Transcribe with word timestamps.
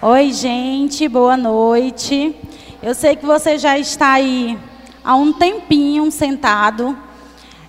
Oi, 0.00 0.30
gente, 0.30 1.08
boa 1.08 1.36
noite. 1.36 2.32
Eu 2.80 2.94
sei 2.94 3.16
que 3.16 3.26
você 3.26 3.58
já 3.58 3.76
está 3.76 4.12
aí 4.12 4.56
há 5.02 5.16
um 5.16 5.32
tempinho 5.32 6.08
sentado. 6.12 6.96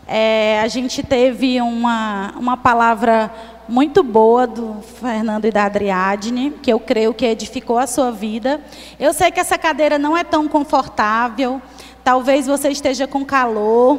É, 0.08 0.62
a 0.62 0.68
gente 0.68 1.02
teve 1.02 1.60
uma, 1.60 2.32
uma 2.38 2.56
palavra 2.56 3.34
muito 3.68 4.04
boa 4.04 4.46
do 4.46 4.80
Fernando 5.02 5.46
e 5.46 5.52
da 5.52 5.64
Adriadne, 5.64 6.52
que 6.62 6.72
eu 6.72 6.80
creio 6.80 7.16
que 7.16 7.26
edificou 7.26 7.80
a 7.80 7.88
sua 7.88 8.12
vida. 8.12 8.62
Eu 9.00 9.12
sei 9.12 9.32
que 9.32 9.40
essa 9.40 9.58
cadeira 9.58 9.98
não 9.98 10.16
é 10.16 10.24
tão 10.24 10.48
confortável. 10.48 11.60
Talvez 12.04 12.46
você 12.46 12.70
esteja 12.70 13.08
com 13.08 13.26
calor. 13.26 13.98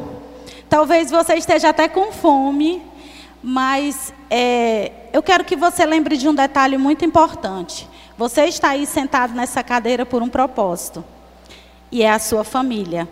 Talvez 0.69 1.11
você 1.11 1.35
esteja 1.35 1.71
até 1.71 1.89
com 1.89 2.13
fome. 2.13 2.81
Mas 3.43 4.15
é, 4.31 4.93
eu 5.13 5.21
quero 5.21 5.45
que 5.45 5.57
você 5.57 5.85
lembre 5.85 6.17
de 6.17 6.29
um 6.29 6.35
detalhe 6.35 6.79
muito 6.79 7.05
importante. 7.05 7.90
Você 8.21 8.45
está 8.45 8.69
aí 8.69 8.85
sentado 8.85 9.33
nessa 9.33 9.63
cadeira 9.63 10.05
por 10.05 10.23
um 10.23 10.29
propósito. 10.29 11.03
E 11.91 12.03
é 12.03 12.11
a 12.11 12.19
sua 12.19 12.45
família. 12.45 13.09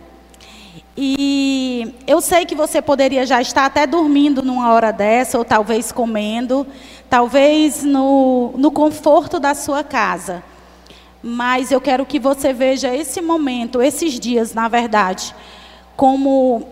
E 0.95 1.95
eu 2.05 2.21
sei 2.21 2.45
que 2.45 2.53
você 2.53 2.79
poderia 2.79 3.25
já 3.25 3.41
estar 3.41 3.65
até 3.65 3.87
dormindo 3.87 4.43
numa 4.43 4.71
hora 4.71 4.91
dessa, 4.91 5.39
ou 5.39 5.43
talvez 5.43 5.91
comendo, 5.91 6.63
talvez 7.09 7.83
no, 7.83 8.53
no 8.55 8.69
conforto 8.69 9.39
da 9.39 9.55
sua 9.55 9.83
casa. 9.83 10.43
Mas 11.23 11.71
eu 11.71 11.81
quero 11.81 12.05
que 12.05 12.19
você 12.19 12.53
veja 12.53 12.95
esse 12.95 13.19
momento, 13.19 13.81
esses 13.81 14.19
dias, 14.19 14.53
na 14.53 14.67
verdade, 14.67 15.33
como 15.97 16.67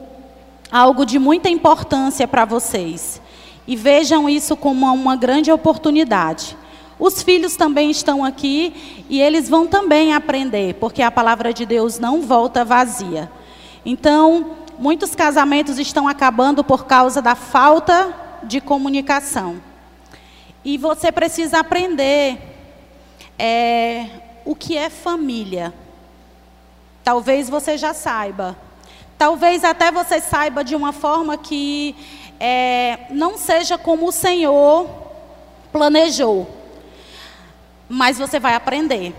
algo 0.72 1.08
de 1.08 1.18
muita 1.18 1.50
importância 1.50 2.28
para 2.28 2.46
vocês. 2.46 3.20
E 3.66 3.76
vejam 3.76 4.30
isso 4.30 4.56
como 4.56 4.86
uma 4.94 5.16
grande 5.16 5.52
oportunidade. 5.52 6.56
Os 7.00 7.22
filhos 7.22 7.56
também 7.56 7.92
estão 7.92 8.26
aqui 8.26 9.06
e 9.08 9.22
eles 9.22 9.48
vão 9.48 9.68
também 9.68 10.14
aprender, 10.14 10.74
porque 10.76 11.02
a 11.04 11.12
palavra 11.12 11.54
de 11.54 11.66
Deus 11.66 12.00
não 12.00 12.22
volta 12.22 12.66
vazia. 12.66 13.32
Então, 13.86 14.58
muitos 14.80 15.14
casamentos 15.14 15.78
estão 15.78 16.08
acabando 16.08 16.64
por 16.64 16.86
causa 16.86 17.22
da 17.22 17.36
falta 17.36 18.14
de 18.44 18.60
comunicação. 18.60 19.62
E 20.66 20.76
você 20.76 21.12
precisa 21.12 21.60
aprender 21.60 22.40
é, 23.38 24.08
o 24.44 24.56
que 24.56 24.76
é 24.76 24.90
família. 24.90 25.74
Talvez 27.04 27.48
você 27.48 27.78
já 27.78 27.94
saiba. 27.94 28.58
Talvez 29.20 29.64
até 29.64 29.92
você 29.92 30.20
saiba 30.20 30.64
de 30.64 30.76
uma 30.76 30.92
forma 30.92 31.38
que 31.38 31.96
é, 32.40 33.06
não 33.12 33.38
seja 33.38 33.78
como 33.78 34.08
o 34.08 34.12
Senhor 34.12 34.90
planejou 35.72 36.57
mas 37.90 38.18
você 38.18 38.40
vai 38.40 38.56
aprender. 38.56 39.14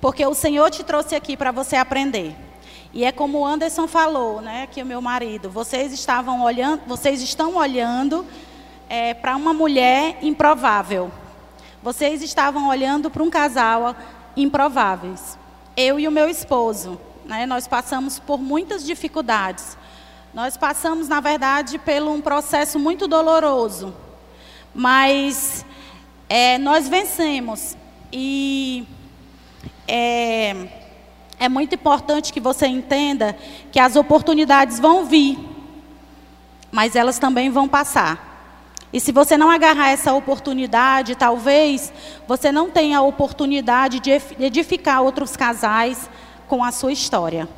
Porque 0.00 0.24
o 0.24 0.34
Senhor 0.34 0.70
te 0.70 0.82
trouxe 0.82 1.14
aqui 1.14 1.36
para 1.36 1.50
você 1.50 1.76
aprender. 1.76 2.34
E 2.92 3.04
é 3.04 3.12
como 3.12 3.38
o 3.38 3.46
Anderson 3.46 3.86
falou, 3.86 4.40
né, 4.40 4.66
que 4.66 4.82
o 4.82 4.86
meu 4.86 5.00
marido, 5.00 5.48
vocês 5.48 5.92
estavam 5.92 6.42
olhando, 6.42 6.82
vocês 6.86 7.22
estão 7.22 7.54
olhando 7.54 8.26
é, 8.88 9.14
para 9.14 9.36
uma 9.36 9.54
mulher 9.54 10.18
improvável. 10.22 11.10
Vocês 11.82 12.20
estavam 12.20 12.68
olhando 12.68 13.08
para 13.08 13.22
um 13.22 13.30
casal 13.30 13.94
improváveis. 14.36 15.38
Eu 15.76 16.00
e 16.00 16.08
o 16.08 16.10
meu 16.10 16.28
esposo, 16.28 17.00
né, 17.24 17.46
nós 17.46 17.68
passamos 17.68 18.18
por 18.18 18.38
muitas 18.38 18.84
dificuldades. 18.84 19.78
Nós 20.34 20.56
passamos, 20.56 21.08
na 21.08 21.20
verdade, 21.20 21.78
por 21.78 22.02
um 22.02 22.20
processo 22.20 22.78
muito 22.78 23.06
doloroso. 23.06 23.94
Mas 24.74 25.64
é, 26.28 26.58
nós 26.58 26.88
vencemos. 26.88 27.76
E 28.12 28.86
é, 29.86 30.54
é 31.38 31.48
muito 31.48 31.74
importante 31.74 32.32
que 32.32 32.40
você 32.40 32.66
entenda 32.66 33.36
que 33.72 33.78
as 33.78 33.96
oportunidades 33.96 34.78
vão 34.78 35.06
vir, 35.06 35.38
mas 36.70 36.94
elas 36.96 37.18
também 37.18 37.50
vão 37.50 37.68
passar. 37.68 38.30
E 38.92 38.98
se 38.98 39.12
você 39.12 39.36
não 39.36 39.48
agarrar 39.48 39.90
essa 39.90 40.12
oportunidade, 40.12 41.14
talvez 41.14 41.92
você 42.26 42.50
não 42.50 42.70
tenha 42.70 42.98
a 42.98 43.02
oportunidade 43.02 44.00
de 44.00 44.10
edificar 44.38 45.02
outros 45.02 45.36
casais 45.36 46.10
com 46.48 46.64
a 46.64 46.72
sua 46.72 46.92
história. 46.92 47.48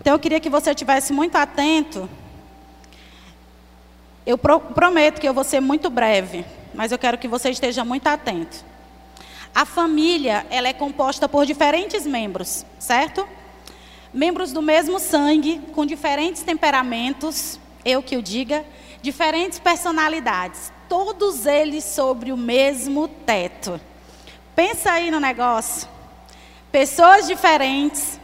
Então 0.00 0.12
eu 0.12 0.18
queria 0.18 0.40
que 0.40 0.50
você 0.50 0.74
tivesse 0.74 1.12
muito 1.12 1.36
atento. 1.36 2.10
Eu 4.26 4.36
prometo 4.36 5.20
que 5.20 5.28
eu 5.28 5.34
vou 5.34 5.44
ser 5.44 5.60
muito 5.60 5.88
breve, 5.88 6.44
mas 6.74 6.90
eu 6.90 6.98
quero 6.98 7.16
que 7.16 7.28
você 7.28 7.50
esteja 7.50 7.84
muito 7.84 8.06
atento. 8.08 8.69
A 9.54 9.64
família, 9.64 10.46
ela 10.50 10.68
é 10.68 10.72
composta 10.72 11.28
por 11.28 11.44
diferentes 11.44 12.06
membros, 12.06 12.64
certo? 12.78 13.26
Membros 14.12 14.52
do 14.52 14.62
mesmo 14.62 14.98
sangue, 14.98 15.60
com 15.72 15.84
diferentes 15.84 16.42
temperamentos, 16.42 17.58
eu 17.84 18.02
que 18.02 18.16
o 18.16 18.22
diga, 18.22 18.64
diferentes 19.02 19.58
personalidades, 19.58 20.72
todos 20.88 21.46
eles 21.46 21.84
sobre 21.84 22.32
o 22.32 22.36
mesmo 22.36 23.08
teto. 23.08 23.80
Pensa 24.54 24.92
aí 24.92 25.10
no 25.10 25.20
negócio. 25.20 25.88
Pessoas 26.70 27.26
diferentes, 27.26 28.20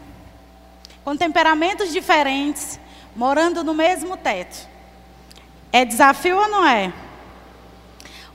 com 1.05 1.17
temperamentos 1.17 1.93
diferentes, 1.93 2.79
morando 3.15 3.65
no 3.65 3.75
mesmo 3.75 4.17
teto. 4.17 4.69
É 5.73 5.85
desafio 5.85 6.37
ou 6.37 6.49
não 6.49 6.67
é? 6.67 6.93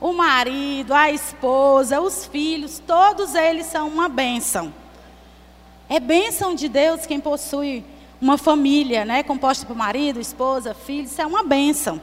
O 0.02 0.12
marido, 0.12 0.92
a 0.92 1.12
esposa, 1.12 2.00
os 2.00 2.26
filhos, 2.26 2.82
todos 2.84 3.36
eles 3.36 3.66
são 3.66 3.86
uma 3.86 4.08
bênção. 4.08 4.74
É 5.88 6.00
bênção 6.00 6.56
de 6.56 6.68
Deus 6.68 7.06
quem 7.06 7.20
possui 7.20 7.84
uma 8.20 8.36
família, 8.36 9.04
né, 9.04 9.22
composta 9.22 9.64
por 9.64 9.76
marido, 9.76 10.18
esposa, 10.18 10.74
filhos, 10.74 11.12
isso 11.12 11.22
é 11.22 11.26
uma 11.26 11.44
bênção. 11.44 12.02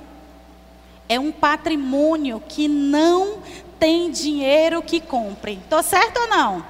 É 1.10 1.20
um 1.20 1.30
patrimônio 1.30 2.42
que 2.48 2.70
não 2.70 3.40
tem 3.78 4.10
dinheiro 4.10 4.82
que 4.82 5.02
compre. 5.02 5.60
Estou 5.62 5.84
certo 5.84 6.22
ou 6.22 6.28
não? 6.30 6.66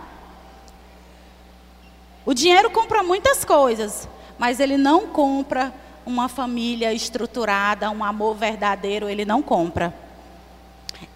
O 2.25 2.33
dinheiro 2.33 2.71
compra 2.71 3.03
muitas 3.03 3.45
coisas, 3.45 4.09
mas 4.39 4.59
ele 4.59 4.77
não 4.77 5.05
compra 5.05 5.71
uma 6.07 6.27
família 6.27 6.91
estruturada, 6.91 7.91
um 7.91 8.03
amor 8.03 8.33
verdadeiro, 8.35 9.07
ele 9.07 9.25
não 9.25 9.43
compra. 9.43 10.08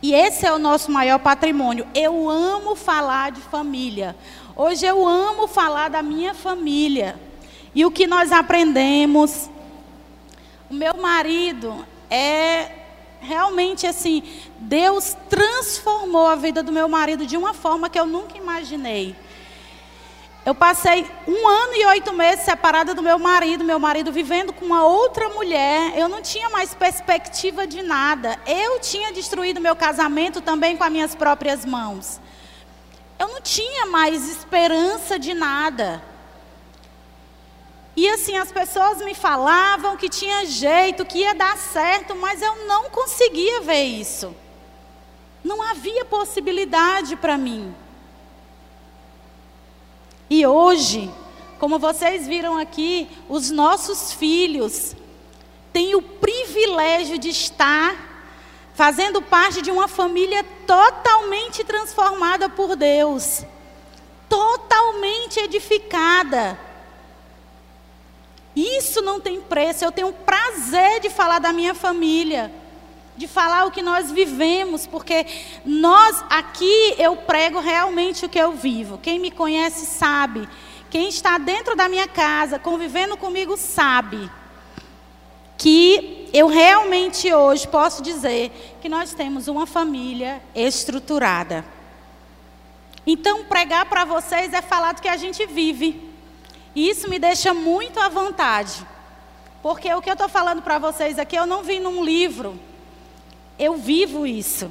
E 0.02 0.14
esse 0.14 0.46
é 0.46 0.52
o 0.52 0.60
nosso 0.60 0.92
maior 0.92 1.20
patrimônio. 1.20 1.88
Eu 1.94 2.30
amo 2.30 2.76
falar 2.76 3.32
de 3.32 3.42
família. 3.42 4.16
Hoje 4.56 4.86
eu 4.86 5.08
amo 5.08 5.48
falar 5.48 5.90
da 5.90 6.02
minha 6.02 6.34
família. 6.34 7.20
E 7.74 7.86
o 7.86 7.92
que 7.92 8.06
nós 8.06 8.32
aprendemos. 8.32 9.50
O 10.70 10.74
meu 10.74 10.96
marido 10.96 11.86
é 12.10 12.84
realmente 13.24 13.88
assim, 13.88 14.22
Deus 14.60 15.16
transformou 15.30 16.28
a 16.28 16.36
vida 16.36 16.62
do 16.62 16.72
meu 16.72 16.90
marido 16.90 17.26
de 17.26 17.38
uma 17.38 17.54
forma 17.54 17.90
que 17.90 18.00
eu 18.00 18.06
nunca 18.06 18.38
imaginei. 18.38 19.16
Eu 20.46 20.54
passei 20.54 21.10
um 21.26 21.48
ano 21.48 21.74
e 21.74 21.86
oito 21.86 22.12
meses 22.12 22.44
separada 22.44 22.94
do 22.94 23.02
meu 23.02 23.18
marido, 23.18 23.64
meu 23.64 23.80
marido 23.80 24.12
vivendo 24.12 24.52
com 24.52 24.66
uma 24.66 24.86
outra 24.86 25.30
mulher. 25.30 25.98
Eu 25.98 26.10
não 26.10 26.22
tinha 26.22 26.50
mais 26.50 26.74
perspectiva 26.74 27.66
de 27.66 27.82
nada. 27.82 28.38
Eu 28.46 28.78
tinha 28.82 29.14
destruído 29.14 29.62
meu 29.62 29.74
casamento 29.74 30.42
também 30.42 30.76
com 30.76 30.84
as 30.84 30.92
minhas 30.92 31.16
próprias 31.16 31.64
mãos. 31.64 32.20
Eu 33.18 33.30
não 33.30 33.40
tinha 33.40 33.86
mais 33.86 34.30
esperança 34.30 35.18
de 35.18 35.34
nada. 35.34 36.04
E 37.96 38.10
assim, 38.10 38.36
as 38.36 38.52
pessoas 38.52 38.98
me 38.98 39.14
falavam 39.14 39.96
que 39.96 40.10
tinha 40.10 40.46
jeito, 40.46 41.06
que 41.06 41.20
ia 41.20 41.34
dar 41.34 41.56
certo, 41.58 42.16
mas 42.16 42.42
eu 42.42 42.68
não 42.68 42.90
conseguia 42.90 43.62
ver 43.62 43.84
isso. 43.84 44.36
Não 45.42 45.62
havia 45.62 46.04
possibilidade 46.04 47.16
para 47.16 47.38
mim. 47.38 47.74
E 50.30 50.46
hoje, 50.46 51.12
como 51.60 51.80
vocês 51.80 52.28
viram 52.28 52.58
aqui, 52.58 53.08
os 53.30 53.52
nossos 53.52 54.14
filhos 54.14 54.96
têm 55.72 55.96
o 55.96 56.02
privilégio 56.02 57.18
de 57.18 57.30
estar 57.30 57.96
fazendo 58.74 59.22
parte 59.22 59.62
de 59.62 59.72
uma 59.72 59.88
família 59.88 60.44
totalmente 60.66 61.64
transformada 61.64 62.50
por 62.50 62.76
Deus, 62.76 63.44
totalmente 64.28 65.40
edificada. 65.40 66.60
Isso 68.56 69.02
não 69.02 69.20
tem 69.20 69.42
preço. 69.42 69.84
Eu 69.84 69.92
tenho 69.92 70.12
prazer 70.12 71.00
de 71.00 71.10
falar 71.10 71.40
da 71.40 71.52
minha 71.52 71.74
família 71.74 72.52
de 73.16 73.28
falar 73.28 73.66
o 73.66 73.72
que 73.72 73.82
nós 73.82 74.12
vivemos, 74.12 74.88
porque 74.88 75.26
nós 75.66 76.24
aqui 76.30 76.96
eu 76.98 77.16
prego 77.16 77.60
realmente 77.60 78.26
o 78.26 78.30
que 78.30 78.40
eu 78.40 78.54
vivo. 78.54 78.98
Quem 78.98 79.20
me 79.20 79.32
conhece 79.32 79.86
sabe. 79.86 80.48
Quem 80.90 81.10
está 81.10 81.38
dentro 81.38 81.76
da 81.76 81.90
minha 81.90 82.08
casa, 82.08 82.60
convivendo 82.60 83.18
comigo, 83.18 83.58
sabe 83.58 84.30
que 85.58 86.30
eu 86.34 86.48
realmente 86.48 87.34
hoje 87.34 87.68
posso 87.68 88.02
dizer 88.02 88.52
que 88.82 88.90
nós 88.90 89.14
temos 89.14 89.48
uma 89.48 89.66
família 89.66 90.42
estruturada. 90.54 91.66
Então, 93.06 93.46
pregar 93.46 93.86
para 93.86 94.06
vocês 94.06 94.54
é 94.54 94.62
falar 94.62 94.94
do 94.94 95.02
que 95.02 95.08
a 95.08 95.18
gente 95.18 95.46
vive. 95.46 96.10
E 96.76 96.90
isso 96.90 97.10
me 97.10 97.20
deixa 97.20 97.54
muito 97.54 98.00
à 98.00 98.10
vontade. 98.10 98.86
Porque 99.62 99.94
o 99.94 100.02
que 100.02 100.10
eu 100.10 100.14
estou 100.14 100.30
falando 100.30 100.62
para 100.62 100.80
vocês 100.80 101.20
aqui, 101.20 101.36
eu 101.36 101.46
não 101.46 101.64
vi 101.64 101.80
num 101.80 102.04
livro. 102.04 102.60
Eu 103.64 103.78
vivo 103.78 104.28
isso. 104.28 104.70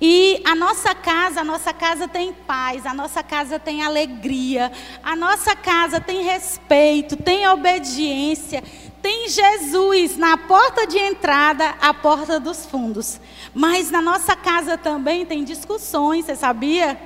E 0.00 0.40
a 0.42 0.54
nossa 0.54 0.94
casa, 0.94 1.42
a 1.42 1.44
nossa 1.44 1.70
casa 1.70 2.08
tem 2.08 2.32
paz, 2.32 2.86
a 2.86 2.94
nossa 2.94 3.22
casa 3.22 3.58
tem 3.58 3.82
alegria, 3.82 4.72
a 5.02 5.14
nossa 5.14 5.54
casa 5.54 6.00
tem 6.00 6.22
respeito, 6.22 7.14
tem 7.14 7.46
obediência, 7.46 8.64
tem 9.02 9.28
Jesus 9.28 10.16
na 10.16 10.38
porta 10.38 10.86
de 10.86 10.96
entrada, 10.96 11.74
a 11.78 11.92
porta 11.92 12.40
dos 12.40 12.64
fundos. 12.64 13.20
Mas 13.54 13.90
na 13.90 14.00
nossa 14.00 14.34
casa 14.34 14.78
também 14.78 15.26
tem 15.26 15.44
discussões, 15.44 16.24
você 16.24 16.36
sabia? 16.36 16.98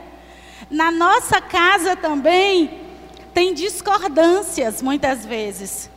Na 0.70 0.92
nossa 0.92 1.40
casa 1.40 1.96
também 1.96 2.80
tem 3.34 3.52
discordâncias, 3.52 4.80
muitas 4.80 5.26
vezes. 5.26 5.90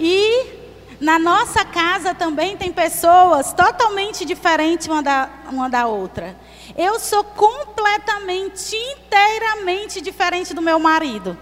E 0.00 0.63
na 1.04 1.18
nossa 1.18 1.66
casa 1.66 2.14
também 2.14 2.56
tem 2.56 2.72
pessoas 2.72 3.52
totalmente 3.52 4.24
diferentes 4.24 4.86
uma 4.86 5.02
da, 5.02 5.28
uma 5.50 5.68
da 5.68 5.86
outra. 5.86 6.34
Eu 6.74 6.98
sou 6.98 7.22
completamente, 7.22 8.74
inteiramente 8.74 10.00
diferente 10.00 10.54
do 10.54 10.62
meu 10.62 10.78
marido. 10.78 11.36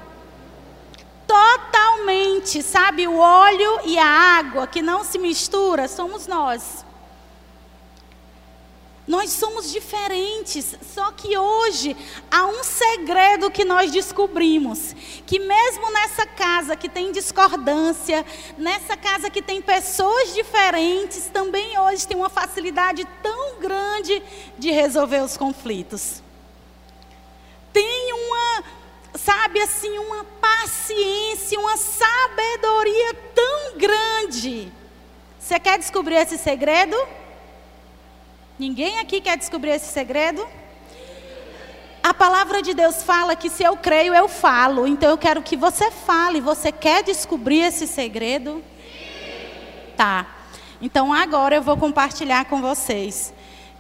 Totalmente, 1.29 2.61
sabe? 2.61 3.07
O 3.07 3.17
óleo 3.17 3.79
e 3.85 3.97
a 4.01 4.05
água 4.05 4.67
que 4.67 4.83
não 4.83 5.05
se 5.05 5.17
mistura 5.17 5.87
somos 5.87 6.27
nós. 6.27 6.85
Nós 9.07 9.31
somos 9.31 9.73
diferentes, 9.73 10.77
só 10.95 11.11
que 11.11 11.37
hoje 11.37 11.97
há 12.31 12.47
um 12.47 12.63
segredo 12.63 13.51
que 13.51 13.65
nós 13.65 13.91
descobrimos: 13.91 14.95
que 15.27 15.41
mesmo 15.41 15.91
nessa 15.91 16.25
casa 16.25 16.77
que 16.77 16.89
tem 16.89 17.11
discordância, 17.11 18.25
nessa 18.57 18.97
casa 18.97 19.29
que 19.29 19.43
tem 19.43 19.61
pessoas 19.61 20.33
diferentes, 20.33 21.27
também 21.33 21.77
hoje 21.81 22.07
tem 22.07 22.17
uma 22.17 22.31
facilidade 22.31 23.05
tão 23.21 23.59
grande 23.59 24.23
de 24.57 24.71
resolver 24.71 25.21
os 25.21 25.37
conflitos. 25.37 26.23
Tem 27.73 28.13
uma, 28.13 28.65
sabe 29.17 29.61
assim, 29.63 29.99
uma 29.99 30.23
paciência, 30.23 31.59
uma 31.59 31.77
sabedoria 31.77 33.15
tão 33.35 33.79
grande. 33.79 34.73
Você 35.41 35.59
quer 35.59 35.77
descobrir 35.77 36.15
esse 36.15 36.39
segredo? 36.39 36.97
Ninguém 38.59 38.99
aqui 38.99 39.21
quer 39.21 39.37
descobrir 39.37 39.71
esse 39.71 39.93
segredo? 39.93 40.47
A 42.03 42.13
palavra 42.13 42.61
de 42.61 42.75
Deus 42.75 43.03
fala 43.03 43.37
que 43.37 43.49
se 43.49 43.63
eu 43.63 43.77
creio, 43.77 44.15
eu 44.15 44.29
falo. 44.29 44.87
Então 44.87 45.11
eu 45.11 45.19
quero 45.19 45.41
que 45.41 45.57
você 45.57 45.91
fale. 45.91 46.41
Você 46.41 46.73
quer 46.73 47.03
descobrir 47.03 47.61
esse 47.61 47.87
segredo? 47.87 48.63
Tá. 49.97 50.27
Então 50.81 51.13
agora 51.13 51.55
eu 51.55 51.63
vou 51.63 51.77
compartilhar 51.77 52.45
com 52.47 52.61
vocês. 52.61 53.33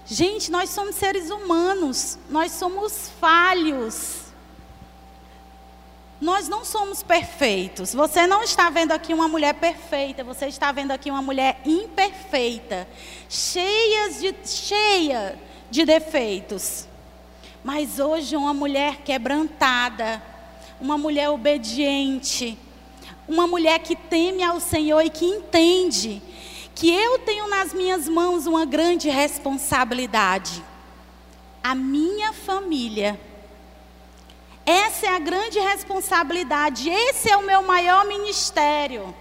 Gente, 0.06 0.50
nós 0.50 0.70
somos 0.70 0.94
seres 0.94 1.30
humanos. 1.30 2.18
Nós 2.30 2.52
somos 2.52 3.10
falhos. 3.20 4.21
Nós 6.22 6.48
não 6.48 6.64
somos 6.64 7.02
perfeitos. 7.02 7.92
Você 7.92 8.28
não 8.28 8.44
está 8.44 8.70
vendo 8.70 8.92
aqui 8.92 9.12
uma 9.12 9.26
mulher 9.26 9.54
perfeita, 9.54 10.22
você 10.22 10.46
está 10.46 10.70
vendo 10.70 10.92
aqui 10.92 11.10
uma 11.10 11.20
mulher 11.20 11.60
imperfeita, 11.66 12.86
cheia 13.28 14.08
de, 14.08 14.32
cheia 14.44 15.36
de 15.68 15.84
defeitos. 15.84 16.86
Mas 17.64 17.98
hoje 17.98 18.36
uma 18.36 18.54
mulher 18.54 18.98
quebrantada, 18.98 20.22
uma 20.80 20.96
mulher 20.96 21.28
obediente, 21.28 22.56
uma 23.26 23.48
mulher 23.48 23.80
que 23.80 23.96
teme 23.96 24.44
ao 24.44 24.60
Senhor 24.60 25.00
e 25.00 25.10
que 25.10 25.26
entende 25.26 26.22
que 26.72 26.88
eu 26.88 27.18
tenho 27.18 27.48
nas 27.48 27.74
minhas 27.74 28.08
mãos 28.08 28.46
uma 28.46 28.64
grande 28.64 29.10
responsabilidade. 29.10 30.62
A 31.64 31.74
minha 31.74 32.32
família 32.32 33.18
essa 34.64 35.06
é 35.06 35.08
a 35.10 35.18
grande 35.18 35.58
responsabilidade, 35.58 36.88
esse 36.88 37.30
é 37.30 37.36
o 37.36 37.42
meu 37.42 37.62
maior 37.62 38.04
ministério. 38.06 39.14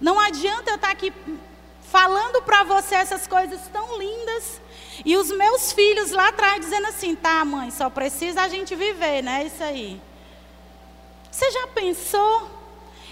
Não 0.00 0.18
adianta 0.18 0.70
eu 0.70 0.76
estar 0.76 0.90
aqui 0.90 1.12
falando 1.82 2.42
para 2.42 2.64
você 2.64 2.94
essas 2.94 3.26
coisas 3.26 3.60
tão 3.70 3.98
lindas 3.98 4.60
e 5.04 5.16
os 5.16 5.30
meus 5.30 5.72
filhos 5.72 6.10
lá 6.10 6.28
atrás 6.28 6.60
dizendo 6.60 6.86
assim: 6.86 7.14
tá, 7.14 7.44
mãe, 7.44 7.70
só 7.70 7.90
precisa 7.90 8.42
a 8.42 8.48
gente 8.48 8.74
viver, 8.74 9.22
né? 9.22 9.44
Isso 9.44 9.62
aí. 9.62 10.00
Você 11.30 11.50
já 11.50 11.66
pensou? 11.68 12.50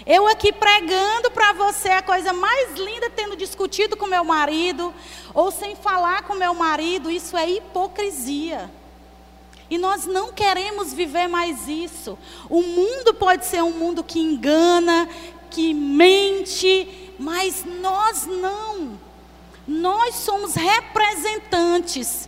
Eu 0.05 0.27
aqui 0.27 0.51
pregando 0.51 1.29
para 1.29 1.53
você 1.53 1.89
a 1.89 2.01
coisa 2.01 2.33
mais 2.33 2.73
linda, 2.73 3.09
tendo 3.11 3.35
discutido 3.35 3.95
com 3.95 4.07
meu 4.07 4.23
marido, 4.23 4.91
ou 5.33 5.51
sem 5.51 5.75
falar 5.75 6.23
com 6.23 6.33
meu 6.33 6.55
marido, 6.55 7.11
isso 7.11 7.37
é 7.37 7.47
hipocrisia. 7.47 8.69
E 9.71 9.77
nós 9.77 10.05
não 10.05 10.33
queremos 10.33 10.91
viver 10.91 11.27
mais 11.27 11.65
isso. 11.69 12.19
O 12.49 12.61
mundo 12.61 13.13
pode 13.13 13.45
ser 13.45 13.63
um 13.63 13.71
mundo 13.71 14.03
que 14.03 14.19
engana, 14.19 15.07
que 15.49 15.73
mente, 15.73 17.13
mas 17.17 17.63
nós 17.63 18.25
não. 18.25 18.99
Nós 19.65 20.15
somos 20.15 20.55
representantes 20.55 22.27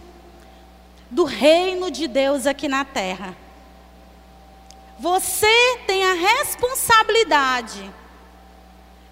do 1.12 1.26
reino 1.26 1.92
de 1.92 2.08
Deus 2.08 2.48
aqui 2.48 2.70
na 2.70 2.86
terra. 2.86 3.36
Você 4.98 5.80
tem 5.86 6.02
a 6.02 6.14
responsabilidade 6.14 7.94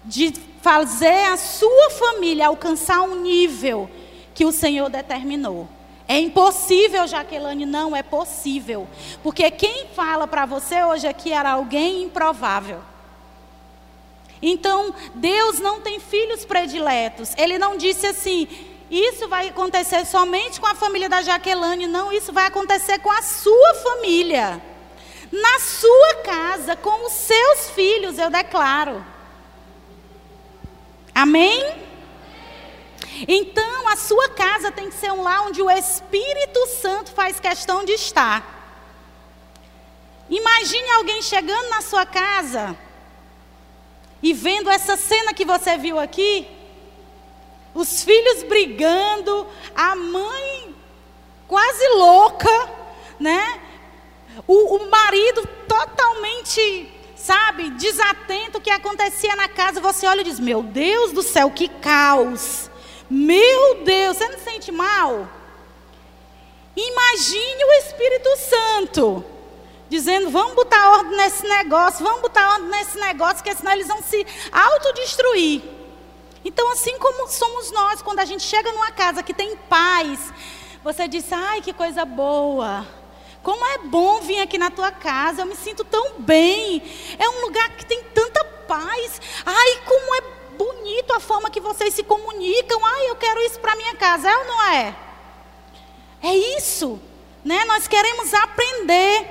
de 0.06 0.32
fazer 0.62 1.26
a 1.26 1.36
sua 1.36 1.90
família 1.90 2.46
alcançar 2.46 3.02
um 3.02 3.20
nível 3.20 3.90
que 4.34 4.46
o 4.46 4.52
Senhor 4.52 4.88
determinou. 4.88 5.68
É 6.12 6.18
impossível, 6.18 7.06
Jaqueline, 7.06 7.64
não 7.64 7.96
é 7.96 8.02
possível. 8.02 8.86
Porque 9.22 9.50
quem 9.50 9.86
fala 9.96 10.26
para 10.26 10.44
você 10.44 10.84
hoje 10.84 11.08
aqui 11.08 11.32
era 11.32 11.52
alguém 11.52 12.02
improvável. 12.02 12.82
Então, 14.42 14.94
Deus 15.14 15.58
não 15.58 15.80
tem 15.80 15.98
filhos 15.98 16.44
prediletos. 16.44 17.32
Ele 17.38 17.56
não 17.56 17.78
disse 17.78 18.06
assim: 18.06 18.46
isso 18.90 19.26
vai 19.26 19.48
acontecer 19.48 20.04
somente 20.04 20.60
com 20.60 20.66
a 20.66 20.74
família 20.74 21.08
da 21.08 21.22
Jaqueline. 21.22 21.86
Não, 21.86 22.12
isso 22.12 22.30
vai 22.30 22.44
acontecer 22.44 22.98
com 22.98 23.10
a 23.10 23.22
sua 23.22 23.74
família. 23.76 24.60
Na 25.32 25.60
sua 25.60 26.16
casa, 26.16 26.76
com 26.76 27.06
os 27.06 27.12
seus 27.14 27.70
filhos, 27.70 28.18
eu 28.18 28.28
declaro. 28.28 29.02
Amém? 31.14 31.90
Então, 33.26 33.88
a 33.88 33.96
sua 33.96 34.28
casa 34.30 34.72
tem 34.72 34.88
que 34.88 34.96
ser 34.96 35.12
um 35.12 35.22
lar 35.22 35.46
onde 35.46 35.62
o 35.62 35.70
Espírito 35.70 36.66
Santo 36.80 37.12
faz 37.12 37.38
questão 37.38 37.84
de 37.84 37.92
estar. 37.92 38.60
Imagine 40.28 40.90
alguém 40.90 41.20
chegando 41.22 41.68
na 41.68 41.82
sua 41.82 42.06
casa 42.06 42.76
e 44.22 44.32
vendo 44.32 44.70
essa 44.70 44.96
cena 44.96 45.34
que 45.34 45.44
você 45.44 45.76
viu 45.76 45.98
aqui, 45.98 46.48
os 47.74 48.02
filhos 48.02 48.42
brigando, 48.44 49.46
a 49.74 49.94
mãe 49.94 50.74
quase 51.48 51.88
louca, 51.88 52.70
né? 53.18 53.60
O, 54.46 54.76
o 54.76 54.90
marido 54.90 55.46
totalmente, 55.68 56.90
sabe, 57.16 57.70
desatento 57.70 58.58
o 58.58 58.60
que 58.60 58.70
acontecia 58.70 59.36
na 59.36 59.48
casa. 59.48 59.80
Você 59.80 60.06
olha 60.06 60.22
e 60.22 60.24
diz: 60.24 60.40
Meu 60.40 60.62
Deus 60.62 61.12
do 61.12 61.22
céu, 61.22 61.50
que 61.50 61.68
caos! 61.68 62.70
Meu 63.12 63.84
Deus, 63.84 64.16
você 64.16 64.26
não 64.26 64.38
sente 64.38 64.72
mal? 64.72 65.28
Imagine 66.74 67.64
o 67.64 67.72
Espírito 67.72 68.28
Santo 68.38 69.24
dizendo: 69.86 70.30
vamos 70.30 70.54
botar 70.54 70.92
ordem 70.92 71.18
nesse 71.18 71.46
negócio, 71.46 72.02
vamos 72.02 72.22
botar 72.22 72.54
ordem 72.54 72.70
nesse 72.70 72.98
negócio, 72.98 73.36
porque 73.36 73.54
senão 73.54 73.72
eles 73.72 73.86
vão 73.86 74.02
se 74.02 74.26
autodestruir. 74.50 75.60
Então, 76.42 76.72
assim 76.72 76.98
como 76.98 77.28
somos 77.28 77.70
nós, 77.70 78.00
quando 78.00 78.20
a 78.20 78.24
gente 78.24 78.44
chega 78.44 78.72
numa 78.72 78.90
casa 78.90 79.22
que 79.22 79.34
tem 79.34 79.58
paz, 79.68 80.32
você 80.82 81.06
diz: 81.06 81.30
ai, 81.30 81.60
que 81.60 81.74
coisa 81.74 82.06
boa. 82.06 82.86
Como 83.42 83.62
é 83.66 83.78
bom 83.78 84.22
vir 84.22 84.40
aqui 84.40 84.56
na 84.56 84.70
tua 84.70 84.90
casa, 84.90 85.42
eu 85.42 85.46
me 85.46 85.54
sinto 85.54 85.84
tão 85.84 86.14
bem. 86.20 86.82
É 87.18 87.28
um 87.28 87.42
lugar 87.42 87.76
que 87.76 87.84
tem 87.84 88.02
tanta 88.04 88.42
paz. 88.42 89.20
Ai, 89.44 89.82
como 89.84 90.14
é 90.14 90.41
bonito 90.56 91.12
a 91.12 91.20
forma 91.20 91.50
que 91.50 91.60
vocês 91.60 91.94
se 91.94 92.02
comunicam. 92.02 92.84
Ah, 92.84 93.04
eu 93.04 93.16
quero 93.16 93.40
isso 93.42 93.58
para 93.60 93.76
minha 93.76 93.94
casa. 93.96 94.30
É 94.30 94.36
ou 94.38 94.44
não 94.44 94.62
é? 94.62 94.96
É 96.22 96.34
isso. 96.56 97.00
Né? 97.44 97.64
Nós 97.64 97.88
queremos 97.88 98.32
aprender. 98.34 99.26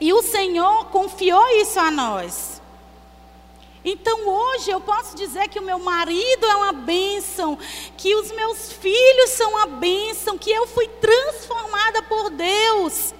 E 0.00 0.12
o 0.12 0.22
Senhor 0.22 0.86
confiou 0.86 1.46
isso 1.60 1.78
a 1.78 1.90
nós. 1.90 2.62
Então 3.84 4.28
hoje 4.28 4.70
eu 4.70 4.80
posso 4.80 5.16
dizer 5.16 5.48
que 5.48 5.58
o 5.58 5.62
meu 5.62 5.78
marido 5.78 6.46
é 6.46 6.56
uma 6.56 6.72
bênção, 6.72 7.56
que 7.96 8.14
os 8.14 8.30
meus 8.32 8.72
filhos 8.72 9.30
são 9.30 9.52
uma 9.52 9.66
bênção, 9.66 10.36
que 10.36 10.50
eu 10.50 10.66
fui 10.66 10.88
transformada 11.00 12.02
por 12.02 12.30
Deus. 12.30 13.14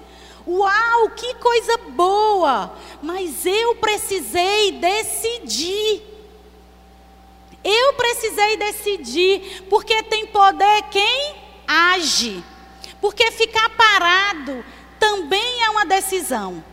Uau, 0.47 1.09
que 1.15 1.33
coisa 1.35 1.77
boa! 1.89 2.73
Mas 3.01 3.45
eu 3.45 3.75
precisei 3.75 4.71
decidir. 4.73 6.08
Eu 7.63 7.93
precisei 7.93 8.57
decidir, 8.57 9.63
porque 9.69 10.03
tem 10.03 10.27
poder 10.27 10.83
quem 10.91 11.35
age. 11.67 12.43
Porque 13.01 13.31
ficar 13.31 13.69
parado 13.69 14.63
também 14.99 15.63
é 15.63 15.69
uma 15.69 15.85
decisão. 15.85 16.63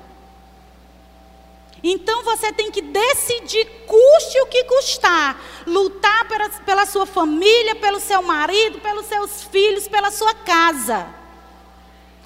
Então 1.82 2.24
você 2.24 2.52
tem 2.52 2.70
que 2.70 2.82
decidir, 2.82 3.64
custe 3.86 4.40
o 4.40 4.46
que 4.46 4.64
custar, 4.64 5.40
lutar 5.66 6.26
pela, 6.26 6.48
pela 6.48 6.86
sua 6.86 7.06
família, 7.06 7.76
pelo 7.76 8.00
seu 8.00 8.22
marido, 8.22 8.80
pelos 8.80 9.06
seus 9.06 9.44
filhos, 9.44 9.86
pela 9.86 10.10
sua 10.10 10.34
casa. 10.34 11.06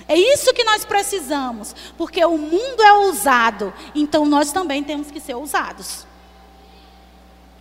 É 0.09 0.17
isso 0.17 0.53
que 0.55 0.65
nós 0.65 0.85
precisamos, 0.85 1.75
porque 1.97 2.25
o 2.25 2.39
mundo 2.39 2.83
é 2.83 2.93
ousado, 2.95 3.73
então 3.95 4.25
nós 4.25 4.51
também 4.51 4.83
temos 4.83 5.11
que 5.11 5.21
ser 5.21 5.35
ousados. 5.35 6.07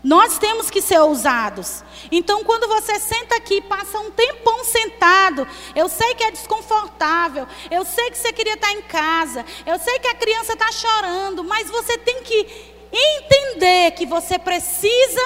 Nós 0.03 0.38
temos 0.38 0.70
que 0.70 0.82
ser 0.82 1.00
ousados. 1.00 1.84
Então, 2.10 2.44
quando 2.44 2.68
você 2.68 2.98
senta 3.00 3.36
aqui, 3.36 3.62
passa 3.62 4.00
um 4.00 4.12
tempão 4.12 4.63
sentado, 4.63 5.46
eu 5.75 5.89
sei 5.89 6.15
que 6.15 6.24
é 6.24 6.32
desconfortável, 6.32 7.46
eu 7.70 7.84
sei 7.84 8.10
que 8.10 8.18
você 8.18 8.32
queria 8.32 8.53
estar 8.53 8.72
em 8.72 8.82
casa, 8.84 9.46
eu 9.65 9.77
sei 9.77 10.00
que 10.00 10.08
a 10.08 10.15
criança 10.15 10.53
está 10.53 10.72
chorando, 10.72 11.44
mas 11.44 11.70
você 11.70 11.98
tem 11.98 12.24
que 12.24 12.48
entender 12.91 13.91
que 13.91 14.06
você 14.06 14.39
precisa 14.39 15.22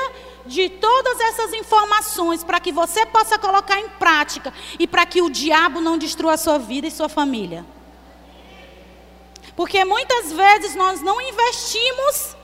de 0.45 0.69
todas 0.69 1.19
essas 1.19 1.53
informações 1.53 2.43
para 2.43 2.59
que 2.59 2.71
você 2.71 3.05
possa 3.05 3.37
colocar 3.37 3.79
em 3.79 3.89
prática 3.89 4.51
e 4.77 4.87
para 4.87 5.05
que 5.05 5.21
o 5.21 5.29
diabo 5.29 5.79
não 5.79 5.97
destrua 5.97 6.33
a 6.33 6.37
sua 6.37 6.57
vida 6.57 6.87
e 6.87 6.91
sua 6.91 7.07
família. 7.07 7.65
Porque 9.55 9.85
muitas 9.85 10.31
vezes 10.31 10.75
nós 10.75 10.99
não 11.01 11.21
investimos 11.21 12.35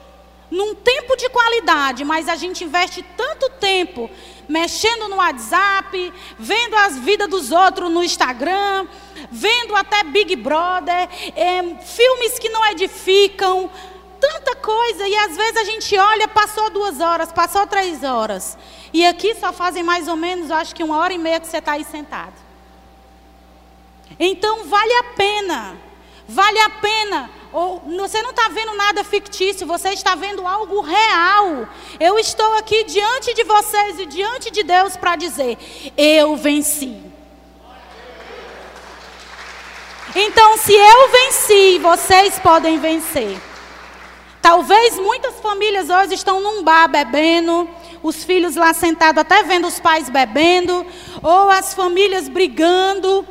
num 0.49 0.73
tempo 0.73 1.15
de 1.15 1.29
qualidade, 1.29 2.03
mas 2.03 2.27
a 2.27 2.35
gente 2.35 2.63
investe 2.63 3.03
tanto 3.15 3.49
tempo 3.51 4.09
mexendo 4.47 5.07
no 5.07 5.17
WhatsApp, 5.17 6.13
vendo 6.37 6.75
as 6.75 6.97
vidas 6.97 7.29
dos 7.29 7.51
outros 7.51 7.91
no 7.91 8.03
Instagram, 8.03 8.87
vendo 9.31 9.75
até 9.75 10.03
Big 10.03 10.35
Brother, 10.35 11.07
é, 11.35 11.75
filmes 11.83 12.39
que 12.39 12.49
não 12.49 12.65
edificam, 12.65 13.69
tanta 14.19 14.55
coisa, 14.55 15.07
e 15.07 15.15
às 15.15 15.37
vezes 15.37 15.57
a 15.57 15.63
gente 15.63 15.97
olha, 15.97 16.27
passou 16.27 16.69
duas 16.71 16.99
horas, 16.99 17.31
passou 17.31 17.67
três 17.67 18.03
horas, 18.03 18.57
e 18.91 19.05
aqui 19.05 19.35
só 19.35 19.53
fazem 19.53 19.83
mais 19.83 20.07
ou 20.07 20.15
menos, 20.15 20.49
acho 20.49 20.75
que 20.75 20.83
uma 20.83 20.97
hora 20.97 21.13
e 21.13 21.17
meia 21.17 21.39
que 21.39 21.47
você 21.47 21.57
está 21.57 21.73
aí 21.73 21.83
sentado. 21.83 22.33
Então 24.19 24.65
vale 24.65 24.93
a 24.93 25.03
pena, 25.15 25.77
vale 26.27 26.59
a 26.59 26.69
pena 26.71 27.29
ou 27.51 27.81
você 27.97 28.21
não 28.21 28.29
está 28.29 28.47
vendo 28.49 28.75
nada 28.75 29.03
fictício, 29.03 29.65
você 29.65 29.89
está 29.89 30.13
vendo 30.15 30.47
algo 30.47 30.81
real. 30.81 31.67
Eu 31.99 32.19
estou 32.19 32.53
aqui 32.57 32.83
diante 32.83 33.33
de 33.33 33.43
vocês 33.43 33.99
e 33.99 34.05
diante 34.05 34.51
de 34.51 34.63
Deus 34.63 34.95
para 34.95 35.15
dizer: 35.15 35.57
eu 35.97 36.35
venci. 36.35 37.09
Então, 40.15 40.57
se 40.57 40.73
eu 40.73 41.09
venci, 41.09 41.79
vocês 41.79 42.39
podem 42.39 42.79
vencer. 42.79 43.39
Talvez 44.41 44.97
muitas 44.97 45.35
famílias 45.39 45.89
hoje 45.89 46.15
estão 46.15 46.39
num 46.39 46.63
bar 46.63 46.87
bebendo, 46.87 47.69
os 48.01 48.23
filhos 48.23 48.55
lá 48.55 48.73
sentados 48.73 49.21
até 49.21 49.43
vendo 49.43 49.67
os 49.67 49.79
pais 49.79 50.09
bebendo, 50.09 50.85
ou 51.21 51.49
as 51.49 51.73
famílias 51.73 52.27
brigando 52.27 53.27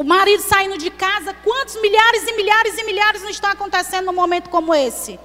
o 0.00 0.02
marido 0.02 0.42
saindo 0.42 0.78
de 0.78 0.88
casa, 0.88 1.34
quantos 1.44 1.78
milhares 1.78 2.26
e 2.26 2.32
milhares 2.32 2.78
e 2.78 2.84
milhares 2.84 3.20
não 3.20 3.28
estão 3.28 3.50
acontecendo 3.50 4.06
num 4.06 4.14
momento 4.14 4.48
como 4.48 4.74
esse? 4.74 5.20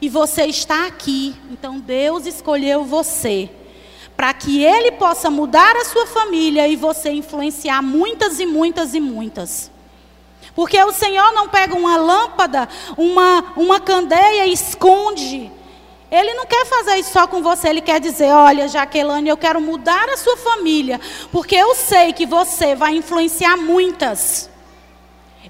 E 0.00 0.08
você 0.08 0.46
está 0.46 0.88
aqui, 0.88 1.36
então 1.48 1.78
Deus 1.78 2.26
escolheu 2.26 2.84
você 2.84 3.48
para 4.16 4.34
que 4.34 4.64
Ele 4.64 4.90
possa 4.90 5.30
mudar 5.30 5.76
a 5.76 5.84
sua 5.84 6.04
família 6.08 6.66
e 6.66 6.74
você 6.74 7.10
influenciar 7.10 7.80
muitas 7.80 8.40
e 8.40 8.46
muitas 8.46 8.92
e 8.92 8.98
muitas. 8.98 9.70
Porque 10.52 10.82
o 10.82 10.92
Senhor 10.92 11.32
não 11.32 11.48
pega 11.48 11.76
uma 11.76 11.96
lâmpada, 11.96 12.68
uma, 12.96 13.52
uma 13.56 13.78
candeia 13.78 14.46
e 14.46 14.52
esconde. 14.52 15.52
Ele 16.10 16.34
não 16.34 16.46
quer 16.46 16.64
fazer 16.66 16.96
isso 16.96 17.12
só 17.12 17.26
com 17.26 17.42
você, 17.42 17.68
ele 17.68 17.80
quer 17.80 18.00
dizer: 18.00 18.30
olha, 18.30 18.68
Jaqueline, 18.68 19.28
eu 19.28 19.36
quero 19.36 19.60
mudar 19.60 20.08
a 20.08 20.16
sua 20.16 20.36
família, 20.36 21.00
porque 21.32 21.56
eu 21.56 21.74
sei 21.74 22.12
que 22.12 22.24
você 22.24 22.74
vai 22.74 22.94
influenciar 22.94 23.56
muitas. 23.56 24.48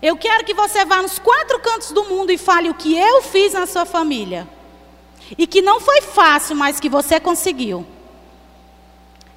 Eu 0.00 0.16
quero 0.16 0.44
que 0.44 0.54
você 0.54 0.84
vá 0.84 1.00
nos 1.00 1.18
quatro 1.18 1.58
cantos 1.60 1.90
do 1.90 2.04
mundo 2.04 2.30
e 2.30 2.38
fale 2.38 2.68
o 2.68 2.75
que 2.75 2.96
eu 2.96 3.22
fiz 3.22 3.52
na 3.52 3.66
sua 3.66 3.84
família. 3.84 4.46
E 5.36 5.46
que 5.46 5.60
não 5.60 5.80
foi 5.80 6.02
fácil, 6.02 6.54
mas 6.54 6.78
que 6.78 6.88
você 6.88 7.18
conseguiu. 7.18 7.86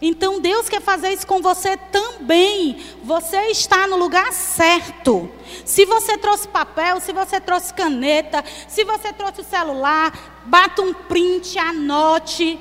Então 0.01 0.39
Deus 0.39 0.69
quer 0.69 0.81
fazer 0.81 1.11
isso 1.11 1.27
com 1.27 1.41
você 1.41 1.75
também. 1.75 2.77
Você 3.03 3.37
está 3.47 3.85
no 3.85 3.97
lugar 3.97 4.31
certo. 4.31 5.29
Se 5.65 5.85
você 5.85 6.17
trouxe 6.17 6.47
papel, 6.47 7.01
se 7.01 7.11
você 7.11 7.41
trouxe 7.41 7.73
caneta, 7.73 8.43
se 8.67 8.85
você 8.85 9.11
trouxe 9.11 9.41
o 9.41 9.43
celular, 9.45 10.41
bata 10.45 10.81
um 10.81 10.93
print, 10.93 11.59
anote. 11.59 12.57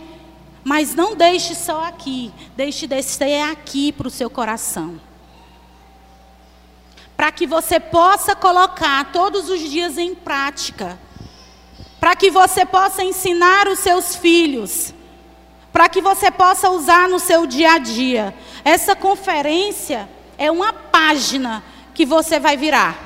Mas 0.64 0.95
não 0.95 1.14
deixe 1.14 1.54
só 1.54 1.85
aqui. 1.85 2.33
Deixe 2.57 2.88
descer 2.88 3.42
aqui 3.42 3.92
para 3.92 4.09
o 4.09 4.11
seu 4.11 4.28
coração. 4.28 5.00
Para 7.16 7.30
que 7.30 7.47
você 7.47 7.78
possa 7.78 8.35
colocar 8.35 9.12
todos 9.12 9.49
os 9.49 9.61
dias 9.61 9.97
em 9.97 10.12
prática. 10.12 10.99
Para 12.00 12.16
que 12.16 12.33
você 12.33 12.66
possa 12.66 13.04
ensinar 13.04 13.68
os 13.68 13.78
seus 13.78 14.16
filhos 14.16 14.92
para 15.72 15.88
que 15.88 16.00
você 16.00 16.30
possa 16.30 16.70
usar 16.70 17.08
no 17.08 17.18
seu 17.18 17.46
dia 17.46 17.72
a 17.72 17.78
dia. 17.78 18.34
Essa 18.64 18.96
conferência 18.96 20.08
é 20.37 20.50
uma 20.50 20.72
página 20.72 21.62
que 21.94 22.04
você 22.06 22.38
vai 22.38 22.56
virar. 22.56 22.96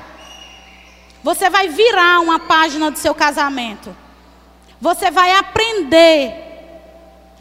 Você 1.23 1.49
vai 1.49 1.69
virar 1.69 2.19
uma 2.19 2.39
página 2.39 2.91
do 2.91 2.99
seu 2.99 3.15
casamento. 3.15 3.95
Você 4.79 5.09
vai 5.09 5.31
aprender. 5.31 6.43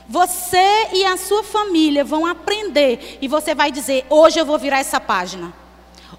Você 0.09 0.89
e 0.93 1.05
a 1.05 1.17
sua 1.17 1.43
família 1.43 2.05
vão 2.05 2.25
aprender. 2.27 3.19
E 3.21 3.29
você 3.29 3.55
vai 3.55 3.73
dizer: 3.73 4.07
hoje 4.09 4.39
eu 4.39 4.47
vou 4.47 4.59
virar 4.59 4.79
essa 4.79 5.01
página. 5.01 5.53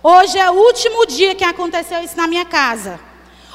Hoje 0.01 0.37
é 0.37 0.51
o 0.51 0.55
último 0.55 1.05
dia 1.05 1.33
que 1.33 1.43
aconteceu 1.43 2.03
isso 2.03 2.17
na 2.17 2.27
minha 2.27 2.43
casa. 2.43 2.99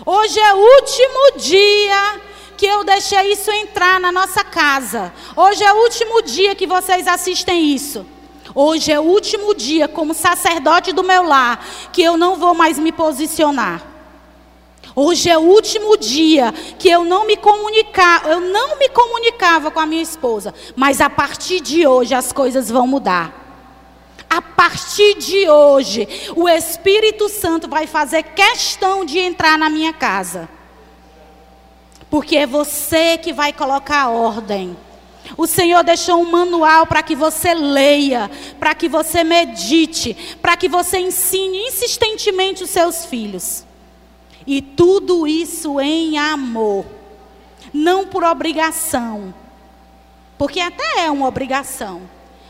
Hoje 0.07 0.39
é 0.39 0.55
o 0.55 0.59
último 0.59 1.39
dia 1.39 2.21
que 2.59 2.67
eu 2.67 2.83
deixei 2.83 3.33
isso 3.33 3.53
entrar 3.53 4.01
na 4.01 4.11
nossa 4.11 4.43
casa. 4.43 5.13
Hoje 5.37 5.63
é 5.63 5.73
o 5.73 5.77
último 5.77 6.21
dia 6.23 6.57
que 6.57 6.67
vocês 6.67 7.07
assistem 7.07 7.73
isso. 7.73 8.05
Hoje 8.53 8.91
é 8.91 8.99
o 8.99 9.05
último 9.05 9.55
dia, 9.55 9.87
como 9.87 10.13
sacerdote 10.13 10.93
do 10.93 11.05
meu 11.05 11.23
lar, 11.23 11.65
que 11.93 12.03
eu 12.03 12.17
não 12.17 12.35
vou 12.35 12.55
mais 12.55 12.77
me 12.77 12.91
posicionar. 12.91 13.81
Hoje 14.97 15.31
é 15.31 15.39
o 15.39 15.43
último 15.43 15.97
dia 15.97 16.53
que 16.77 16.91
eu 16.91 17.05
não 17.05 17.25
me 17.25 17.37
comunicava, 17.37 18.31
eu 18.31 18.41
não 18.41 18.77
me 18.77 18.89
comunicava 18.89 19.71
com 19.71 19.79
a 19.79 19.87
minha 19.87 20.03
esposa, 20.03 20.53
mas 20.75 21.01
a 21.01 21.09
partir 21.09 21.61
de 21.61 21.87
hoje 21.87 22.13
as 22.13 22.33
coisas 22.33 22.69
vão 22.69 22.89
mudar. 22.89 23.33
A 24.29 24.43
partir 24.43 25.15
de 25.15 25.49
hoje, 25.49 26.09
o 26.35 26.49
Espírito 26.49 27.29
Santo 27.29 27.69
vai 27.69 27.87
fazer 27.87 28.25
questão 28.25 29.05
de 29.05 29.21
entrar 29.21 29.57
na 29.57 29.71
minha 29.71 29.93
casa. 29.93 30.58
Porque 32.11 32.37
é 32.37 32.47
você 32.47 33.19
que 33.19 33.33
vai 33.33 33.53
colocar 33.53 34.03
a 34.03 34.09
ordem. 34.11 34.77
O 35.37 35.47
Senhor 35.47 35.85
deixou 35.85 36.23
um 36.23 36.31
manual 36.31 36.87
para 36.87 37.03
que 37.03 37.15
você 37.15 37.53
leia, 37.53 38.31
para 38.59 38.75
que 38.75 38.89
você 38.89 39.23
medite, 39.23 40.17
para 40.41 40.57
que 40.57 40.69
você 40.69 40.99
ensine 40.99 41.67
insistentemente 41.67 42.65
os 42.65 42.71
seus 42.71 43.05
filhos. 43.05 43.65
E 44.47 44.63
tudo 44.63 45.27
isso 45.27 45.79
em 45.79 46.17
amor, 46.17 46.87
não 47.73 48.07
por 48.07 48.25
obrigação, 48.25 49.35
porque 50.39 50.61
até 50.61 51.05
é 51.05 51.11
uma 51.11 51.29
obrigação. 51.29 52.03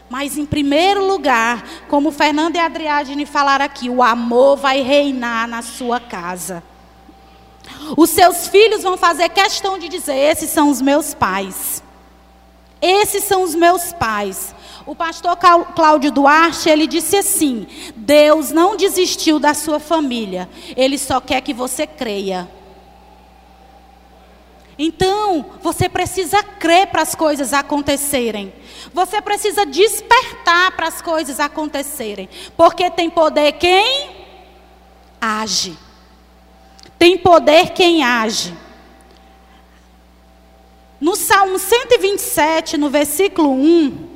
Mas 0.09 0.39
em 0.39 0.47
primeiro 0.47 1.07
lugar, 1.07 1.65
como 1.89 2.11
Fernando 2.11 2.57
e 2.57 2.59
Adriane 2.59 3.27
falaram 3.27 3.65
aqui, 3.65 3.91
o 3.91 4.03
amor 4.03 4.57
vai 4.57 4.81
reinar 4.81 5.47
na 5.47 5.61
sua 5.61 6.01
casa. 6.01 6.63
Os 7.97 8.11
seus 8.11 8.49
filhos 8.49 8.83
vão 8.83 8.97
fazer 8.97 9.29
questão 9.29 9.79
de 9.79 9.89
dizer: 9.89 10.15
esses 10.15 10.51
são 10.51 10.71
os 10.71 10.81
meus 10.81 11.15
pais. 11.15 11.83
Esses 12.81 13.25
são 13.25 13.43
os 13.43 13.55
meus 13.55 13.93
pais. 13.93 14.55
O 14.87 14.95
pastor 14.95 15.37
Cláudio 15.75 16.11
Duarte, 16.11 16.69
ele 16.69 16.87
disse 16.87 17.17
assim: 17.17 17.67
Deus 17.97 18.51
não 18.51 18.77
desistiu 18.77 19.39
da 19.39 19.55
sua 19.55 19.81
família, 19.81 20.49
ele 20.77 20.99
só 20.99 21.21
quer 21.21 21.41
que 21.41 21.55
você 21.55 21.87
creia. 21.87 22.49
Então, 24.81 25.45
você 25.61 25.89
precisa 25.89 26.41
crer 26.41 26.87
para 26.87 27.03
as 27.03 27.13
coisas 27.13 27.53
acontecerem. 27.53 28.53
Você 28.95 29.21
precisa 29.21 29.67
despertar 29.67 30.71
para 30.77 30.87
as 30.87 31.03
coisas 31.03 31.41
acontecerem. 31.41 32.29
Porque 32.57 32.89
tem 32.89 33.11
poder 33.11 33.53
quem? 33.53 34.19
age. 35.21 35.77
Tem 36.99 37.17
poder 37.17 37.71
quem 37.71 38.03
age. 38.03 38.55
No 41.01 41.15
Salmo 41.15 41.59
127, 41.59 42.77
no 42.77 42.91
versículo 42.91 43.53
1, 43.53 44.09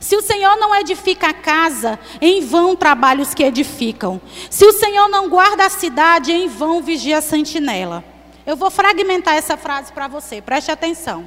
se 0.00 0.16
o 0.16 0.22
Senhor 0.22 0.56
não 0.56 0.74
edifica 0.74 1.28
a 1.28 1.32
casa, 1.32 1.98
em 2.20 2.40
vão 2.44 2.74
trabalhos 2.74 3.32
que 3.32 3.44
edificam. 3.44 4.20
Se 4.50 4.66
o 4.66 4.72
Senhor 4.72 5.08
não 5.08 5.28
guarda 5.28 5.64
a 5.64 5.70
cidade, 5.70 6.32
em 6.32 6.48
vão 6.48 6.82
vigia 6.82 7.18
a 7.18 7.22
sentinela. 7.22 8.04
Eu 8.44 8.56
vou 8.56 8.70
fragmentar 8.70 9.34
essa 9.34 9.56
frase 9.56 9.92
para 9.92 10.06
você, 10.08 10.42
preste 10.42 10.70
atenção. 10.70 11.26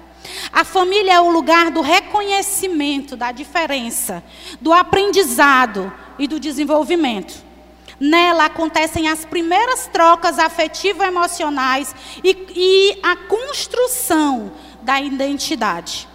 A 0.51 0.63
família 0.63 1.13
é 1.13 1.21
o 1.21 1.31
lugar 1.31 1.71
do 1.71 1.81
reconhecimento 1.81 3.15
da 3.15 3.31
diferença, 3.31 4.23
do 4.61 4.71
aprendizado 4.73 5.91
e 6.19 6.27
do 6.27 6.39
desenvolvimento. 6.39 7.46
Nela 7.99 8.45
acontecem 8.45 9.07
as 9.07 9.25
primeiras 9.25 9.87
trocas 9.87 10.37
afetivo-emocionais 10.37 11.95
e, 12.23 12.37
e 12.55 12.99
a 13.01 13.15
construção 13.15 14.51
da 14.81 15.01
identidade. 15.01 16.07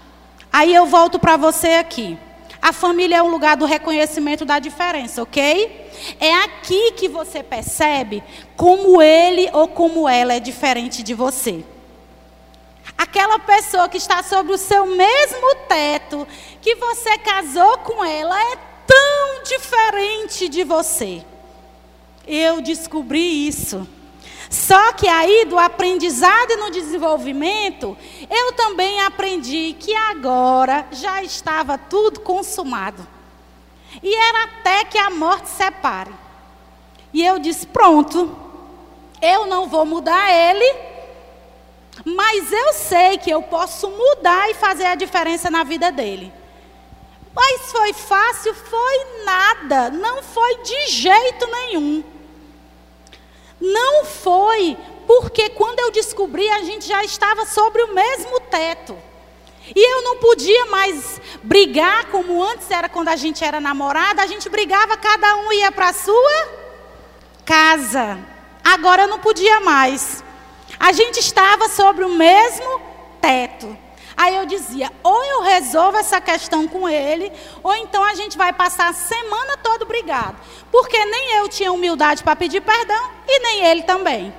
Aí 0.53 0.75
eu 0.75 0.87
volto 0.87 1.19
para 1.19 1.37
você 1.37 1.75
aqui. 1.75 2.17
A 2.61 2.73
família 2.73 3.17
é 3.17 3.23
um 3.23 3.31
lugar 3.31 3.57
do 3.57 3.65
reconhecimento 3.65 4.45
da 4.45 4.61
diferença, 4.61 5.21
ok? 5.21 5.91
É 6.21 6.33
aqui 6.45 6.93
que 6.93 7.09
você 7.09 7.43
percebe 7.43 8.23
como 8.57 9.03
ele 9.03 9.51
ou 9.53 9.67
como 9.67 10.09
ela 10.09 10.35
é 10.35 10.39
diferente 10.39 11.03
de 11.03 11.13
você. 11.13 11.65
Aquela 12.97 13.41
pessoa 13.41 13.89
que 13.89 13.97
está 13.97 14.23
sobre 14.23 14.53
o 14.53 14.59
seu 14.59 14.87
mesmo 14.87 15.57
teto, 15.69 16.27
que 16.61 16.77
você 16.77 17.19
casou 17.19 17.79
com 17.79 18.05
ela, 18.05 18.41
é 18.41 18.57
tão 18.87 19.43
diferente 19.45 20.49
de 20.49 20.63
você. 20.63 21.25
Eu 22.27 22.61
descobri 22.61 23.47
isso. 23.47 23.87
Só 24.51 24.93
que 24.93 25.09
aí, 25.09 25.47
do 25.47 25.59
aprendizado 25.59 26.51
e 26.51 26.57
no 26.57 26.71
desenvolvimento, 26.71 27.97
eu 28.31 28.53
também 28.53 29.01
aprendi 29.01 29.75
que 29.79 29.95
agora 29.95 30.87
já 30.93 31.23
estava 31.23 31.79
tudo 31.79 32.21
consumado. 32.21 33.07
E 34.03 34.15
era 34.15 34.45
até 34.45 34.85
que 34.85 34.99
a 34.99 35.09
morte 35.09 35.49
separe. 35.49 36.13
E 37.13 37.25
eu 37.25 37.39
disse: 37.39 37.67
pronto, 37.67 38.37
eu 39.21 39.47
não 39.47 39.69
vou 39.69 39.87
mudar 39.87 40.31
ele, 40.31 40.77
mas 42.05 42.53
eu 42.53 42.73
sei 42.75 43.19
que 43.19 43.31
eu 43.31 43.43
posso 43.43 43.89
mudar 43.89 44.51
e 44.51 44.55
fazer 44.55 44.87
a 44.87 44.95
diferença 44.95 45.51
na 45.51 45.65
vida 45.65 45.91
dele. 45.91 46.33
Mas 47.35 47.73
foi 47.73 47.93
fácil? 47.93 48.55
Foi 48.55 49.25
nada. 49.25 49.91
Não 49.91 50.23
foi 50.23 50.57
de 50.63 50.87
jeito 50.89 51.47
nenhum. 51.47 52.05
Não 53.61 54.05
foi, 54.05 54.77
porque 55.07 55.51
quando 55.51 55.79
eu 55.79 55.93
descobri, 55.93 56.49
a 56.49 56.63
gente 56.63 56.87
já 56.87 57.05
estava 57.05 57.47
sobre 57.47 57.83
o 57.83 57.95
mesmo 57.95 58.41
teto. 58.41 58.99
E 59.75 59.81
eu 59.81 60.03
não 60.03 60.17
podia 60.17 60.67
mais 60.67 61.21
brigar 61.43 62.07
como 62.07 62.43
antes 62.43 62.69
era 62.71 62.89
quando 62.89 63.09
a 63.09 63.17
gente 63.17 63.45
era 63.45 63.61
namorada, 63.61 64.21
a 64.21 64.27
gente 64.27 64.49
brigava, 64.49 64.97
cada 64.97 65.37
um 65.37 65.53
ia 65.53 65.71
para 65.71 65.91
a 65.91 65.93
sua 65.93 66.49
casa. 67.45 68.19
Agora 68.65 69.03
eu 69.03 69.09
não 69.09 69.21
podia 69.21 69.61
mais. 69.61 70.25
A 70.79 70.91
gente 70.91 71.21
estava 71.21 71.69
sobre 71.69 72.05
o 72.05 72.09
mesmo 72.09 72.81
teto. 73.21 73.79
Aí 74.17 74.37
eu 74.37 74.47
dizia, 74.47 74.91
ou 75.03 75.25
eu 75.25 75.43
resolvo 75.43 75.97
essa 75.97 76.21
questão 76.21 76.69
com 76.69 76.89
ele, 76.89 77.33
ou 77.63 77.75
então 77.75 78.03
a 78.03 78.15
gente 78.15 78.37
vai 78.37 78.53
passar 78.53 78.89
a 78.89 78.93
semana 78.93 79.57
toda 79.57 79.85
brigado. 79.85 80.37
Porque 80.71 81.05
nem 81.05 81.37
eu 81.37 81.49
tinha 81.49 81.73
humildade 81.73 82.23
para 82.23 82.37
pedir 82.37 82.61
perdão 82.61 83.11
e 83.27 83.39
nem 83.41 83.65
ele 83.65 83.83
também. 83.83 84.35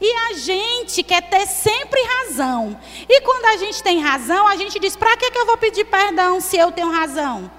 E 0.00 0.12
a 0.30 0.34
gente 0.34 1.02
quer 1.02 1.22
ter 1.22 1.46
sempre 1.46 2.00
razão. 2.02 2.78
E 3.08 3.20
quando 3.20 3.46
a 3.46 3.56
gente 3.56 3.82
tem 3.82 4.00
razão, 4.00 4.46
a 4.46 4.56
gente 4.56 4.78
diz: 4.78 4.96
para 4.96 5.16
que, 5.16 5.30
que 5.30 5.38
eu 5.38 5.46
vou 5.46 5.56
pedir 5.56 5.84
perdão 5.84 6.40
se 6.40 6.56
eu 6.56 6.72
tenho 6.72 6.90
razão? 6.90 7.50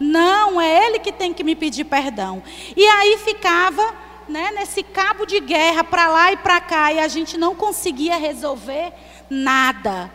Não, 0.00 0.60
é 0.60 0.86
ele 0.86 0.98
que 0.98 1.12
tem 1.12 1.32
que 1.32 1.44
me 1.44 1.54
pedir 1.54 1.84
perdão. 1.84 2.42
E 2.76 2.84
aí 2.84 3.18
ficava 3.18 3.94
né, 4.28 4.50
nesse 4.52 4.82
cabo 4.82 5.24
de 5.26 5.38
guerra 5.40 5.84
para 5.84 6.08
lá 6.08 6.32
e 6.32 6.36
para 6.36 6.60
cá, 6.60 6.92
e 6.92 6.98
a 6.98 7.08
gente 7.08 7.36
não 7.36 7.54
conseguia 7.54 8.16
resolver 8.16 8.92
nada. 9.28 10.10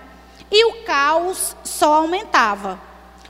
E 0.52 0.66
o 0.66 0.84
caos 0.84 1.56
só 1.64 1.96
aumentava. 1.96 2.80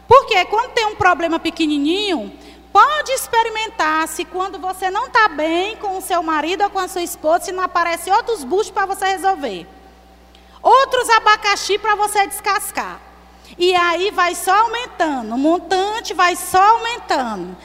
Porque 0.08 0.45
quando 0.45 0.71
tem 0.71 0.86
um 0.86 0.95
problema 0.95 1.39
pequenininho, 1.39 2.32
pode 2.71 3.12
experimentar 3.12 4.08
se 4.08 4.23
quando 4.23 4.60
você 4.60 4.89
não 4.89 5.08
está 5.08 5.27
bem 5.27 5.75
com 5.77 5.97
o 5.97 6.01
seu 6.01 6.21
marido 6.23 6.63
ou 6.63 6.69
com 6.69 6.80
a 6.80 6.88
sua 6.88 7.01
esposa, 7.01 7.45
se 7.45 7.51
não 7.51 7.63
aparecem 7.63 8.13
outros 8.13 8.43
buchos 8.43 8.71
para 8.71 8.86
você 8.86 9.06
resolver. 9.06 9.67
Outros 10.62 11.10
abacaxi 11.10 11.77
para 11.77 11.95
você 11.95 12.27
descascar. 12.27 12.99
E 13.58 13.75
aí 13.75 14.12
vai 14.12 14.36
só 14.36 14.53
aumentando, 14.63 15.34
o 15.34 15.38
montante 15.38 16.13
vai 16.13 16.36
só 16.36 16.62
aumentando. 16.62 17.58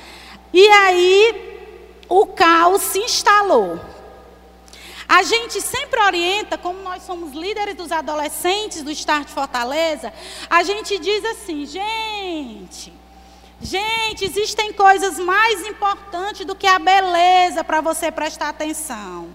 E 0.52 0.66
aí 0.68 1.74
o 2.08 2.26
caos 2.26 2.82
se 2.82 2.98
instalou. 2.98 3.80
A 5.14 5.22
gente 5.22 5.60
sempre 5.60 6.00
orienta, 6.00 6.56
como 6.56 6.80
nós 6.80 7.02
somos 7.02 7.34
líderes 7.34 7.74
dos 7.74 7.92
adolescentes 7.92 8.80
do 8.80 8.90
Start 8.90 9.28
Fortaleza, 9.28 10.10
a 10.48 10.62
gente 10.62 10.98
diz 10.98 11.22
assim, 11.26 11.66
gente, 11.66 12.90
gente, 13.60 14.24
existem 14.24 14.72
coisas 14.72 15.18
mais 15.18 15.66
importantes 15.66 16.46
do 16.46 16.54
que 16.54 16.66
a 16.66 16.78
beleza 16.78 17.62
para 17.62 17.82
você 17.82 18.10
prestar 18.10 18.48
atenção. 18.48 19.28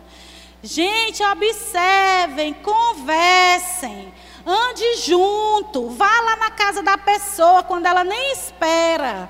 Gente, 0.64 1.22
observem, 1.24 2.56
conversem, 2.56 4.12
ande 4.48 4.96
junto, 5.06 5.90
vá 5.90 6.22
lá 6.22 6.38
na 6.38 6.50
casa 6.50 6.82
da 6.82 6.98
pessoa 6.98 7.62
quando 7.62 7.86
ela 7.86 8.04
nem 8.04 8.32
espera. 8.32 9.30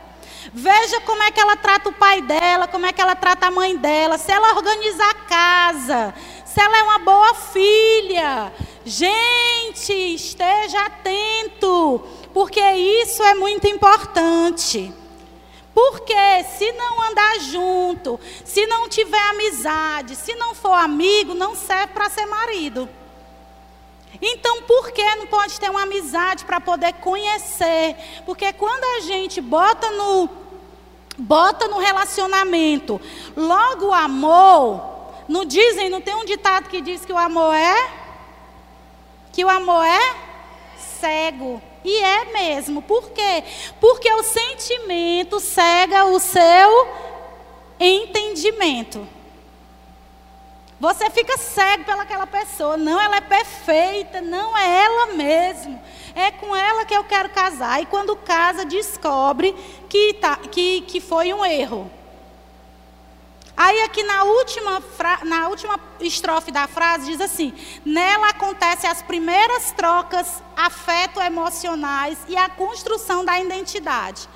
Veja 0.53 1.01
como 1.01 1.21
é 1.23 1.31
que 1.31 1.39
ela 1.39 1.55
trata 1.57 1.89
o 1.89 1.93
pai 1.93 2.21
dela, 2.21 2.67
como 2.67 2.85
é 2.85 2.93
que 2.93 3.01
ela 3.01 3.15
trata 3.15 3.47
a 3.47 3.51
mãe 3.51 3.75
dela, 3.75 4.17
se 4.17 4.31
ela 4.31 4.55
organiza 4.55 5.03
a 5.03 5.13
casa, 5.13 6.13
se 6.57 6.61
ela 6.61 6.75
é 6.79 6.81
uma 6.81 6.97
boa 6.97 7.35
filha. 7.35 8.51
Gente, 8.83 9.93
esteja 9.93 10.87
atento, 10.87 12.03
porque 12.33 12.59
isso 12.59 13.21
é 13.21 13.35
muito 13.35 13.67
importante. 13.67 14.91
Porque 15.71 16.43
se 16.57 16.71
não 16.71 17.03
andar 17.03 17.39
junto, 17.41 18.19
se 18.43 18.65
não 18.65 18.89
tiver 18.89 19.21
amizade, 19.29 20.15
se 20.15 20.33
não 20.33 20.55
for 20.55 20.73
amigo, 20.73 21.35
não 21.35 21.55
serve 21.55 21.93
para 21.93 22.09
ser 22.09 22.25
marido. 22.25 22.89
Então, 24.19 24.63
por 24.63 24.89
que 24.91 25.15
não 25.15 25.27
pode 25.27 25.59
ter 25.59 25.69
uma 25.69 25.83
amizade 25.83 26.43
para 26.43 26.59
poder 26.59 26.93
conhecer? 26.93 27.95
Porque 28.25 28.51
quando 28.53 28.83
a 28.97 29.01
gente 29.01 29.39
bota 29.39 29.91
no 29.91 30.27
bota 31.19 31.67
no 31.67 31.77
relacionamento, 31.77 32.99
logo 33.35 33.87
o 33.87 33.93
amor, 33.93 34.96
não 35.27 35.43
dizem, 35.43 35.89
não 35.89 36.01
tem 36.01 36.15
um 36.15 36.25
ditado 36.25 36.69
que 36.69 36.81
diz 36.81 37.05
que 37.05 37.11
o 37.11 37.17
amor 37.17 37.53
é? 37.53 37.91
Que 39.31 39.43
o 39.43 39.49
amor 39.49 39.83
é 39.83 40.15
cego. 40.77 41.61
E 41.83 41.97
é 41.97 42.25
mesmo. 42.31 42.81
Por 42.81 43.11
quê? 43.11 43.43
Porque 43.79 44.11
o 44.11 44.23
sentimento 44.23 45.39
cega 45.39 46.05
o 46.05 46.19
seu 46.19 46.87
entendimento. 47.79 49.07
Você 50.79 51.09
fica 51.09 51.37
cego 51.37 51.85
pelaquela 51.85 52.27
pessoa. 52.27 52.77
Não, 52.77 52.99
ela 52.99 53.17
é 53.17 53.21
perfeita. 53.21 54.21
Não 54.21 54.55
é 54.57 54.85
ela 54.85 55.13
mesmo. 55.13 55.81
É 56.15 56.31
com 56.31 56.55
ela 56.55 56.85
que 56.85 56.93
eu 56.93 57.03
quero 57.03 57.29
casar. 57.29 57.81
E 57.81 57.85
quando 57.85 58.15
casa, 58.15 58.65
descobre 58.65 59.55
que, 59.89 60.13
tá, 60.15 60.35
que, 60.35 60.81
que 60.81 60.99
foi 60.99 61.33
um 61.33 61.45
erro. 61.45 61.89
Aí 63.57 63.81
aqui 63.81 64.03
na 64.03 64.23
última, 64.23 64.83
na 65.23 65.47
última 65.49 65.79
estrofe 65.99 66.51
da 66.51 66.67
frase 66.67 67.07
diz 67.07 67.19
assim: 67.19 67.51
nela 67.83 68.29
acontecem 68.29 68.87
as 68.87 69.01
primeiras 69.01 69.71
trocas 69.71 70.43
afeto-emocionais 70.55 72.19
e 72.27 72.37
a 72.37 72.47
construção 72.49 73.25
da 73.25 73.39
identidade. 73.39 74.29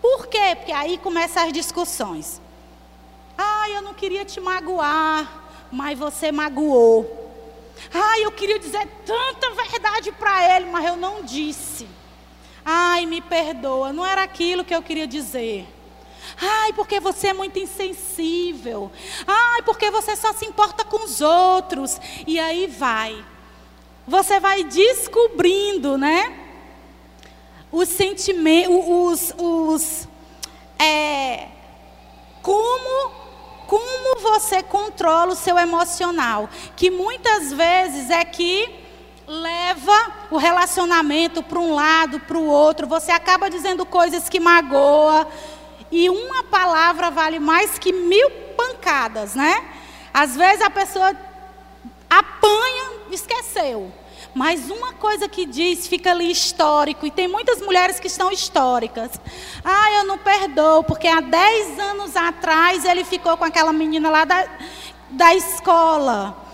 Por 0.00 0.28
quê? 0.28 0.54
Porque 0.56 0.70
aí 0.70 0.96
começam 0.98 1.44
as 1.44 1.52
discussões. 1.52 2.40
Ah, 3.36 3.68
eu 3.70 3.82
não 3.82 3.94
queria 3.94 4.24
te 4.24 4.40
magoar, 4.40 5.28
mas 5.72 5.98
você 5.98 6.30
magoou. 6.30 7.26
Ah, 7.92 8.20
eu 8.20 8.30
queria 8.30 8.60
dizer 8.60 8.86
tanta 9.04 9.50
verdade 9.50 10.12
para 10.12 10.56
ele, 10.56 10.66
mas 10.66 10.86
eu 10.86 10.96
não 10.96 11.24
disse. 11.24 11.88
Ai, 12.64 13.06
me 13.06 13.20
perdoa, 13.20 13.92
não 13.92 14.06
era 14.06 14.22
aquilo 14.22 14.64
que 14.64 14.74
eu 14.74 14.82
queria 14.82 15.06
dizer. 15.06 15.66
Ai, 16.40 16.72
porque 16.72 17.00
você 17.00 17.28
é 17.28 17.32
muito 17.32 17.58
insensível. 17.58 18.90
Ai, 19.26 19.62
porque 19.62 19.90
você 19.90 20.14
só 20.14 20.32
se 20.32 20.46
importa 20.46 20.84
com 20.84 21.04
os 21.04 21.20
outros. 21.20 22.00
E 22.26 22.38
aí 22.38 22.66
vai. 22.66 23.24
Você 24.06 24.38
vai 24.40 24.64
descobrindo, 24.64 25.98
né? 25.98 26.46
Os 27.70 27.88
sentimentos, 27.88 28.74
os, 28.86 29.34
os 29.36 30.08
é, 30.78 31.48
como, 32.40 33.10
como 33.66 34.20
você 34.20 34.62
controla 34.62 35.32
o 35.32 35.36
seu 35.36 35.58
emocional, 35.58 36.48
que 36.76 36.90
muitas 36.90 37.52
vezes 37.52 38.08
é 38.08 38.24
que 38.24 38.86
leva 39.26 40.12
o 40.30 40.38
relacionamento 40.38 41.42
para 41.42 41.58
um 41.58 41.74
lado, 41.74 42.18
para 42.20 42.38
o 42.38 42.46
outro, 42.46 42.86
você 42.86 43.12
acaba 43.12 43.50
dizendo 43.50 43.84
coisas 43.84 44.28
que 44.28 44.40
magoa, 44.40 45.28
e 45.90 46.08
uma 46.10 46.44
palavra 46.44 47.10
vale 47.10 47.38
mais 47.38 47.78
que 47.78 47.92
mil 47.92 48.30
pancadas, 48.56 49.34
né? 49.34 49.64
Às 50.12 50.36
vezes 50.36 50.62
a 50.62 50.70
pessoa 50.70 51.14
apanha, 52.08 52.90
esqueceu. 53.10 53.92
Mas 54.34 54.70
uma 54.70 54.92
coisa 54.92 55.28
que 55.28 55.46
diz 55.46 55.86
fica 55.86 56.10
ali 56.10 56.30
histórico, 56.30 57.06
e 57.06 57.10
tem 57.10 57.26
muitas 57.26 57.60
mulheres 57.60 57.98
que 57.98 58.06
estão 58.06 58.30
históricas. 58.30 59.12
Ah, 59.64 59.92
eu 59.98 60.04
não 60.04 60.18
perdoo, 60.18 60.84
porque 60.84 61.08
há 61.08 61.20
10 61.20 61.78
anos 61.78 62.16
atrás 62.16 62.84
ele 62.84 63.04
ficou 63.04 63.36
com 63.36 63.44
aquela 63.44 63.72
menina 63.72 64.10
lá 64.10 64.24
da, 64.24 64.46
da 65.10 65.34
escola. 65.34 66.47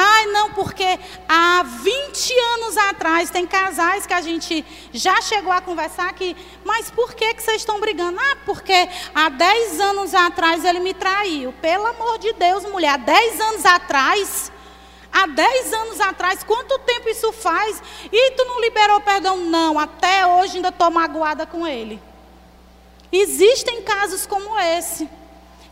Ai, 0.00 0.26
não, 0.26 0.52
porque 0.52 0.96
há 1.28 1.64
20 1.64 2.32
anos 2.54 2.76
atrás, 2.76 3.30
tem 3.30 3.44
casais 3.44 4.06
que 4.06 4.14
a 4.14 4.20
gente 4.20 4.64
já 4.92 5.20
chegou 5.20 5.50
a 5.50 5.60
conversar 5.60 6.12
que, 6.12 6.36
mas 6.64 6.88
por 6.88 7.14
que, 7.14 7.34
que 7.34 7.42
vocês 7.42 7.56
estão 7.56 7.80
brigando? 7.80 8.16
Ah, 8.20 8.36
porque 8.46 8.88
há 9.12 9.28
10 9.28 9.80
anos 9.80 10.14
atrás 10.14 10.64
ele 10.64 10.78
me 10.78 10.94
traiu. 10.94 11.52
Pelo 11.60 11.84
amor 11.84 12.16
de 12.18 12.32
Deus, 12.34 12.62
mulher, 12.70 12.90
há 12.90 12.96
10 12.96 13.40
anos 13.40 13.66
atrás, 13.66 14.52
há 15.12 15.26
10 15.26 15.72
anos 15.72 16.00
atrás, 16.00 16.44
quanto 16.44 16.78
tempo 16.78 17.08
isso 17.08 17.32
faz? 17.32 17.82
E 18.12 18.30
tu 18.36 18.44
não 18.44 18.60
liberou 18.60 19.00
perdão? 19.00 19.36
Não, 19.38 19.80
até 19.80 20.24
hoje 20.24 20.56
ainda 20.58 20.68
estou 20.68 20.92
magoada 20.92 21.44
com 21.44 21.66
ele. 21.66 22.00
Existem 23.10 23.82
casos 23.82 24.26
como 24.26 24.56
esse. 24.60 25.08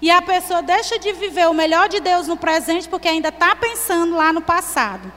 E 0.00 0.10
a 0.10 0.20
pessoa 0.20 0.62
deixa 0.62 0.98
de 0.98 1.12
viver 1.12 1.48
o 1.48 1.54
melhor 1.54 1.88
de 1.88 2.00
Deus 2.00 2.28
no 2.28 2.36
presente 2.36 2.88
porque 2.88 3.08
ainda 3.08 3.28
está 3.28 3.56
pensando 3.56 4.16
lá 4.16 4.32
no 4.32 4.42
passado. 4.42 5.10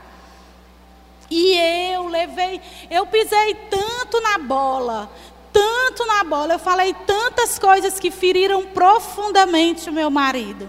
E 1.30 1.56
eu 1.92 2.08
levei, 2.08 2.60
eu 2.90 3.06
pisei 3.06 3.54
tanto 3.70 4.20
na 4.20 4.38
bola, 4.38 5.10
tanto 5.52 6.04
na 6.06 6.24
bola, 6.24 6.54
eu 6.54 6.58
falei 6.58 6.94
tantas 7.06 7.58
coisas 7.58 8.00
que 8.00 8.10
feriram 8.10 8.64
profundamente 8.66 9.88
o 9.88 9.92
meu 9.92 10.10
marido. 10.10 10.68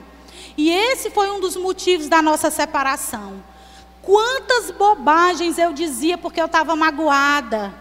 E 0.58 0.70
esse 0.70 1.10
foi 1.10 1.32
um 1.32 1.40
dos 1.40 1.56
motivos 1.56 2.08
da 2.08 2.22
nossa 2.22 2.52
separação. 2.52 3.44
Quantas 4.02 4.72
bobagens 4.72 5.58
eu 5.58 5.74
dizia 5.74 6.18
porque 6.18 6.42
eu 6.42 6.46
estava 6.46 6.76
magoada 6.76 7.74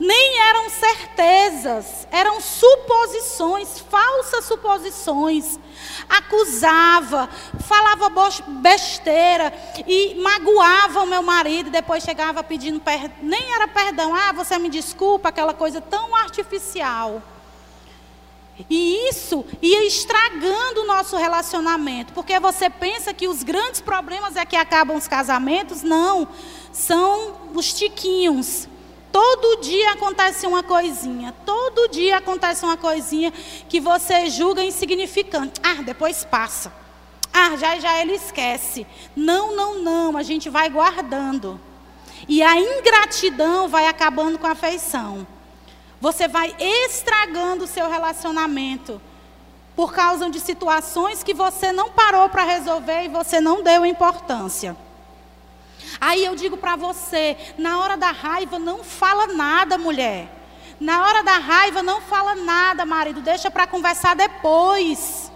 nem 0.00 0.38
eram 0.48 0.70
certezas, 0.70 2.08
eram 2.10 2.40
suposições, 2.40 3.80
falsas 3.80 4.46
suposições. 4.46 5.60
Acusava, 6.08 7.28
falava 7.68 8.10
besteira 8.48 9.52
e 9.86 10.14
magoava 10.14 11.02
o 11.02 11.06
meu 11.06 11.22
marido. 11.22 11.68
Depois 11.68 12.02
chegava 12.02 12.42
pedindo 12.42 12.80
perdão, 12.80 13.12
nem 13.20 13.52
era 13.52 13.68
perdão, 13.68 14.14
ah, 14.14 14.32
você 14.32 14.58
me 14.58 14.70
desculpa, 14.70 15.28
aquela 15.28 15.52
coisa 15.52 15.82
tão 15.82 16.16
artificial. 16.16 17.22
E 18.70 19.08
isso 19.08 19.44
ia 19.60 19.86
estragando 19.86 20.80
o 20.80 20.86
nosso 20.86 21.16
relacionamento, 21.16 22.14
porque 22.14 22.40
você 22.40 22.70
pensa 22.70 23.12
que 23.12 23.28
os 23.28 23.42
grandes 23.42 23.82
problemas 23.82 24.34
é 24.34 24.46
que 24.46 24.56
acabam 24.56 24.96
os 24.96 25.06
casamentos, 25.06 25.82
não, 25.82 26.26
são 26.72 27.36
os 27.54 27.72
tiquinhos. 27.74 28.66
Todo 29.12 29.60
dia 29.60 29.92
acontece 29.92 30.46
uma 30.46 30.62
coisinha, 30.62 31.34
todo 31.44 31.88
dia 31.88 32.18
acontece 32.18 32.64
uma 32.64 32.76
coisinha 32.76 33.32
que 33.68 33.80
você 33.80 34.30
julga 34.30 34.62
insignificante. 34.62 35.60
Ah, 35.62 35.82
depois 35.82 36.24
passa. 36.24 36.72
Ah, 37.32 37.56
já 37.56 37.78
já 37.78 38.00
ele 38.00 38.14
esquece. 38.14 38.86
Não, 39.16 39.54
não, 39.54 39.80
não, 39.80 40.16
a 40.16 40.22
gente 40.22 40.48
vai 40.48 40.68
guardando. 40.68 41.60
E 42.28 42.42
a 42.42 42.56
ingratidão 42.56 43.68
vai 43.68 43.86
acabando 43.86 44.38
com 44.38 44.46
a 44.46 44.52
afeição. 44.52 45.26
Você 46.00 46.28
vai 46.28 46.54
estragando 46.58 47.64
o 47.64 47.68
seu 47.68 47.88
relacionamento 47.88 49.00
por 49.74 49.92
causa 49.92 50.28
de 50.30 50.40
situações 50.40 51.22
que 51.22 51.34
você 51.34 51.72
não 51.72 51.90
parou 51.90 52.28
para 52.28 52.44
resolver 52.44 53.04
e 53.04 53.08
você 53.08 53.40
não 53.40 53.62
deu 53.62 53.84
importância. 53.84 54.76
Aí 56.00 56.24
eu 56.24 56.34
digo 56.34 56.56
para 56.56 56.76
você, 56.76 57.36
na 57.58 57.78
hora 57.80 57.96
da 57.96 58.10
raiva 58.10 58.58
não 58.58 58.82
fala 58.82 59.26
nada, 59.28 59.76
mulher. 59.76 60.28
Na 60.78 61.06
hora 61.06 61.22
da 61.22 61.38
raiva 61.38 61.82
não 61.82 62.00
fala 62.00 62.34
nada, 62.34 62.86
marido, 62.86 63.20
deixa 63.20 63.50
para 63.50 63.66
conversar 63.66 64.16
depois. 64.16 65.30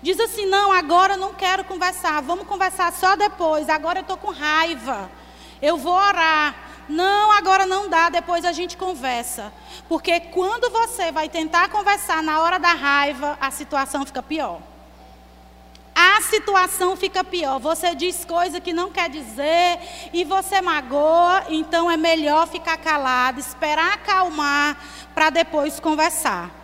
Diz 0.00 0.18
assim: 0.20 0.46
"Não, 0.46 0.70
agora 0.70 1.14
eu 1.14 1.18
não 1.18 1.34
quero 1.34 1.64
conversar. 1.64 2.22
Vamos 2.22 2.46
conversar 2.46 2.92
só 2.92 3.16
depois. 3.16 3.68
Agora 3.68 3.98
eu 3.98 4.02
estou 4.02 4.16
com 4.16 4.30
raiva. 4.30 5.10
Eu 5.60 5.76
vou 5.76 5.94
orar. 5.94 6.54
Não, 6.88 7.32
agora 7.32 7.66
não 7.66 7.88
dá, 7.88 8.08
depois 8.08 8.44
a 8.44 8.52
gente 8.52 8.76
conversa. 8.76 9.52
Porque 9.88 10.20
quando 10.20 10.70
você 10.70 11.10
vai 11.10 11.28
tentar 11.28 11.68
conversar 11.68 12.22
na 12.22 12.40
hora 12.40 12.58
da 12.58 12.72
raiva, 12.72 13.36
a 13.40 13.50
situação 13.50 14.06
fica 14.06 14.22
pior 14.22 14.60
a 16.00 16.20
situação 16.20 16.96
fica 16.96 17.24
pior. 17.24 17.58
Você 17.58 17.92
diz 17.92 18.24
coisa 18.24 18.60
que 18.60 18.72
não 18.72 18.92
quer 18.92 19.10
dizer 19.10 19.80
e 20.12 20.22
você 20.22 20.60
magoa, 20.60 21.44
então 21.48 21.90
é 21.90 21.96
melhor 21.96 22.46
ficar 22.46 22.76
calado, 22.76 23.40
esperar 23.40 23.94
acalmar 23.94 24.80
para 25.12 25.28
depois 25.28 25.80
conversar. 25.80 26.54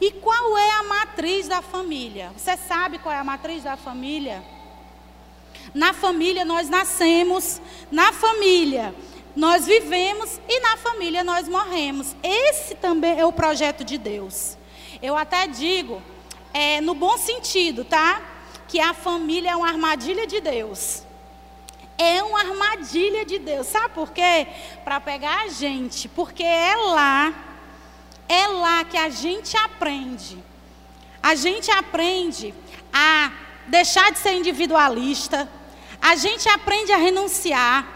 E 0.00 0.10
qual 0.10 0.58
é 0.58 0.70
a 0.80 0.82
matriz 0.82 1.46
da 1.46 1.62
família? 1.62 2.32
Você 2.36 2.56
sabe 2.56 2.98
qual 2.98 3.14
é 3.14 3.18
a 3.18 3.22
matriz 3.22 3.62
da 3.62 3.76
família? 3.76 4.42
Na 5.72 5.92
família 5.92 6.44
nós 6.44 6.68
nascemos, 6.68 7.60
na 7.88 8.12
família 8.12 8.92
nós 9.36 9.64
vivemos 9.64 10.40
e 10.48 10.58
na 10.58 10.76
família 10.76 11.22
nós 11.22 11.46
morremos. 11.46 12.16
Esse 12.20 12.74
também 12.74 13.16
é 13.20 13.24
o 13.24 13.32
projeto 13.32 13.84
de 13.84 13.96
Deus. 13.96 14.58
Eu 15.00 15.16
até 15.16 15.46
digo, 15.46 16.02
é, 16.52 16.80
no 16.80 16.94
bom 16.94 17.16
sentido, 17.16 17.84
tá? 17.84 18.31
Que 18.72 18.80
a 18.80 18.94
família 18.94 19.50
é 19.50 19.56
uma 19.56 19.68
armadilha 19.68 20.26
de 20.26 20.40
Deus. 20.40 21.02
É 21.98 22.22
uma 22.22 22.40
armadilha 22.40 23.22
de 23.22 23.38
Deus. 23.38 23.66
Sabe 23.66 23.90
por 23.90 24.12
quê? 24.12 24.46
Para 24.82 24.98
pegar 24.98 25.42
a 25.42 25.48
gente. 25.48 26.08
Porque 26.08 26.42
é 26.42 26.74
lá, 26.74 27.34
é 28.26 28.46
lá 28.46 28.82
que 28.82 28.96
a 28.96 29.10
gente 29.10 29.54
aprende. 29.58 30.42
A 31.22 31.34
gente 31.34 31.70
aprende 31.70 32.54
a 32.90 33.30
deixar 33.66 34.10
de 34.10 34.18
ser 34.20 34.32
individualista. 34.32 35.46
A 36.00 36.16
gente 36.16 36.48
aprende 36.48 36.92
a 36.92 36.96
renunciar. 36.96 37.86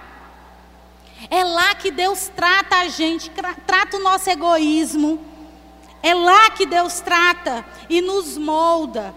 É 1.31 1.43
lá 1.43 1.75
que 1.75 1.91
Deus 1.91 2.31
trata 2.37 2.81
a 2.81 2.89
gente, 2.89 3.33
trata 3.67 3.97
o 3.97 4.01
nosso 4.01 4.29
egoísmo. 4.29 5.25
É 6.03 6.13
lá 6.13 6.51
que 6.51 6.67
Deus 6.67 7.01
trata 7.01 7.65
e 7.89 8.03
nos 8.03 8.37
molda. 8.37 9.15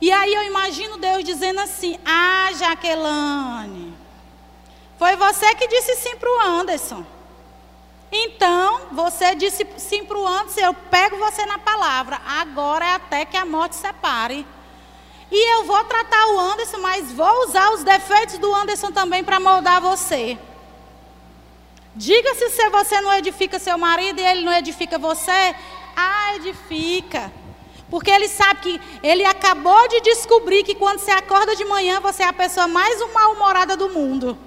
E 0.00 0.10
aí 0.10 0.32
eu 0.32 0.44
imagino 0.44 0.98
Deus 0.98 1.22
dizendo 1.24 1.60
assim: 1.60 1.98
Ah, 2.04 2.50
Jaqueline, 2.54 3.94
foi 4.98 5.14
você 5.16 5.54
que 5.54 5.68
disse 5.68 5.96
sim 5.96 6.16
para 6.16 6.30
o 6.30 6.40
Anderson. 6.40 7.04
Então, 8.12 8.88
você 8.90 9.34
disse 9.36 9.64
sim 9.76 10.04
para 10.04 10.18
o 10.18 10.26
Anderson, 10.26 10.60
eu 10.60 10.74
pego 10.74 11.16
você 11.16 11.46
na 11.46 11.58
palavra. 11.58 12.20
Agora 12.26 12.84
é 12.84 12.94
até 12.94 13.24
que 13.24 13.36
a 13.36 13.44
morte 13.44 13.76
separe. 13.76 14.44
E 15.30 15.54
eu 15.58 15.64
vou 15.64 15.84
tratar 15.84 16.26
o 16.26 16.40
Anderson, 16.40 16.78
mas 16.78 17.12
vou 17.12 17.44
usar 17.44 17.70
os 17.70 17.84
defeitos 17.84 18.38
do 18.38 18.52
Anderson 18.52 18.90
também 18.90 19.22
para 19.22 19.38
moldar 19.38 19.80
você. 19.80 20.36
Diga-se 21.94 22.50
se 22.50 22.68
você 22.70 23.00
não 23.00 23.12
edifica 23.14 23.58
seu 23.58 23.78
marido 23.78 24.20
e 24.20 24.26
ele 24.26 24.44
não 24.44 24.52
edifica 24.52 24.98
você. 24.98 25.54
Ah, 25.94 26.34
edifica. 26.34 27.32
Porque 27.90 28.10
ele 28.10 28.28
sabe 28.28 28.60
que 28.60 28.80
ele 29.02 29.24
acabou 29.24 29.88
de 29.88 30.00
descobrir 30.00 30.62
que 30.62 30.76
quando 30.76 31.00
você 31.00 31.10
acorda 31.10 31.56
de 31.56 31.64
manhã, 31.64 31.98
você 32.00 32.22
é 32.22 32.26
a 32.26 32.32
pessoa 32.32 32.68
mais 32.68 32.98
mal-humorada 33.12 33.76
do 33.76 33.88
mundo. 33.88 34.38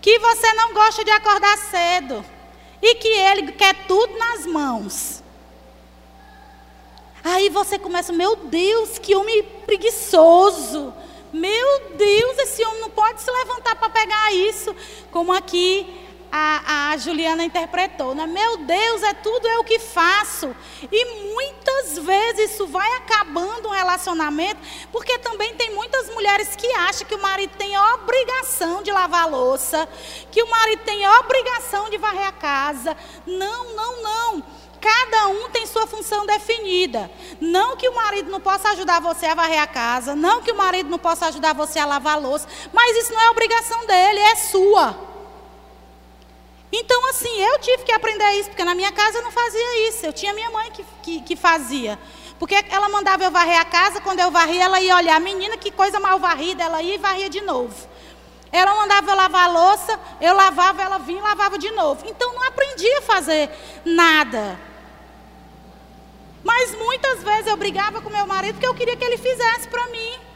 Que 0.00 0.18
você 0.18 0.52
não 0.54 0.72
gosta 0.72 1.04
de 1.04 1.10
acordar 1.10 1.58
cedo. 1.58 2.24
E 2.80 2.94
que 2.94 3.08
ele 3.08 3.52
quer 3.52 3.74
tudo 3.86 4.16
nas 4.16 4.46
mãos. 4.46 5.22
Aí 7.22 7.50
você 7.50 7.78
começa, 7.78 8.12
meu 8.12 8.36
Deus, 8.36 8.98
que 8.98 9.14
homem 9.14 9.42
preguiçoso. 9.66 10.94
Meu 11.30 11.90
Deus, 11.96 12.38
esse 12.38 12.64
homem 12.64 12.80
não 12.80 12.90
pode 12.90 13.20
se 13.20 13.30
levantar 13.30 13.76
para 13.76 13.90
pegar 13.90 14.32
isso. 14.32 14.74
Como 15.10 15.32
aqui 15.32 16.07
a, 16.30 16.90
a 16.90 16.96
Juliana 16.96 17.44
interpretou, 17.44 18.14
né? 18.14 18.26
Meu 18.26 18.58
Deus, 18.58 19.02
é 19.02 19.14
tudo 19.14 19.46
eu 19.48 19.64
que 19.64 19.78
faço. 19.78 20.54
E 20.90 21.32
muitas 21.32 21.98
vezes 21.98 22.52
isso 22.52 22.66
vai 22.66 22.90
acabando 22.96 23.68
um 23.68 23.72
relacionamento, 23.72 24.60
porque 24.92 25.18
também 25.18 25.54
tem 25.54 25.74
muitas 25.74 26.08
mulheres 26.10 26.54
que 26.54 26.66
acham 26.74 27.06
que 27.06 27.14
o 27.14 27.22
marido 27.22 27.52
tem 27.56 27.78
obrigação 27.94 28.82
de 28.82 28.92
lavar 28.92 29.28
louça, 29.28 29.88
que 30.30 30.42
o 30.42 30.50
marido 30.50 30.82
tem 30.84 31.08
obrigação 31.20 31.88
de 31.90 31.96
varrer 31.98 32.26
a 32.26 32.32
casa. 32.32 32.96
Não, 33.26 33.74
não, 33.74 34.02
não. 34.02 34.44
Cada 34.80 35.28
um 35.28 35.50
tem 35.50 35.66
sua 35.66 35.86
função 35.86 36.24
definida. 36.24 37.10
Não 37.40 37.76
que 37.76 37.88
o 37.88 37.94
marido 37.94 38.30
não 38.30 38.40
possa 38.40 38.70
ajudar 38.70 39.00
você 39.00 39.26
a 39.26 39.34
varrer 39.34 39.60
a 39.60 39.66
casa, 39.66 40.14
não 40.14 40.40
que 40.40 40.52
o 40.52 40.56
marido 40.56 40.88
não 40.88 40.98
possa 40.98 41.26
ajudar 41.26 41.52
você 41.52 41.78
a 41.78 41.86
lavar 41.86 42.14
a 42.14 42.20
louça, 42.20 42.46
mas 42.72 42.96
isso 42.96 43.12
não 43.12 43.20
é 43.20 43.30
obrigação 43.30 43.86
dele, 43.86 44.20
é 44.20 44.36
sua. 44.36 45.07
Então, 46.70 47.08
assim, 47.08 47.34
eu 47.40 47.58
tive 47.60 47.84
que 47.84 47.92
aprender 47.92 48.30
isso, 48.32 48.50
porque 48.50 48.64
na 48.64 48.74
minha 48.74 48.92
casa 48.92 49.18
eu 49.18 49.22
não 49.22 49.32
fazia 49.32 49.88
isso. 49.88 50.04
Eu 50.04 50.12
tinha 50.12 50.34
minha 50.34 50.50
mãe 50.50 50.70
que, 50.70 50.84
que, 51.02 51.20
que 51.22 51.36
fazia. 51.36 51.98
Porque 52.38 52.54
ela 52.70 52.88
mandava 52.88 53.24
eu 53.24 53.30
varrer 53.30 53.58
a 53.58 53.64
casa, 53.64 54.00
quando 54.00 54.20
eu 54.20 54.30
varria, 54.30 54.64
ela 54.64 54.80
ia 54.80 54.94
olhar, 54.96 55.20
menina, 55.20 55.56
que 55.56 55.70
coisa 55.70 55.98
mal 55.98 56.18
varrida, 56.18 56.62
ela 56.62 56.82
ia 56.82 56.94
e 56.94 56.98
varria 56.98 57.28
de 57.28 57.40
novo. 57.40 57.74
Ela 58.52 58.74
mandava 58.74 59.10
eu 59.10 59.16
lavar 59.16 59.48
a 59.48 59.52
louça, 59.52 60.00
eu 60.20 60.34
lavava, 60.34 60.82
ela 60.82 60.98
vinha 60.98 61.18
e 61.18 61.22
lavava 61.22 61.58
de 61.58 61.70
novo. 61.72 62.04
Então 62.06 62.32
não 62.32 62.42
aprendi 62.44 62.90
a 62.94 63.02
fazer 63.02 63.50
nada. 63.84 64.58
Mas 66.42 66.74
muitas 66.76 67.22
vezes 67.22 67.46
eu 67.46 67.56
brigava 67.56 68.00
com 68.00 68.08
meu 68.08 68.26
marido 68.26 68.54
porque 68.54 68.66
eu 68.66 68.74
queria 68.74 68.96
que 68.96 69.04
ele 69.04 69.18
fizesse 69.18 69.68
para 69.68 69.86
mim. 69.88 70.27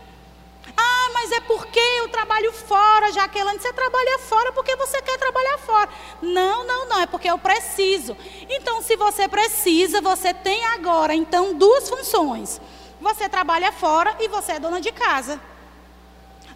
Ah, 0.84 1.10
mas 1.14 1.30
é 1.32 1.40
porque 1.40 1.78
eu 2.00 2.08
trabalho 2.08 2.52
fora, 2.52 3.12
Jaqueline. 3.12 3.58
Você 3.58 3.72
trabalha 3.72 4.18
fora 4.18 4.52
porque 4.52 4.74
você 4.76 5.00
quer 5.00 5.18
trabalhar 5.18 5.58
fora. 5.58 5.88
Não, 6.20 6.64
não, 6.64 6.88
não. 6.88 7.00
É 7.00 7.06
porque 7.06 7.30
eu 7.30 7.38
preciso. 7.38 8.16
Então, 8.48 8.82
se 8.82 8.96
você 8.96 9.28
precisa, 9.28 10.00
você 10.00 10.34
tem 10.34 10.64
agora, 10.66 11.14
então, 11.14 11.54
duas 11.54 11.88
funções. 11.88 12.60
Você 13.00 13.28
trabalha 13.28 13.72
fora 13.72 14.16
e 14.20 14.28
você 14.28 14.52
é 14.52 14.60
dona 14.60 14.80
de 14.80 14.92
casa. 14.92 15.40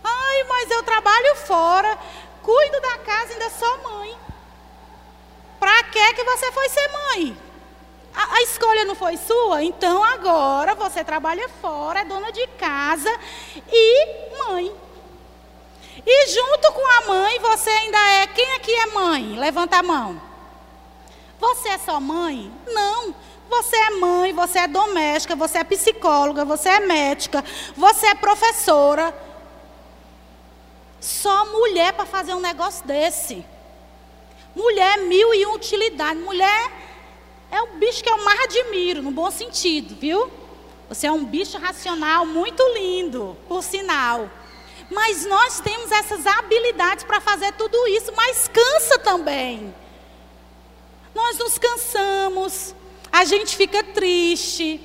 Ai, 0.03 0.45
mas 0.45 0.71
eu 0.71 0.83
trabalho 0.83 1.37
fora, 1.37 1.99
cuido 2.43 2.81
da 2.81 2.99
casa, 2.99 3.33
ainda 3.33 3.51
sou 3.51 3.79
mãe. 3.83 4.17
Para 5.59 5.83
que 5.85 6.15
que 6.15 6.25
você 6.25 6.53
foi 6.53 6.69
ser 6.69 6.89
mãe? 6.89 7.46
A, 8.17 8.37
a, 8.37 8.43
escolha 8.43 8.87
não 8.87 8.95
foi 8.95 9.19
sua? 9.19 9.63
Então 9.63 10.03
agora 10.03 10.75
você 10.75 11.05
trabalha 11.05 11.51
fora, 11.61 12.01
é 12.01 12.05
dona 12.05 12.33
de 12.33 12.47
casa 12.59 13.15
e 13.71 14.39
mãe. 14.39 14.75
E 16.07 16.27
junto 16.29 16.73
com 16.73 16.87
a 16.99 17.07
mãe, 17.07 17.39
você 17.41 17.69
ainda 17.69 17.99
é. 17.99 18.27
Quem 18.29 18.55
aqui 18.55 18.73
é 18.73 18.87
mãe? 18.87 19.39
Levanta 19.39 19.77
a 19.77 19.83
mão. 19.83 20.21
Você 21.39 21.69
é 21.69 21.79
só 21.79 22.01
mãe? 22.01 22.51
Não. 22.67 23.15
Você 23.51 23.77
é 23.77 23.91
mãe, 23.91 24.33
você 24.33 24.61
é 24.61 24.67
doméstica, 24.67 25.37
você 25.37 25.59
é 25.59 25.65
psicóloga, 25.65 26.45
você 26.45 26.69
é 26.69 26.81
médica, 26.81 27.45
você 27.77 28.07
é 28.07 28.15
professora. 28.15 29.15
Só 31.01 31.45
mulher 31.47 31.93
para 31.93 32.07
fazer 32.07 32.35
um 32.35 32.41
negócio 32.41 32.85
desse. 32.87 33.45
Mulher 34.55 34.99
mil 35.03 35.35
e 35.35 35.47
utilidade. 35.47 36.19
Mulher 36.19 36.73
é 37.51 37.61
o 37.63 37.79
bicho 37.79 38.03
que 38.03 38.11
eu 38.11 38.25
mais 38.25 38.41
admiro, 38.41 39.03
no 39.03 39.11
bom 39.11 39.31
sentido, 39.31 39.95
viu? 39.95 40.31
Você 40.89 41.07
é 41.07 41.13
um 41.13 41.25
bicho 41.25 41.59
racional 41.59 42.25
muito 42.27 42.63
lindo, 42.75 43.37
por 43.49 43.63
sinal. 43.63 44.31
Mas 44.91 45.27
nós 45.27 45.61
temos 45.61 45.91
essas 45.91 46.27
habilidades 46.27 47.05
para 47.05 47.21
fazer 47.21 47.53
tudo 47.53 47.89
isso, 47.89 48.13
mas 48.15 48.49
cansa 48.49 48.99
também. 48.99 49.75
Nós 51.15 51.39
nos 51.39 51.59
cansamos, 51.59 52.75
a 53.11 53.25
gente 53.25 53.57
fica 53.57 53.83
triste, 53.83 54.81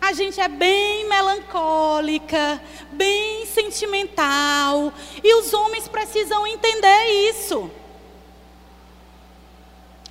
a 0.00 0.12
gente 0.12 0.40
é 0.40 0.48
bem 0.48 1.08
melancólica, 1.08 2.60
bem 2.90 3.46
sentimental, 3.46 4.92
e 5.22 5.34
os 5.36 5.54
homens 5.54 5.86
precisam 5.86 6.46
entender 6.46 7.30
isso. 7.30 7.70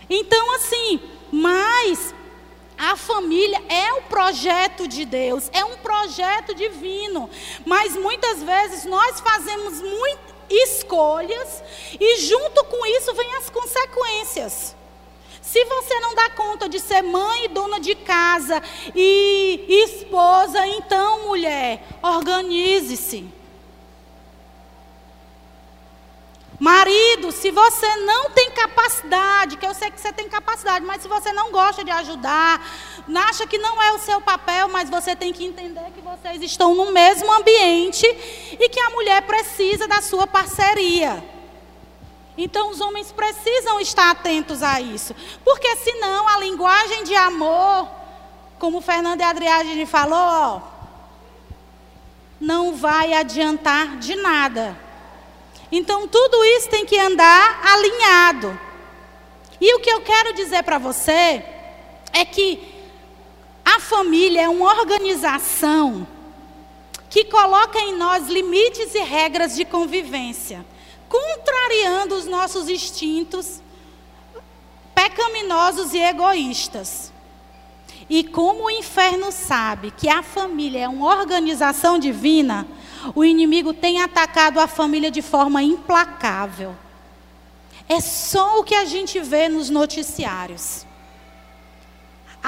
Então, 0.10 0.56
assim, 0.56 1.00
mas 1.32 2.14
a 2.78 2.96
família 2.98 3.62
é 3.70 3.94
o 3.94 4.02
projeto 4.04 4.88
de 4.88 5.06
Deus, 5.06 5.50
é 5.54 5.64
um 5.64 5.78
projeto 5.78 6.56
divino. 6.56 7.30
Mas 7.66 7.96
muitas 7.96 8.42
vezes 8.42 8.86
nós 8.86 9.20
fazemos 9.20 9.82
muitas 9.82 10.32
escolhas 10.50 11.64
e 12.00 12.18
junto 12.22 12.64
com 12.66 12.86
isso 12.86 13.14
vem 13.14 13.36
as 13.36 13.50
consequências. 13.50 14.76
Se 15.42 15.64
você 15.66 16.00
não 16.00 16.16
dá 16.16 16.30
conta 16.32 16.70
de 16.70 16.80
ser 16.80 17.02
mãe 17.02 17.46
e 17.46 17.50
dona 17.50 17.80
de 17.80 17.96
casa 17.96 18.62
e 18.96 19.66
esposa, 19.86 20.66
então, 20.68 21.28
mulher, 21.28 21.84
organize-se. 22.02 23.41
Marido, 26.62 27.32
se 27.32 27.50
você 27.50 27.96
não 28.06 28.30
tem 28.30 28.52
capacidade, 28.52 29.58
que 29.58 29.66
eu 29.66 29.74
sei 29.74 29.90
que 29.90 30.00
você 30.00 30.14
tem 30.14 30.30
capacidade, 30.30 30.86
mas 30.86 31.02
se 31.02 31.08
você 31.08 31.34
não 31.34 31.50
gosta 31.50 31.84
de 31.84 31.90
ajudar, 31.90 32.64
acha 33.16 33.48
que 33.48 33.58
não 33.58 33.82
é 33.82 33.94
o 33.94 33.98
seu 33.98 34.22
papel, 34.22 34.70
mas 34.70 34.88
você 34.88 35.16
tem 35.16 35.34
que 35.34 35.44
entender 35.44 35.90
que 35.92 36.02
vocês 36.02 36.40
estão 36.44 36.76
no 36.76 36.92
mesmo 36.92 37.34
ambiente 37.34 38.06
e 38.06 38.70
que 38.70 38.80
a 38.80 38.92
mulher 38.92 39.24
precisa 39.24 39.88
da 39.88 40.04
sua 40.04 40.28
parceria. 40.28 41.28
Então 42.38 42.70
os 42.70 42.80
homens 42.80 43.12
precisam 43.12 43.80
estar 43.80 44.12
atentos 44.12 44.62
a 44.62 44.80
isso, 44.80 45.16
porque 45.44 45.76
senão 45.78 46.28
a 46.28 46.38
linguagem 46.38 47.04
de 47.06 47.16
amor, 47.16 47.90
como 48.60 48.78
o 48.78 48.82
Fernando 48.82 49.20
e 49.20 49.24
a 49.24 49.32
Adriane 49.32 49.88
falou, 49.88 50.20
ó, 50.20 50.62
não 52.40 52.76
vai 52.76 53.16
adiantar 53.16 53.98
de 53.98 54.14
nada. 54.14 54.91
Então 55.72 56.08
tudo 56.08 56.44
isso 56.44 56.70
tem 56.70 56.86
que 56.86 56.98
andar 56.98 57.62
alinhado. 57.66 58.60
E 59.60 59.76
o 59.76 59.80
que 59.80 59.90
eu 59.90 60.02
quero 60.02 60.34
dizer 60.34 60.64
para 60.64 60.78
você 60.78 61.46
é 62.12 62.26
que 62.26 62.60
a 63.64 63.80
família 63.80 64.42
é 64.42 64.50
uma 64.50 64.74
organização 64.80 66.06
que 67.10 67.26
coloca 67.26 67.80
em 67.80 67.96
nós 67.96 68.28
limites 68.28 68.96
e 68.96 69.00
regras 69.00 69.56
de 69.56 69.66
convivência, 69.66 70.66
contrariando 71.08 72.16
os 72.16 72.26
nossos 72.26 72.70
instintos 72.70 73.62
pecaminosos 74.96 75.94
e 75.94 76.00
egoístas. 76.00 77.12
E 78.10 78.24
como 78.24 78.66
o 78.66 78.72
inferno 78.72 79.32
sabe 79.32 79.92
que 79.92 80.10
a 80.10 80.24
família 80.24 80.82
é 80.82 80.88
uma 80.88 81.18
organização 81.18 81.98
divina, 81.98 82.68
o 83.16 83.24
inimigo 83.24 83.74
tem 83.74 84.02
atacado 84.02 84.60
a 84.60 84.68
família 84.68 85.10
de 85.10 85.22
forma 85.22 85.62
implacável. 85.64 86.76
É 87.88 88.00
só 88.00 88.60
o 88.60 88.64
que 88.64 88.76
a 88.76 88.86
gente 88.86 89.20
vê 89.20 89.50
nos 89.50 89.70
noticiários. 89.70 90.86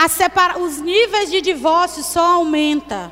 Separa... 0.09 0.57
Os 0.59 0.79
níveis 0.79 1.29
de 1.29 1.41
divórcio 1.41 2.03
só 2.03 2.35
aumentam. 2.35 3.11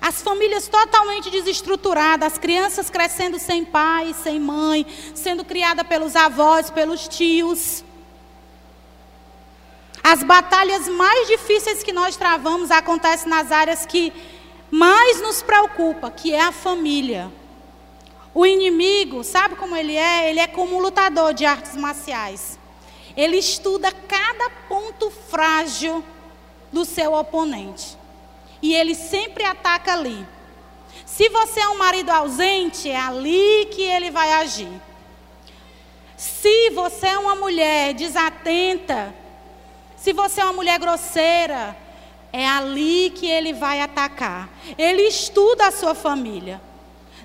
As 0.00 0.20
famílias 0.20 0.66
totalmente 0.66 1.30
desestruturadas, 1.30 2.32
as 2.32 2.38
crianças 2.38 2.90
crescendo 2.90 3.38
sem 3.38 3.64
pai, 3.64 4.12
sem 4.20 4.40
mãe, 4.40 4.84
sendo 5.14 5.44
criadas 5.44 5.86
pelos 5.86 6.16
avós, 6.16 6.70
pelos 6.70 7.06
tios. 7.06 7.84
As 10.02 10.24
batalhas 10.24 10.88
mais 10.88 11.28
difíceis 11.28 11.84
que 11.84 11.92
nós 11.92 12.16
travamos 12.16 12.72
acontecem 12.72 13.28
nas 13.28 13.52
áreas 13.52 13.86
que 13.86 14.12
mais 14.72 15.20
nos 15.20 15.42
preocupa, 15.42 16.10
que 16.10 16.32
é 16.32 16.40
a 16.40 16.50
família. 16.50 17.30
O 18.32 18.46
inimigo, 18.46 19.22
sabe 19.22 19.54
como 19.54 19.76
ele 19.76 19.94
é? 19.94 20.30
Ele 20.30 20.40
é 20.40 20.46
como 20.46 20.76
um 20.76 20.80
lutador 20.80 21.34
de 21.34 21.44
artes 21.44 21.76
marciais. 21.76 22.58
Ele 23.14 23.36
estuda 23.36 23.92
cada 23.92 24.48
ponto 24.70 25.10
frágil 25.10 26.02
do 26.72 26.86
seu 26.86 27.12
oponente. 27.12 27.98
E 28.62 28.74
ele 28.74 28.94
sempre 28.94 29.44
ataca 29.44 29.92
ali. 29.92 30.26
Se 31.04 31.28
você 31.28 31.60
é 31.60 31.68
um 31.68 31.76
marido 31.76 32.08
ausente, 32.08 32.88
é 32.88 32.96
ali 32.96 33.68
que 33.70 33.82
ele 33.82 34.10
vai 34.10 34.32
agir. 34.32 34.72
Se 36.16 36.70
você 36.70 37.08
é 37.08 37.18
uma 37.18 37.34
mulher 37.34 37.92
desatenta, 37.92 39.14
se 39.98 40.14
você 40.14 40.40
é 40.40 40.44
uma 40.44 40.54
mulher 40.54 40.78
grosseira, 40.78 41.76
é 42.32 42.46
ali 42.46 43.10
que 43.10 43.26
ele 43.26 43.52
vai 43.52 43.80
atacar. 43.80 44.48
Ele 44.78 45.02
estuda 45.02 45.66
a 45.66 45.72
sua 45.72 45.94
família. 45.94 46.60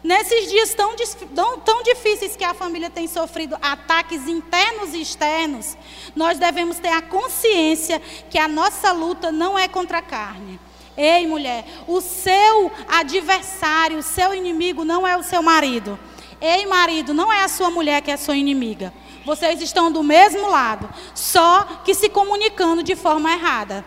Nesses 0.04 0.50
dias 0.50 0.74
tão, 0.74 0.96
tão, 1.34 1.60
tão, 1.60 1.84
difíceis 1.84 2.36
que 2.36 2.44
a 2.44 2.54
família 2.54 2.90
tem 2.90 3.08
sofrido 3.08 3.58
ataques 3.62 4.28
internos 4.28 4.94
e 4.94 5.02
externos, 5.02 5.76
nós 6.16 6.38
devemos 6.38 6.78
ter 6.78 6.90
a 6.90 7.02
consciência 7.02 8.00
que 8.30 8.38
a 8.38 8.48
nossa 8.48 8.92
luta 8.92 9.32
não 9.32 9.58
é 9.58 9.68
contra 9.68 9.98
a 9.98 10.02
carne. 10.02 10.60
Ei, 10.96 11.28
mulher, 11.28 11.66
o 11.88 12.00
seu 12.02 12.72
adversário, 12.88 14.00
o 14.00 14.04
seu 14.04 14.34
inimigo 14.34 14.84
não 14.84 15.06
é 15.06 15.18
o 15.18 15.24
seu 15.24 15.42
marido. 15.42 15.98
Ei, 16.40 16.66
marido, 16.66 17.14
não 17.14 17.32
é 17.32 17.44
a 17.44 17.48
sua 17.48 17.70
mulher 17.70 18.02
que 18.02 18.12
é 18.12 18.18
sua 18.18 18.36
inimiga. 18.36 18.94
Vocês 19.26 19.62
estão 19.62 19.92
do 19.92 20.04
mesmo 20.04 20.48
lado, 20.50 20.90
só 21.14 21.82
que 21.84 21.94
se 21.94 22.10
comunicando 22.10 22.82
de 22.82 22.96
forma 22.96 23.32
errada. 23.32 23.84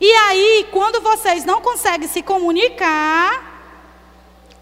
E 0.00 0.12
aí, 0.12 0.68
quando 0.72 1.00
vocês 1.00 1.44
não 1.44 1.60
conseguem 1.60 2.08
se 2.08 2.22
comunicar, 2.22 3.54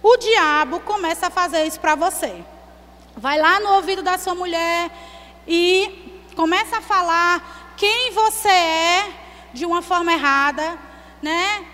o 0.03 0.17
diabo 0.17 0.81
começa 0.81 1.29
a 1.29 1.31
fazer 1.31 1.65
isso 1.65 1.81
para 1.81 1.95
você. 1.95 2.45
Vai 3.17 3.39
lá 3.39 3.61
no 3.61 3.75
ouvido 3.75 4.03
da 4.03 4.19
sua 4.19 4.35
mulher 4.35 4.91
e 5.47 6.29
começa 6.35 6.79
a 6.79 6.83
falar 6.83 7.75
quem 7.77 8.13
você 8.13 8.49
é 8.49 9.13
de 9.53 9.65
uma 9.65 9.81
forma 9.81 10.13
errada, 10.13 10.79
né? 11.21 11.67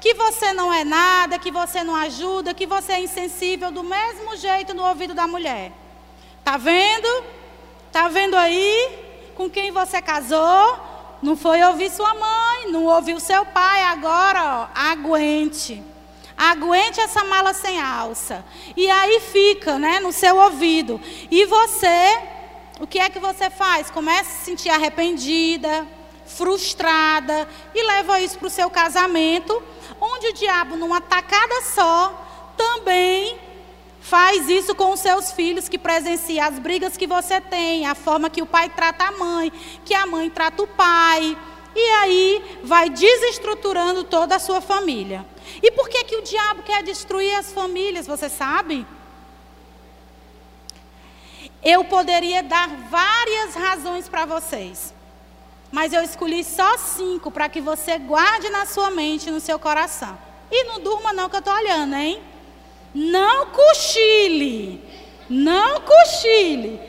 Que 0.00 0.14
você 0.14 0.52
não 0.52 0.72
é 0.72 0.84
nada, 0.84 1.38
que 1.38 1.50
você 1.50 1.82
não 1.82 1.94
ajuda, 1.94 2.54
que 2.54 2.66
você 2.66 2.92
é 2.92 3.00
insensível 3.00 3.70
do 3.70 3.82
mesmo 3.82 4.36
jeito 4.36 4.74
no 4.74 4.84
ouvido 4.86 5.14
da 5.14 5.26
mulher. 5.26 5.72
Tá 6.44 6.56
vendo? 6.56 7.24
Tá 7.90 8.08
vendo 8.08 8.36
aí 8.36 9.32
com 9.34 9.48
quem 9.48 9.70
você 9.70 10.02
casou? 10.02 10.95
Não 11.26 11.36
foi 11.36 11.60
ouvir 11.60 11.90
sua 11.90 12.14
mãe, 12.14 12.70
não 12.70 12.84
ouviu 12.84 13.18
seu 13.18 13.44
pai, 13.46 13.82
agora, 13.82 14.44
ó, 14.44 14.68
aguente. 14.72 15.82
Aguente 16.36 17.00
essa 17.00 17.24
mala 17.24 17.52
sem 17.52 17.80
alça. 17.80 18.44
E 18.76 18.88
aí 18.88 19.18
fica, 19.18 19.76
né, 19.76 19.98
no 19.98 20.12
seu 20.12 20.36
ouvido. 20.36 21.00
E 21.28 21.44
você, 21.46 22.20
o 22.78 22.86
que 22.86 23.00
é 23.00 23.10
que 23.10 23.18
você 23.18 23.50
faz? 23.50 23.90
Começa 23.90 24.30
a 24.30 24.32
se 24.36 24.44
sentir 24.44 24.68
arrependida, 24.68 25.84
frustrada 26.26 27.48
e 27.74 27.82
leva 27.82 28.20
isso 28.20 28.38
para 28.38 28.46
o 28.46 28.50
seu 28.50 28.70
casamento, 28.70 29.60
onde 30.00 30.28
o 30.28 30.32
diabo, 30.32 30.76
numa 30.76 31.00
tacada 31.00 31.60
só, 31.62 32.54
também 32.56 33.36
faz 34.08 34.48
isso 34.48 34.72
com 34.72 34.92
os 34.92 35.00
seus 35.00 35.32
filhos, 35.32 35.68
que 35.68 35.76
presencia 35.76 36.46
as 36.46 36.60
brigas 36.60 36.96
que 36.96 37.08
você 37.08 37.40
tem, 37.40 37.86
a 37.86 37.94
forma 37.94 38.30
que 38.30 38.40
o 38.40 38.46
pai 38.46 38.68
trata 38.68 39.04
a 39.04 39.12
mãe, 39.12 39.52
que 39.84 39.94
a 39.94 40.06
mãe 40.06 40.30
trata 40.30 40.62
o 40.62 40.66
pai. 40.66 41.36
E 41.74 41.90
aí 42.00 42.60
vai 42.62 42.88
desestruturando 42.88 44.04
toda 44.04 44.36
a 44.36 44.38
sua 44.38 44.60
família. 44.60 45.26
E 45.60 45.72
por 45.72 45.88
que, 45.88 46.04
que 46.04 46.16
o 46.16 46.22
diabo 46.22 46.62
quer 46.62 46.84
destruir 46.84 47.34
as 47.34 47.52
famílias, 47.52 48.06
você 48.06 48.28
sabe? 48.28 48.86
Eu 51.62 51.84
poderia 51.84 52.44
dar 52.44 52.68
várias 52.88 53.56
razões 53.56 54.08
para 54.08 54.24
vocês. 54.24 54.94
Mas 55.72 55.92
eu 55.92 56.02
escolhi 56.02 56.44
só 56.44 56.78
cinco 56.78 57.28
para 57.30 57.48
que 57.48 57.60
você 57.60 57.98
guarde 57.98 58.48
na 58.50 58.66
sua 58.66 58.88
mente, 58.88 59.32
no 59.32 59.40
seu 59.40 59.58
coração. 59.58 60.16
E 60.48 60.62
não 60.62 60.78
durma 60.78 61.12
não 61.12 61.28
que 61.28 61.34
eu 61.34 61.40
estou 61.40 61.52
olhando, 61.52 61.96
hein? 61.96 62.22
Não 62.96 63.48
cochile. 63.48 64.82
Não 65.28 65.82
cochile. 65.82 66.80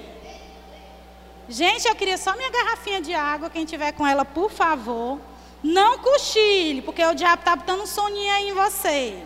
Gente, 1.49 1.85
eu 1.85 1.95
queria 1.95 2.17
só 2.17 2.33
minha 2.33 2.49
garrafinha 2.49 3.01
de 3.01 3.13
água. 3.13 3.49
Quem 3.49 3.65
tiver 3.65 3.91
com 3.91 4.07
ela, 4.07 4.23
por 4.23 4.49
favor. 4.49 5.19
Não 5.61 5.99
cochile, 5.99 6.81
porque 6.81 7.03
o 7.03 7.13
diabo 7.13 7.41
está 7.41 7.57
botando 7.57 7.81
um 7.81 7.85
soninho 7.85 8.33
aí 8.33 8.49
em 8.49 8.53
você. 8.53 9.21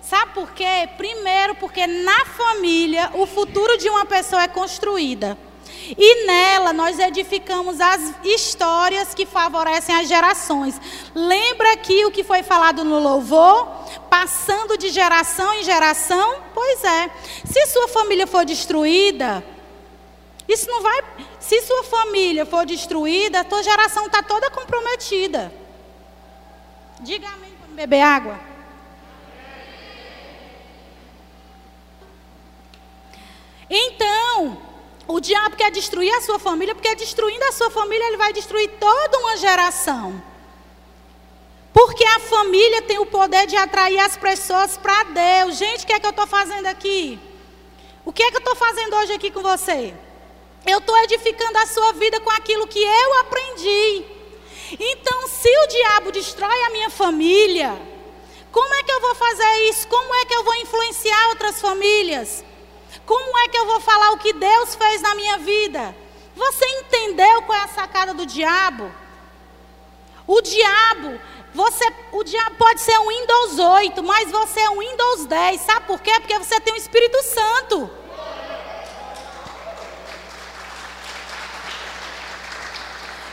Sabe 0.00 0.32
por 0.32 0.50
quê? 0.52 0.88
Primeiro, 0.96 1.54
porque 1.54 1.86
na 1.86 2.24
família 2.24 3.12
o 3.14 3.24
futuro 3.24 3.78
de 3.78 3.88
uma 3.88 4.04
pessoa 4.04 4.42
é 4.42 4.48
construída. 4.48 5.38
E 5.96 6.26
nela 6.26 6.72
nós 6.72 6.98
edificamos 6.98 7.80
as 7.80 8.14
histórias 8.24 9.14
que 9.14 9.26
favorecem 9.26 9.94
as 9.94 10.08
gerações. 10.08 10.80
Lembra 11.14 11.72
aqui 11.72 12.04
o 12.04 12.10
que 12.10 12.22
foi 12.24 12.42
falado 12.42 12.84
no 12.84 12.98
louvor? 12.98 13.66
Passando 14.08 14.76
de 14.78 14.90
geração 14.90 15.52
em 15.54 15.64
geração? 15.64 16.42
Pois 16.54 16.84
é. 16.84 17.10
Se 17.44 17.66
sua 17.66 17.88
família 17.88 18.26
for 18.26 18.44
destruída, 18.44 19.44
isso 20.48 20.68
não 20.68 20.82
vai. 20.82 21.02
Se 21.40 21.60
sua 21.62 21.84
família 21.84 22.46
for 22.46 22.64
destruída, 22.64 23.40
a 23.40 23.44
tua 23.44 23.62
geração 23.62 24.06
está 24.06 24.22
toda 24.22 24.50
comprometida. 24.50 25.52
Diga 27.00 27.28
amém 27.28 27.50
para 27.60 27.74
beber 27.74 28.00
água. 28.00 28.52
Então, 33.68 34.71
o 35.06 35.20
diabo 35.20 35.56
quer 35.56 35.70
destruir 35.70 36.12
a 36.14 36.20
sua 36.20 36.38
família, 36.38 36.74
porque 36.74 36.94
destruindo 36.94 37.44
a 37.44 37.52
sua 37.52 37.70
família, 37.70 38.06
ele 38.06 38.16
vai 38.16 38.32
destruir 38.32 38.68
toda 38.78 39.18
uma 39.18 39.36
geração. 39.36 40.22
Porque 41.72 42.04
a 42.04 42.20
família 42.20 42.82
tem 42.82 42.98
o 42.98 43.06
poder 43.06 43.46
de 43.46 43.56
atrair 43.56 43.98
as 43.98 44.16
pessoas 44.16 44.76
para 44.76 45.04
Deus. 45.04 45.56
Gente, 45.56 45.84
o 45.84 45.86
que 45.86 45.92
é 45.92 46.00
que 46.00 46.06
eu 46.06 46.10
estou 46.10 46.26
fazendo 46.26 46.66
aqui? 46.66 47.18
O 48.04 48.12
que 48.12 48.22
é 48.22 48.30
que 48.30 48.36
eu 48.36 48.40
estou 48.40 48.54
fazendo 48.54 48.94
hoje 48.96 49.12
aqui 49.12 49.30
com 49.30 49.42
você? 49.42 49.94
Eu 50.66 50.78
estou 50.78 50.96
edificando 50.98 51.58
a 51.58 51.66
sua 51.66 51.92
vida 51.94 52.20
com 52.20 52.30
aquilo 52.30 52.66
que 52.66 52.78
eu 52.80 53.20
aprendi. 53.20 54.04
Então, 54.78 55.28
se 55.28 55.48
o 55.48 55.66
diabo 55.66 56.12
destrói 56.12 56.62
a 56.64 56.70
minha 56.70 56.90
família, 56.90 57.80
como 58.50 58.72
é 58.74 58.82
que 58.82 58.92
eu 58.92 59.00
vou 59.00 59.14
fazer 59.14 59.68
isso? 59.70 59.88
Como 59.88 60.14
é 60.14 60.24
que 60.26 60.34
eu 60.34 60.44
vou 60.44 60.54
influenciar 60.56 61.28
outras 61.30 61.60
famílias? 61.60 62.44
Como 63.06 63.38
é 63.38 63.48
que 63.48 63.58
eu 63.58 63.66
vou 63.66 63.80
falar 63.80 64.12
o 64.12 64.18
que 64.18 64.32
Deus 64.32 64.74
fez 64.74 65.02
na 65.02 65.14
minha 65.14 65.38
vida? 65.38 65.94
Você 66.34 66.64
entendeu 66.64 67.42
qual 67.42 67.58
é 67.58 67.62
a 67.62 67.68
sacada 67.68 68.14
do 68.14 68.24
diabo? 68.24 68.92
O 70.26 70.40
diabo, 70.40 71.20
você, 71.54 71.84
o 72.12 72.22
diabo 72.22 72.56
pode 72.56 72.80
ser 72.80 72.96
um 72.98 73.08
Windows 73.08 73.58
8, 73.58 74.02
mas 74.02 74.30
você 74.30 74.60
é 74.60 74.70
um 74.70 74.78
Windows 74.78 75.26
10. 75.26 75.60
Sabe 75.60 75.86
por 75.86 76.00
quê? 76.00 76.12
Porque 76.20 76.38
você 76.38 76.60
tem 76.60 76.72
o 76.72 76.76
Espírito 76.76 77.22
Santo. 77.24 77.90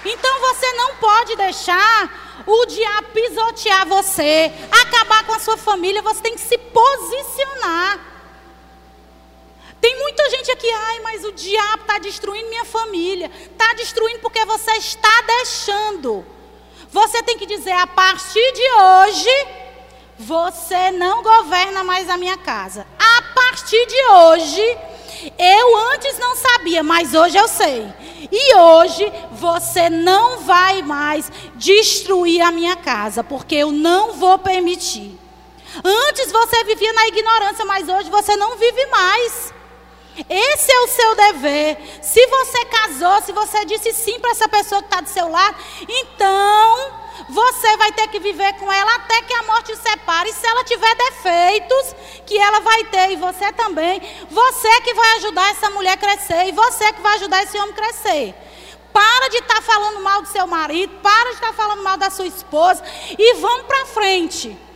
Então 0.05 0.39
você 0.39 0.71
não 0.73 0.95
pode 0.95 1.35
deixar 1.35 2.43
o 2.45 2.65
diabo 2.65 3.09
pisotear 3.09 3.85
você, 3.87 4.51
acabar 4.71 5.25
com 5.25 5.33
a 5.33 5.39
sua 5.39 5.57
família. 5.57 6.01
Você 6.01 6.21
tem 6.21 6.33
que 6.33 6.41
se 6.41 6.57
posicionar. 6.57 7.99
Tem 9.81 9.97
muita 9.97 10.29
gente 10.29 10.51
aqui, 10.51 10.69
ai, 10.69 10.99
mas 11.01 11.23
o 11.23 11.31
diabo 11.31 11.81
está 11.81 11.97
destruindo 11.99 12.49
minha 12.49 12.65
família. 12.65 13.31
Está 13.51 13.73
destruindo 13.73 14.19
porque 14.19 14.43
você 14.45 14.71
está 14.71 15.21
deixando. 15.21 16.25
Você 16.91 17.21
tem 17.23 17.37
que 17.37 17.45
dizer, 17.45 17.71
a 17.71 17.87
partir 17.87 18.51
de 18.51 18.71
hoje, 18.71 19.47
você 20.17 20.91
não 20.91 21.23
governa 21.23 21.83
mais 21.83 22.09
a 22.09 22.17
minha 22.17 22.37
casa. 22.37 22.85
A 22.97 23.21
partir 23.33 23.85
de 23.85 24.05
hoje, 24.05 24.77
eu 25.37 25.77
antes 25.93 26.17
não 26.17 26.35
sabia, 26.35 26.83
mas 26.83 27.13
hoje 27.13 27.37
eu 27.37 27.47
sei. 27.47 27.87
E 28.31 28.55
hoje 28.55 29.11
você 29.31 29.89
não 29.89 30.39
vai 30.41 30.81
mais 30.81 31.31
destruir 31.55 32.41
a 32.41 32.51
minha 32.51 32.75
casa, 32.75 33.23
porque 33.23 33.55
eu 33.55 33.71
não 33.71 34.13
vou 34.13 34.37
permitir. 34.39 35.17
Antes 35.83 36.31
você 36.31 36.63
vivia 36.63 36.91
na 36.93 37.07
ignorância, 37.07 37.63
mas 37.65 37.87
hoje 37.87 38.09
você 38.09 38.35
não 38.35 38.57
vive 38.57 38.85
mais. 38.87 39.53
Esse 40.27 40.71
é 40.71 40.79
o 40.81 40.87
seu 40.87 41.15
dever. 41.15 41.77
Se 42.01 42.25
você 42.27 42.65
casou, 42.65 43.21
se 43.21 43.31
você 43.31 43.65
disse 43.65 43.93
sim 43.93 44.19
para 44.19 44.31
essa 44.31 44.49
pessoa 44.49 44.81
que 44.81 44.87
está 44.87 45.01
do 45.01 45.09
seu 45.09 45.29
lado, 45.29 45.55
então 45.87 46.91
você 47.29 47.77
vai 47.77 47.91
ter 47.91 48.07
que 48.07 48.19
viver 48.19 48.53
com 48.53 48.71
ela 48.71 48.95
até 48.95 49.21
que 49.21 49.33
a 49.33 49.43
morte 49.43 49.71
o 49.71 49.77
separe. 49.77 50.29
E 50.29 50.33
se 50.33 50.45
ela 50.45 50.63
tiver 50.63 50.95
defeitos, 50.95 51.95
que 52.25 52.37
ela 52.37 52.59
vai 52.59 52.83
ter, 52.85 53.11
e 53.11 53.15
você 53.15 53.51
também, 53.53 54.01
você 54.29 54.81
que 54.81 54.93
vai 54.93 55.17
ajudar 55.17 55.51
essa 55.51 55.69
mulher 55.69 55.93
a 55.93 55.97
crescer, 55.97 56.47
e 56.47 56.51
você 56.51 56.91
que 56.93 57.01
vai 57.01 57.15
ajudar 57.15 57.43
esse 57.43 57.57
homem 57.57 57.71
a 57.71 57.75
crescer. 57.75 58.35
Para 58.91 59.29
de 59.29 59.37
estar 59.37 59.55
tá 59.55 59.61
falando 59.61 60.01
mal 60.01 60.21
do 60.21 60.27
seu 60.27 60.47
marido, 60.47 60.93
para 61.01 61.29
de 61.29 61.35
estar 61.35 61.47
tá 61.47 61.53
falando 61.53 61.83
mal 61.83 61.97
da 61.97 62.09
sua 62.09 62.27
esposa, 62.27 62.83
e 63.17 63.35
vamos 63.35 63.65
para 63.67 63.85
frente. 63.85 64.68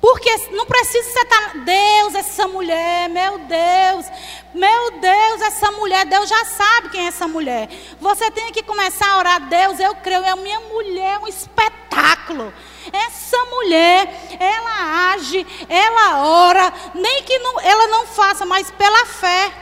Porque 0.00 0.30
não 0.52 0.66
precisa 0.66 1.10
você 1.10 1.20
estar, 1.20 1.52
tá, 1.52 1.58
Deus, 1.58 2.14
essa 2.14 2.46
mulher, 2.46 3.08
meu 3.08 3.38
Deus, 3.38 4.06
meu 4.54 4.90
Deus, 5.00 5.42
essa 5.42 5.72
mulher, 5.72 6.04
Deus 6.06 6.28
já 6.28 6.44
sabe 6.44 6.90
quem 6.90 7.04
é 7.04 7.08
essa 7.08 7.26
mulher. 7.26 7.68
Você 8.00 8.30
tem 8.30 8.52
que 8.52 8.62
começar 8.62 9.08
a 9.08 9.18
orar, 9.18 9.48
Deus, 9.48 9.80
eu 9.80 9.94
creio, 9.96 10.22
é 10.22 10.36
minha 10.36 10.60
mulher, 10.60 11.14
é 11.14 11.18
um 11.18 11.26
espetáculo. 11.26 12.52
Essa 12.92 13.42
mulher, 13.46 14.08
ela 14.38 15.12
age, 15.14 15.46
ela 15.68 16.24
ora, 16.24 16.72
nem 16.94 17.22
que 17.22 17.38
não, 17.38 17.60
ela 17.60 17.88
não 17.88 18.06
faça, 18.06 18.44
mas 18.44 18.70
pela 18.70 19.06
fé. 19.06 19.52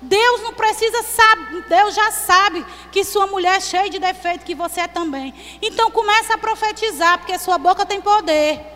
Deus 0.00 0.42
não 0.42 0.52
precisa 0.52 1.02
saber, 1.02 1.62
Deus 1.68 1.94
já 1.94 2.10
sabe 2.10 2.66
que 2.90 3.04
sua 3.04 3.26
mulher 3.28 3.58
é 3.58 3.60
cheia 3.60 3.88
de 3.88 4.00
defeito, 4.00 4.44
que 4.44 4.54
você 4.54 4.80
é 4.80 4.88
também. 4.88 5.32
Então 5.60 5.90
comece 5.90 6.32
a 6.32 6.38
profetizar, 6.38 7.18
porque 7.18 7.38
sua 7.38 7.58
boca 7.58 7.86
tem 7.86 8.00
poder. 8.00 8.71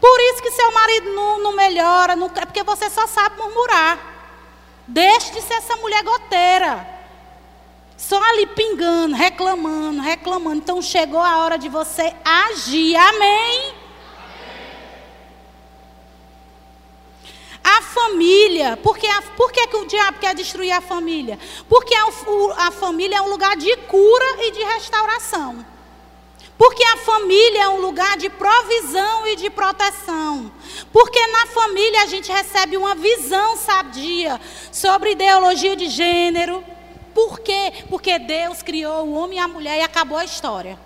Por 0.00 0.20
isso 0.20 0.42
que 0.42 0.50
seu 0.50 0.72
marido 0.72 1.12
não, 1.12 1.42
não 1.42 1.52
melhora, 1.52 2.14
não, 2.14 2.26
é 2.26 2.46
porque 2.46 2.62
você 2.62 2.88
só 2.88 3.06
sabe 3.06 3.36
murmurar. 3.36 3.98
Deixe 4.86 5.32
de 5.32 5.42
ser 5.42 5.54
essa 5.54 5.76
mulher 5.76 6.02
goteira. 6.02 6.98
Só 7.96 8.22
ali 8.30 8.46
pingando, 8.46 9.16
reclamando, 9.16 10.00
reclamando. 10.00 10.58
Então 10.58 10.80
chegou 10.80 11.20
a 11.20 11.38
hora 11.38 11.58
de 11.58 11.68
você 11.68 12.14
agir. 12.24 12.94
Amém? 12.96 13.74
A 17.62 17.82
família, 17.82 18.78
porque 18.78 19.06
a, 19.06 19.20
por 19.36 19.50
que, 19.50 19.66
que 19.66 19.76
o 19.76 19.86
diabo 19.86 20.20
quer 20.20 20.34
destruir 20.34 20.70
a 20.70 20.80
família? 20.80 21.38
Porque 21.68 21.94
a, 21.94 22.66
a 22.66 22.70
família 22.70 23.16
é 23.16 23.20
um 23.20 23.28
lugar 23.28 23.56
de 23.56 23.76
cura 23.76 24.46
e 24.46 24.52
de 24.52 24.62
restauração. 24.62 25.66
Porque 26.58 26.82
a 26.82 26.96
família 26.96 27.62
é 27.62 27.68
um 27.68 27.80
lugar 27.80 28.16
de 28.16 28.28
provisão 28.28 29.28
e 29.28 29.36
de 29.36 29.48
proteção. 29.48 30.50
Porque 30.92 31.24
na 31.28 31.46
família 31.46 32.02
a 32.02 32.06
gente 32.06 32.32
recebe 32.32 32.76
uma 32.76 32.96
visão 32.96 33.56
sadia 33.56 34.40
sobre 34.72 35.12
ideologia 35.12 35.76
de 35.76 35.88
gênero. 35.88 36.64
Por 37.14 37.38
quê? 37.38 37.72
Porque 37.88 38.18
Deus 38.18 38.60
criou 38.60 39.06
o 39.06 39.14
homem 39.14 39.38
e 39.38 39.40
a 39.40 39.46
mulher 39.46 39.78
e 39.78 39.82
acabou 39.82 40.18
a 40.18 40.24
história. 40.24 40.76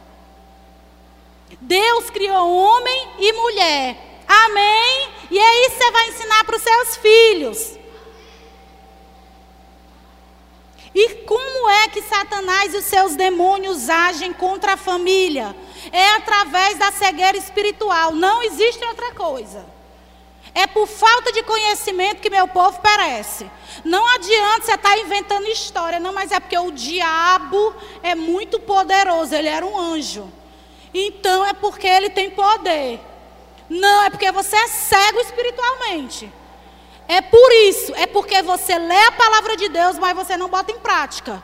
Deus 1.58 2.10
criou 2.10 2.54
homem 2.54 3.08
e 3.18 3.32
mulher. 3.32 3.96
Amém? 4.28 5.08
E 5.30 5.38
é 5.38 5.66
isso 5.66 5.76
que 5.76 5.84
você 5.84 5.90
vai 5.90 6.08
ensinar 6.10 6.44
para 6.44 6.56
os 6.56 6.62
seus 6.62 6.96
filhos. 6.96 7.81
E 10.94 11.24
como 11.24 11.70
é 11.70 11.88
que 11.88 12.02
Satanás 12.02 12.74
e 12.74 12.76
os 12.76 12.84
seus 12.84 13.16
demônios 13.16 13.88
agem 13.88 14.32
contra 14.32 14.74
a 14.74 14.76
família? 14.76 15.56
É 15.90 16.10
através 16.16 16.76
da 16.78 16.92
cegueira 16.92 17.36
espiritual. 17.36 18.12
Não 18.12 18.42
existe 18.42 18.84
outra 18.84 19.12
coisa. 19.14 19.64
É 20.54 20.66
por 20.66 20.86
falta 20.86 21.32
de 21.32 21.42
conhecimento 21.42 22.20
que 22.20 22.28
meu 22.28 22.46
povo 22.46 22.78
perece. 22.80 23.50
Não 23.84 24.06
adianta 24.14 24.66
você 24.66 24.74
estar 24.74 24.90
tá 24.90 24.98
inventando 24.98 25.46
história, 25.48 25.98
não, 25.98 26.12
mas 26.12 26.30
é 26.30 26.38
porque 26.38 26.58
o 26.58 26.70
diabo 26.70 27.74
é 28.02 28.14
muito 28.14 28.60
poderoso, 28.60 29.34
ele 29.34 29.48
era 29.48 29.64
um 29.64 29.78
anjo. 29.78 30.30
Então 30.92 31.46
é 31.46 31.54
porque 31.54 31.86
ele 31.86 32.10
tem 32.10 32.28
poder. 32.30 33.00
Não, 33.70 34.02
é 34.02 34.10
porque 34.10 34.30
você 34.30 34.54
é 34.54 34.68
cego 34.68 35.20
espiritualmente. 35.20 36.30
É 37.08 37.20
por 37.20 37.52
isso, 37.52 37.94
é 37.94 38.06
porque 38.06 38.42
você 38.42 38.78
lê 38.78 39.06
a 39.06 39.12
palavra 39.12 39.56
de 39.56 39.68
Deus, 39.68 39.98
mas 39.98 40.14
você 40.14 40.36
não 40.36 40.48
bota 40.48 40.72
em 40.72 40.78
prática. 40.78 41.42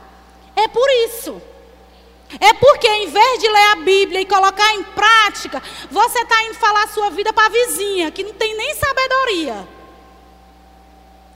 É 0.55 0.67
por 0.67 0.89
isso. 1.05 1.41
É 2.39 2.53
porque 2.53 2.87
em 2.87 3.07
vez 3.07 3.39
de 3.39 3.47
ler 3.47 3.65
a 3.71 3.75
Bíblia 3.77 4.21
e 4.21 4.25
colocar 4.25 4.73
em 4.75 4.83
prática, 4.83 5.61
você 5.89 6.19
está 6.19 6.43
indo 6.43 6.55
falar 6.55 6.83
a 6.83 6.87
sua 6.87 7.09
vida 7.09 7.33
para 7.33 7.47
a 7.47 7.49
vizinha, 7.49 8.11
que 8.11 8.23
não 8.23 8.33
tem 8.33 8.55
nem 8.55 8.75
sabedoria. 8.75 9.67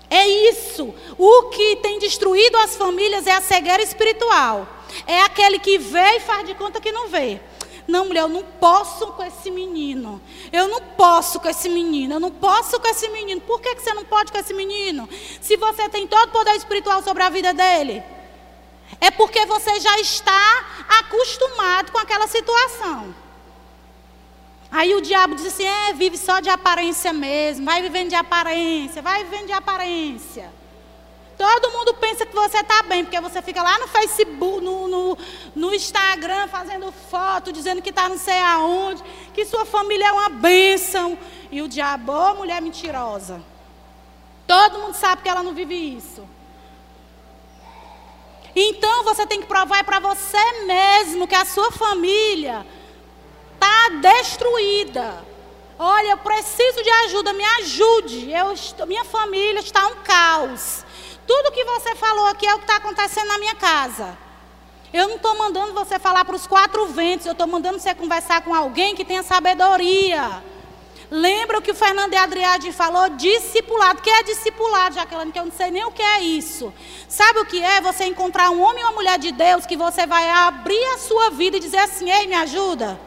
É 0.10 0.28
isso. 0.28 0.94
O 1.18 1.50
que 1.50 1.78
tem 1.78 1.98
destruído 1.98 2.56
as 2.58 2.76
famílias 2.76 3.26
é 3.26 3.32
a 3.32 3.42
cegueira 3.42 3.82
espiritual. 3.82 4.68
É 5.08 5.22
aquele 5.22 5.58
que 5.58 5.80
vê 5.80 6.18
e 6.18 6.20
faz 6.20 6.46
de 6.46 6.54
conta 6.54 6.80
que 6.80 6.92
não 6.92 7.08
vê. 7.08 7.42
Não, 7.88 8.06
mulher, 8.06 8.22
eu 8.22 8.30
não 8.30 8.44
posso 8.44 9.08
com 9.08 9.24
esse 9.24 9.52
menino. 9.52 10.22
Eu 10.52 10.68
não 10.68 10.82
posso 10.82 11.40
com 11.40 11.50
esse 11.50 11.68
menino. 11.70 12.16
Eu 12.16 12.20
não 12.20 12.32
posso 12.32 12.80
com 12.80 12.88
esse 12.88 13.10
menino. 13.10 13.42
Por 13.42 13.60
que, 13.60 13.76
que 13.76 13.82
você 13.82 13.94
não 13.94 14.06
pode 14.06 14.32
com 14.32 14.38
esse 14.38 14.54
menino? 14.54 15.08
Se 15.42 15.58
você 15.58 15.90
tem 15.90 16.08
todo 16.08 16.30
o 16.30 16.32
poder 16.32 16.56
espiritual 16.56 17.04
sobre 17.04 17.24
a 17.24 17.30
vida 17.30 17.54
dele. 17.54 18.04
É 19.02 19.12
porque 19.12 19.46
você 19.46 19.80
já 19.80 20.00
está 20.00 20.86
acostumado 21.00 21.92
com 21.92 21.98
aquela 21.98 22.28
situação. 22.28 23.14
Aí 24.72 24.96
o 24.96 25.02
diabo 25.02 25.36
diz 25.36 25.46
assim: 25.46 25.66
é, 25.66 25.94
vive 25.94 26.18
só 26.18 26.40
de 26.40 26.50
aparência 26.50 27.12
mesmo. 27.12 27.66
Vai 27.66 27.82
vivendo 27.82 28.10
de 28.10 28.16
aparência. 28.16 29.02
Vai 29.02 29.24
vivendo 29.24 29.48
de 29.48 29.54
aparência. 29.54 30.63
Todo 31.38 31.72
mundo 31.72 31.96
pensa 31.96 32.26
que 32.26 32.36
você 32.36 32.60
está 32.60 32.84
bem, 32.84 33.04
porque 33.04 33.20
você 33.20 33.42
fica 33.42 33.62
lá 33.62 33.80
no 33.80 33.88
Facebook, 33.88 34.64
no, 34.64 34.88
no, 34.88 35.18
no 35.56 35.74
Instagram, 35.74 36.48
fazendo 36.48 36.92
foto, 36.92 37.52
dizendo 37.52 37.82
que 37.82 37.90
está 37.90 38.08
não 38.08 38.18
sei 38.18 38.40
aonde, 38.40 39.04
que 39.34 39.46
sua 39.46 39.66
família 39.66 40.08
é 40.08 40.12
uma 40.12 40.30
bênção. 40.30 41.18
E 41.52 41.62
o 41.62 41.68
diabo, 41.68 42.12
oh, 42.12 42.36
mulher 42.36 42.62
mentirosa. 42.62 43.42
Todo 44.48 44.80
mundo 44.80 44.96
sabe 44.96 45.22
que 45.22 45.30
ela 45.30 45.42
não 45.42 45.54
vive 45.54 45.76
isso. 45.76 46.28
Então 48.56 49.04
você 49.04 49.26
tem 49.26 49.42
que 49.42 49.48
provar 49.48 49.84
para 49.84 50.00
você 50.00 50.64
mesmo 50.66 51.28
que 51.28 51.36
a 51.36 51.46
sua 51.46 51.72
família 51.72 52.66
está 53.56 53.90
destruída. 54.00 55.26
Olha, 55.80 56.12
eu 56.12 56.18
preciso 56.18 56.84
de 56.84 56.90
ajuda, 57.06 57.34
me 57.34 57.44
ajude. 57.44 58.32
Eu, 58.32 58.54
minha 58.86 59.04
família 59.04 59.60
está 59.60 59.88
um 59.88 59.96
caos. 59.96 60.86
Tudo 61.28 61.52
que 61.52 61.64
você 61.64 61.96
falou 61.96 62.28
aqui 62.28 62.46
é 62.46 62.54
o 62.54 62.58
que 62.58 62.64
está 62.64 62.78
acontecendo 62.78 63.28
na 63.28 63.38
minha 63.38 63.56
casa. 63.56 64.18
Eu 64.94 65.08
não 65.08 65.16
estou 65.16 65.38
mandando 65.38 65.74
você 65.74 65.98
falar 65.98 66.24
para 66.24 66.36
os 66.36 66.46
quatro 66.46 66.86
ventos, 66.88 67.26
eu 67.26 67.32
estou 67.32 67.48
mandando 67.48 67.80
você 67.80 67.96
conversar 67.96 68.42
com 68.42 68.54
alguém 68.54 68.96
que 68.96 69.04
tenha 69.04 69.24
sabedoria. 69.24 70.44
Lembra 71.10 71.60
o 71.60 71.62
que 71.62 71.72
o 71.72 71.76
Fernando 71.76 72.14
Adriade 72.16 72.72
falou? 72.72 73.10
Discipulado. 73.10 74.00
O 74.00 74.02
que 74.02 74.10
é 74.10 74.24
discipulado, 74.24 74.96
Jaqueline? 74.96 75.32
Que 75.32 75.40
eu 75.40 75.46
não 75.46 75.52
sei 75.52 75.70
nem 75.70 75.86
o 75.86 75.92
que 75.92 76.02
é 76.02 76.22
isso. 76.22 76.74
Sabe 77.08 77.40
o 77.40 77.46
que 77.46 77.62
é? 77.62 77.82
Você 77.82 78.06
encontrar 78.06 78.50
um 78.50 78.62
homem 78.62 78.84
ou 78.84 78.90
uma 78.90 78.96
mulher 78.96 79.20
de 79.20 79.32
Deus 79.32 79.66
que 79.66 79.78
você 79.78 80.08
vai 80.08 80.28
abrir 80.30 80.84
a 80.94 80.98
sua 80.98 81.30
vida 81.30 81.58
e 81.58 81.60
dizer 81.60 81.78
assim: 81.78 82.10
Ei, 82.10 82.26
me 82.26 82.34
ajuda. 82.34 83.00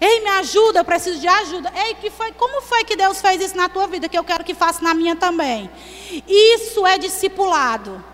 Ei, 0.00 0.20
me 0.20 0.28
ajuda, 0.28 0.80
eu 0.80 0.84
preciso 0.84 1.18
de 1.18 1.26
ajuda. 1.26 1.72
Ei, 1.74 1.94
que 1.94 2.10
foi, 2.10 2.32
como 2.32 2.62
foi 2.62 2.84
que 2.84 2.94
Deus 2.94 3.20
fez 3.20 3.40
isso 3.42 3.56
na 3.56 3.68
tua 3.68 3.86
vida 3.86 4.08
que 4.08 4.18
eu 4.18 4.24
quero 4.24 4.44
que 4.44 4.54
faça 4.54 4.82
na 4.82 4.94
minha 4.94 5.16
também? 5.16 5.68
Isso 6.26 6.86
é 6.86 6.98
discipulado. 6.98 8.04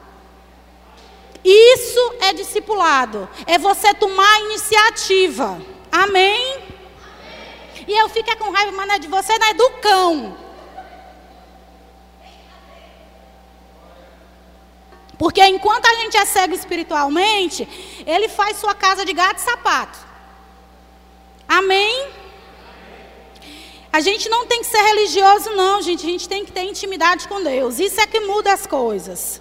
Isso 1.44 2.14
é 2.20 2.32
discipulado. 2.32 3.28
É 3.46 3.58
você 3.58 3.92
tomar 3.92 4.40
iniciativa. 4.42 5.60
Amém? 5.92 6.54
Amém. 6.54 6.74
E 7.86 7.92
eu 7.92 8.08
fico 8.08 8.34
com 8.38 8.50
raiva, 8.50 8.72
mas 8.72 8.88
não 8.88 8.94
é 8.94 8.98
de 8.98 9.08
você, 9.08 9.38
não 9.38 9.46
é 9.46 9.54
do 9.54 9.70
cão. 9.72 10.36
Porque 15.18 15.44
enquanto 15.44 15.86
a 15.86 15.94
gente 15.96 16.16
é 16.16 16.24
cego 16.24 16.54
espiritualmente, 16.54 17.68
ele 18.06 18.28
faz 18.28 18.56
sua 18.56 18.74
casa 18.74 19.04
de 19.04 19.12
gato 19.12 19.38
e 19.38 19.42
sapato. 19.42 20.13
Amém? 21.54 22.08
A 23.92 24.00
gente 24.00 24.28
não 24.28 24.44
tem 24.44 24.60
que 24.60 24.66
ser 24.66 24.82
religioso, 24.82 25.50
não, 25.50 25.80
gente. 25.80 26.04
A 26.04 26.10
gente 26.10 26.28
tem 26.28 26.44
que 26.44 26.50
ter 26.50 26.64
intimidade 26.64 27.28
com 27.28 27.40
Deus. 27.40 27.78
Isso 27.78 28.00
é 28.00 28.06
que 28.08 28.18
muda 28.18 28.52
as 28.52 28.66
coisas. 28.66 29.40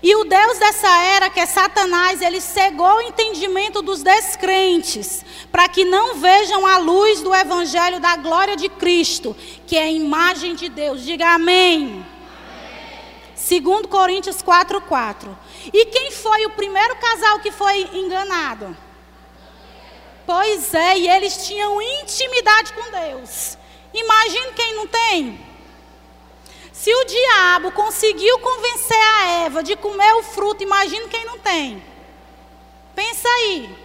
E 0.00 0.14
o 0.14 0.22
Deus 0.22 0.58
dessa 0.58 0.88
era, 1.16 1.28
que 1.28 1.40
é 1.40 1.44
Satanás, 1.44 2.22
ele 2.22 2.40
cegou 2.40 2.98
o 2.98 3.02
entendimento 3.02 3.82
dos 3.82 4.00
descrentes, 4.00 5.24
para 5.50 5.68
que 5.68 5.84
não 5.84 6.14
vejam 6.14 6.64
a 6.64 6.78
luz 6.78 7.20
do 7.20 7.34
evangelho 7.34 7.98
da 7.98 8.16
glória 8.16 8.56
de 8.56 8.68
Cristo, 8.68 9.36
que 9.66 9.76
é 9.76 9.82
a 9.82 9.90
imagem 9.90 10.54
de 10.54 10.68
Deus. 10.68 11.02
Diga 11.02 11.34
amém. 11.34 11.84
amém. 11.84 12.06
Segundo 13.34 13.88
Coríntios 13.88 14.40
4:4. 14.40 15.36
E 15.72 15.84
quem 15.86 16.12
foi 16.12 16.46
o 16.46 16.50
primeiro 16.50 16.94
casal 16.96 17.40
que 17.40 17.50
foi 17.50 17.90
enganado? 17.92 18.91
Pois 20.26 20.72
é, 20.74 20.98
e 20.98 21.08
eles 21.08 21.46
tinham 21.46 21.80
intimidade 21.82 22.72
com 22.72 22.90
Deus. 22.90 23.58
Imagine 23.92 24.52
quem 24.52 24.74
não 24.74 24.86
tem. 24.86 25.46
Se 26.72 26.94
o 26.94 27.04
diabo 27.04 27.72
conseguiu 27.72 28.38
convencer 28.38 28.98
a 28.98 29.30
Eva 29.44 29.62
de 29.62 29.76
comer 29.76 30.12
o 30.14 30.22
fruto, 30.22 30.62
imagine 30.62 31.08
quem 31.08 31.24
não 31.24 31.38
tem. 31.38 31.82
Pensa 32.94 33.28
aí. 33.28 33.76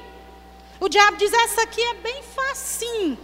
O 0.80 0.88
diabo 0.88 1.18
diz: 1.18 1.32
essa 1.34 1.62
aqui 1.62 1.82
é 1.82 1.94
bem 1.96 2.24
facinho. 2.24 3.18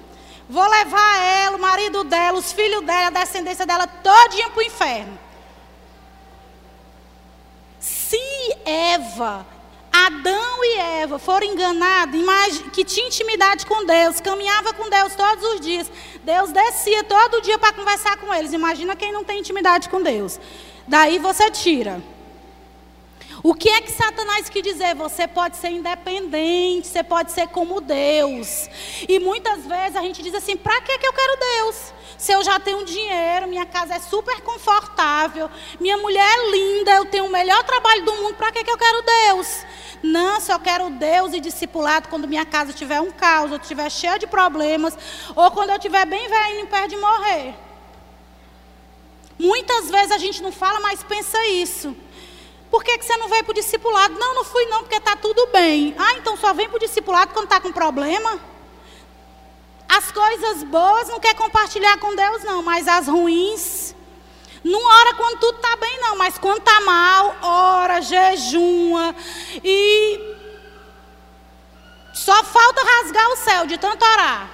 Vou 0.49 0.68
levar 0.68 1.24
ela, 1.24 1.57
o 1.57 1.59
marido 1.59 2.03
dela, 2.03 2.38
os 2.38 2.51
filhos 2.51 2.84
dela, 2.84 3.07
a 3.07 3.09
descendência 3.09 3.66
dela, 3.66 3.88
todinha 3.88 4.49
para 4.49 4.59
o 4.59 4.64
inferno. 4.64 5.18
Se 7.80 8.20
Eva 8.66 9.45
Adão 9.94 10.64
e 10.64 10.80
Eva 10.80 11.20
foram 11.20 11.46
enganados, 11.46 12.20
que 12.74 12.84
tinha 12.84 13.06
intimidade 13.06 13.66
com 13.66 13.86
Deus, 13.86 14.20
caminhava 14.20 14.74
com 14.74 14.89
Deus 14.89 15.14
todos 15.14 15.44
os 15.54 15.62
dias. 15.62 15.91
Deus 16.24 16.52
descia 16.52 17.04
todo 17.04 17.41
dia 17.41 17.60
para 17.60 17.74
conversar 17.74 18.18
com 18.18 18.34
eles. 18.34 18.54
Imagina 18.54 18.96
quem 18.96 19.12
não 19.12 19.24
tem 19.24 19.39
intimidade 19.39 19.89
com 19.89 20.02
Deus. 20.02 20.39
Daí 20.88 21.20
você 21.20 21.52
tira. 21.52 22.02
O 23.44 23.54
que 23.54 23.68
é 23.68 23.82
que 23.82 23.91
Satanás 23.91 24.48
quer 24.48 24.62
dizer? 24.62 24.96
Você 24.96 25.28
pode 25.28 25.58
ser 25.58 25.68
independente, 25.68 26.88
você 26.88 27.04
pode 27.04 27.34
ser 27.34 27.50
como 27.50 27.82
Deus. 27.82 28.70
E 29.08 29.20
muitas 29.20 29.66
vezes 29.66 29.98
a 29.98 30.02
gente 30.02 30.24
diz 30.24 30.34
assim: 30.34 30.56
para 30.56 30.80
que, 30.80 30.98
que 30.98 31.06
eu 31.06 31.12
quero 31.12 31.38
Deus? 31.38 31.94
Se 32.18 32.32
eu 32.32 32.41
já 32.41 32.58
tenho 32.58 32.86
dinheiro, 32.86 33.50
minha 33.50 33.66
casa 33.66 33.96
é 33.96 34.00
super 34.00 34.39
confortável, 34.39 35.52
minha 35.78 35.98
mulher 35.98 36.26
é 36.26 36.52
linda, 36.52 36.91
eu 36.91 37.06
tenho 37.06 37.26
o 37.26 37.30
melhor 37.30 37.62
trabalho 37.66 38.06
do 38.06 38.14
mundo, 38.14 38.36
para 38.36 38.50
que, 38.50 38.64
que 38.64 38.72
eu 38.72 38.78
quero 38.78 39.02
Deus? 39.02 39.66
Não, 40.02 40.39
só 40.39 40.58
quero 40.58 40.89
Deus 40.91 41.34
e 41.34 41.41
discipulado 41.41 42.08
quando 42.08 42.30
minha 42.30 42.46
casa 42.46 42.72
tiver 42.72 43.02
um 43.02 43.12
caos, 43.12 43.52
ou 43.52 43.58
estiver 43.58 43.89
cheia 43.91 44.18
de 44.18 44.26
problemas, 44.26 44.98
ou 45.36 45.52
quando 45.52 45.72
eu 45.72 45.76
estiver 45.76 46.06
bem 46.06 46.30
velho, 46.30 46.68
perto 46.68 46.89
de 46.91 46.96
morrer. 46.96 47.56
Muitas 49.38 49.89
vezes 49.89 50.12
a 50.12 50.18
gente 50.18 50.41
não 50.41 50.52
fala, 50.52 50.80
mas 50.80 51.04
pensa 51.04 51.46
isso. 51.48 51.94
Por 52.74 52.84
que, 52.84 52.98
que 52.98 53.06
você 53.06 53.16
não 53.18 53.30
veio 53.30 53.44
para 53.44 53.52
o 53.52 53.54
discipulado? 53.54 54.18
Não, 54.18 54.34
não 54.34 54.44
fui 54.44 54.66
não, 54.66 54.80
porque 54.80 54.96
está 54.96 55.16
tudo 55.16 55.46
bem. 55.54 55.94
Ah, 55.96 56.14
então 56.14 56.36
só 56.36 56.56
vem 56.56 56.68
para 56.68 56.78
o 56.78 56.80
discipulado 56.80 57.32
quando 57.32 57.44
está 57.44 57.62
com 57.62 57.72
problema? 57.72 58.40
As 59.88 60.12
coisas 60.12 60.64
boas 60.64 61.08
não 61.08 61.20
quer 61.20 61.36
compartilhar 61.36 62.00
com 62.00 62.16
Deus, 62.16 62.44
não, 62.44 62.64
mas 62.64 62.88
as 62.88 63.08
ruins 63.08 63.94
não 64.64 64.84
ora 64.84 65.14
quando 65.14 65.38
tudo 65.38 65.58
está 65.58 65.76
bem, 65.76 66.02
não, 66.02 66.16
mas 66.16 66.40
quando 66.40 66.58
está 66.58 66.82
mal, 66.82 67.36
ora, 67.44 68.02
jejuma. 68.02 69.16
E 69.64 70.36
só 72.12 72.44
falta 72.44 72.82
rasgar 72.84 73.30
o 73.34 73.36
céu 73.36 73.68
de 73.68 73.78
tanto 73.78 74.04
orar. 74.04 74.50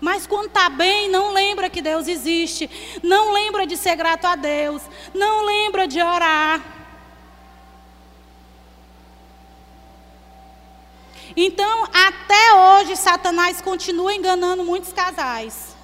Mas 0.00 0.26
quando 0.26 0.46
está 0.46 0.70
bem, 0.70 1.10
não 1.10 1.34
lembra 1.34 1.68
que 1.68 1.82
Deus 1.82 2.08
existe. 2.08 2.70
Não 3.02 3.32
lembra 3.34 3.66
de 3.66 3.76
ser 3.76 3.96
grato 3.96 4.24
a 4.24 4.34
Deus. 4.34 4.80
Não 5.12 5.44
lembra 5.44 5.86
de 5.86 6.00
orar. 6.00 6.77
Então, 11.40 11.84
até 11.94 12.54
hoje, 12.54 12.96
Satanás 12.96 13.60
continua 13.60 14.12
enganando 14.12 14.64
muitos 14.64 14.92
casais. 14.92 15.76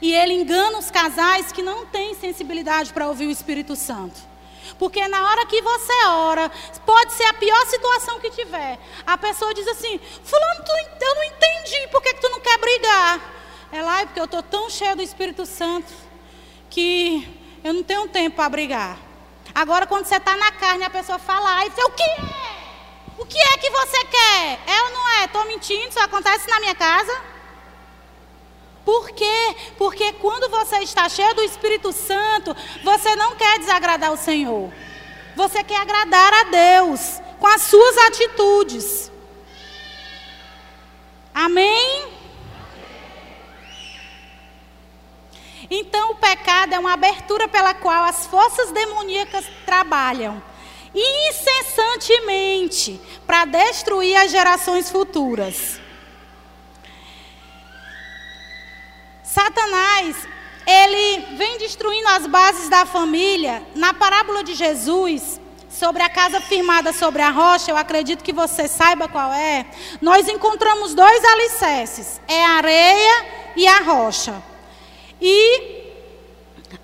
E 0.00 0.14
ele 0.14 0.32
engana 0.32 0.78
os 0.78 0.90
casais 0.90 1.52
que 1.52 1.60
não 1.60 1.84
têm 1.84 2.14
sensibilidade 2.14 2.90
para 2.90 3.06
ouvir 3.06 3.26
o 3.26 3.30
Espírito 3.30 3.76
Santo. 3.76 4.18
Porque 4.78 5.06
na 5.08 5.28
hora 5.28 5.44
que 5.44 5.60
você 5.60 6.06
ora, 6.06 6.50
pode 6.86 7.12
ser 7.12 7.24
a 7.24 7.34
pior 7.34 7.66
situação 7.66 8.18
que 8.18 8.30
tiver. 8.30 8.78
A 9.06 9.18
pessoa 9.18 9.52
diz 9.52 9.68
assim: 9.68 10.00
Fulano, 10.24 10.64
tu, 10.64 10.72
eu 11.04 11.14
não 11.16 11.24
entendi, 11.24 11.88
por 11.88 12.00
que, 12.00 12.14
que 12.14 12.20
tu 12.22 12.30
não 12.30 12.40
quer 12.40 12.56
brigar? 12.56 13.20
É 13.70 13.82
lá, 13.82 14.00
é 14.00 14.06
porque 14.06 14.20
eu 14.20 14.24
estou 14.24 14.42
tão 14.42 14.70
cheio 14.70 14.96
do 14.96 15.02
Espírito 15.02 15.44
Santo 15.44 15.92
que 16.70 17.28
eu 17.62 17.74
não 17.74 17.82
tenho 17.82 18.08
tempo 18.08 18.36
para 18.36 18.48
brigar. 18.48 18.98
Agora, 19.54 19.86
quando 19.86 20.06
você 20.06 20.16
está 20.16 20.34
na 20.34 20.50
carne, 20.52 20.84
a 20.84 20.88
pessoa 20.88 21.18
fala, 21.18 21.58
aí 21.58 21.70
você, 21.70 21.82
o 21.84 21.90
que 21.90 22.02
é? 22.02 22.61
O 23.18 23.26
que 23.26 23.38
é 23.38 23.58
que 23.58 23.70
você 23.70 24.04
quer? 24.06 24.60
É 24.66 24.82
ou 24.82 24.90
não 24.90 25.08
é? 25.20 25.24
Estou 25.24 25.44
mentindo, 25.46 25.88
isso 25.88 26.00
acontece 26.00 26.48
na 26.48 26.60
minha 26.60 26.74
casa? 26.74 27.32
Por 28.84 29.10
quê? 29.10 29.56
Porque 29.78 30.12
quando 30.14 30.50
você 30.50 30.78
está 30.78 31.08
cheio 31.08 31.34
do 31.34 31.42
Espírito 31.42 31.92
Santo, 31.92 32.56
você 32.82 33.14
não 33.14 33.36
quer 33.36 33.58
desagradar 33.58 34.12
o 34.12 34.16
Senhor. 34.16 34.72
Você 35.36 35.62
quer 35.62 35.80
agradar 35.80 36.34
a 36.34 36.44
Deus 36.44 37.20
com 37.38 37.46
as 37.46 37.62
suas 37.62 37.96
atitudes. 37.98 39.10
Amém? 41.32 42.12
Então, 45.70 46.10
o 46.10 46.16
pecado 46.16 46.74
é 46.74 46.78
uma 46.78 46.92
abertura 46.92 47.48
pela 47.48 47.72
qual 47.72 48.04
as 48.04 48.26
forças 48.26 48.72
demoníacas 48.72 49.46
trabalham 49.64 50.42
incessantemente 50.94 53.00
para 53.26 53.44
destruir 53.44 54.16
as 54.16 54.30
gerações 54.30 54.90
futuras. 54.90 55.80
Satanás, 59.22 60.16
ele 60.66 61.36
vem 61.36 61.58
destruindo 61.58 62.08
as 62.08 62.26
bases 62.26 62.68
da 62.68 62.84
família. 62.84 63.62
Na 63.74 63.94
parábola 63.94 64.44
de 64.44 64.54
Jesus, 64.54 65.40
sobre 65.70 66.02
a 66.02 66.10
casa 66.10 66.40
firmada 66.40 66.92
sobre 66.92 67.22
a 67.22 67.30
rocha, 67.30 67.70
eu 67.70 67.76
acredito 67.76 68.22
que 68.22 68.32
você 68.32 68.68
saiba 68.68 69.08
qual 69.08 69.32
é. 69.32 69.66
Nós 70.00 70.28
encontramos 70.28 70.94
dois 70.94 71.24
alicerces: 71.24 72.20
é 72.28 72.44
a 72.44 72.50
areia 72.50 73.26
e 73.56 73.66
a 73.66 73.80
rocha. 73.80 74.42
E 75.20 75.71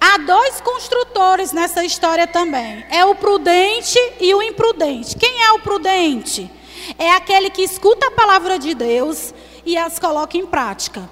há 0.01 0.19
dois 0.19 0.61
construtores 0.61 1.53
nessa 1.53 1.85
história 1.85 2.27
também: 2.27 2.85
é 2.91 3.05
o 3.05 3.15
prudente 3.15 3.99
e 4.21 4.35
o 4.35 4.43
imprudente. 4.43 5.17
Quem 5.17 5.43
é 5.43 5.53
o 5.53 5.61
prudente? 5.61 6.51
É 6.99 7.13
aquele 7.13 7.51
que 7.51 7.63
escuta 7.63 8.07
a 8.07 8.11
palavra 8.11 8.59
de 8.59 8.75
Deus 8.75 9.35
e 9.65 9.77
as 9.77 9.99
coloca 9.99 10.37
em 10.37 10.47
prática. 10.47 11.09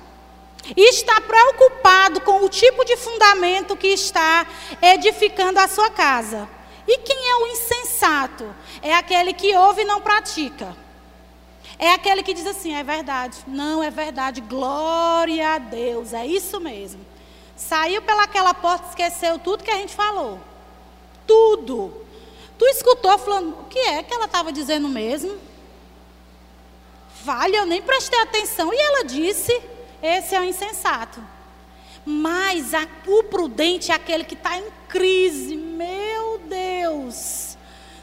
E 0.77 0.91
está 0.91 1.20
preocupado 1.20 2.20
com 2.22 2.45
o 2.45 2.49
tipo 2.49 2.85
de 2.85 2.97
fundamento 2.97 3.77
que 3.77 3.89
está 3.89 4.47
edificando 4.83 5.61
a 5.61 5.68
sua 5.68 5.91
casa. 5.91 6.49
E 6.89 6.99
quem 6.99 7.31
é 7.31 7.37
o 7.37 7.47
insensato? 7.49 8.55
É 8.83 8.95
aquele 8.95 9.33
que 9.33 9.55
ouve 9.57 9.83
e 9.83 9.85
não 9.85 10.01
pratica. 10.01 10.77
É 11.79 11.93
aquele 11.93 12.22
que 12.22 12.35
diz 12.35 12.47
assim: 12.47 12.74
é 12.74 12.83
verdade, 12.83 13.37
não 13.47 13.83
é 13.83 13.91
verdade, 13.91 14.41
glória 14.41 15.55
a 15.55 15.59
Deus, 15.59 16.12
é 16.12 16.27
isso 16.27 16.59
mesmo. 16.61 17.05
Saiu 17.57 18.02
pelaquela 18.02 18.52
porta, 18.52 18.88
esqueceu 18.90 19.38
tudo 19.38 19.64
que 19.64 19.70
a 19.70 19.76
gente 19.76 19.94
falou. 19.94 20.38
Tudo. 21.26 22.04
Tu 22.59 22.64
escutou 22.66 23.16
falando, 23.18 23.61
o 23.61 23.64
que 23.64 23.78
é 23.78 24.02
que 24.02 24.12
ela 24.12 24.26
estava 24.26 24.52
dizendo 24.52 24.88
mesmo? 24.88 25.38
Vale, 27.24 27.57
eu 27.57 27.66
nem 27.66 27.82
prestei 27.82 28.20
atenção. 28.20 28.72
E 28.72 28.76
ela 28.78 29.04
disse: 29.04 29.52
esse 30.02 30.34
é 30.34 30.40
o 30.40 30.44
insensato. 30.44 31.20
Mas 32.04 32.72
a, 32.72 32.86
o 33.07 33.24
prudente 33.24 33.90
é 33.90 33.94
aquele 33.94 34.22
que 34.22 34.34
está 34.34 34.57
em 34.57 34.70
crise. 34.88 35.57
Meu 35.57 36.38
Deus. 36.38 37.57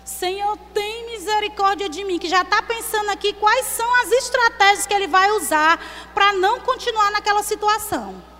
Senhor, 0.03 0.57
tem 0.73 1.11
misericórdia 1.11 1.87
de 1.87 2.03
mim. 2.03 2.19
Que 2.19 2.27
já 2.27 2.41
está 2.41 2.61
pensando 2.61 3.09
aqui 3.11 3.31
quais 3.33 3.67
são 3.67 4.01
as 4.01 4.11
estratégias 4.11 4.85
que 4.85 4.93
ele 4.93 5.07
vai 5.07 5.31
usar 5.31 5.79
para 6.13 6.33
não 6.33 6.59
continuar 6.59 7.11
naquela 7.11 7.43
situação. 7.43 8.32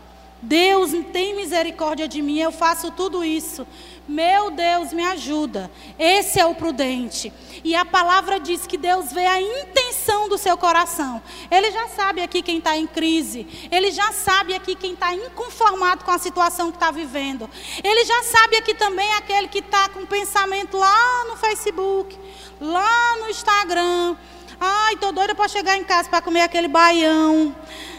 Deus 0.44 0.92
tem 1.14 1.36
misericórdia 1.36 2.06
de 2.06 2.22
mim, 2.22 2.38
eu 2.38 2.52
faço 2.52 2.92
tudo 2.92 3.24
isso. 3.24 3.66
Meu 4.06 4.52
Deus, 4.52 4.92
me 4.92 5.02
ajuda. 5.02 5.72
Esse 5.98 6.38
é 6.38 6.46
o 6.46 6.54
prudente. 6.54 7.32
E 7.64 7.74
a 7.74 7.86
palavra 7.86 8.38
diz 8.42 8.68
que 8.68 8.78
Deus 8.78 9.14
vê 9.14 9.26
a 9.26 9.42
intenção 9.42 10.28
do 10.28 10.38
seu 10.38 10.58
coração. 10.58 11.22
Ele 11.50 11.72
já 11.72 11.88
sabe 11.88 12.22
aqui 12.22 12.42
quem 12.42 12.58
está 12.58 12.76
em 12.76 12.86
crise. 12.86 13.48
Ele 13.72 13.92
já 13.92 14.12
sabe 14.12 14.54
aqui 14.54 14.76
quem 14.76 14.92
está 14.92 15.14
inconformado 15.14 16.04
com 16.04 16.12
a 16.12 16.18
situação 16.18 16.70
que 16.70 16.76
está 16.76 16.92
vivendo. 16.92 17.50
Ele 17.82 18.04
já 18.04 18.24
sabe 18.24 18.58
aqui 18.58 18.74
também 18.74 19.10
aquele 19.14 19.48
que 19.48 19.60
está 19.60 19.88
com 19.88 20.06
pensamento 20.06 20.76
lá 20.76 21.26
no 21.30 21.38
Facebook, 21.38 22.20
lá 22.60 23.16
no 23.22 23.30
Instagram. 23.30 24.18
Ai, 24.60 24.96
tô 24.98 25.12
doida 25.12 25.36
para 25.36 25.48
chegar 25.48 25.78
em 25.78 25.84
casa 25.84 26.10
para 26.10 26.22
comer 26.22 26.42
aquele 26.42 26.68
baião 26.68 27.56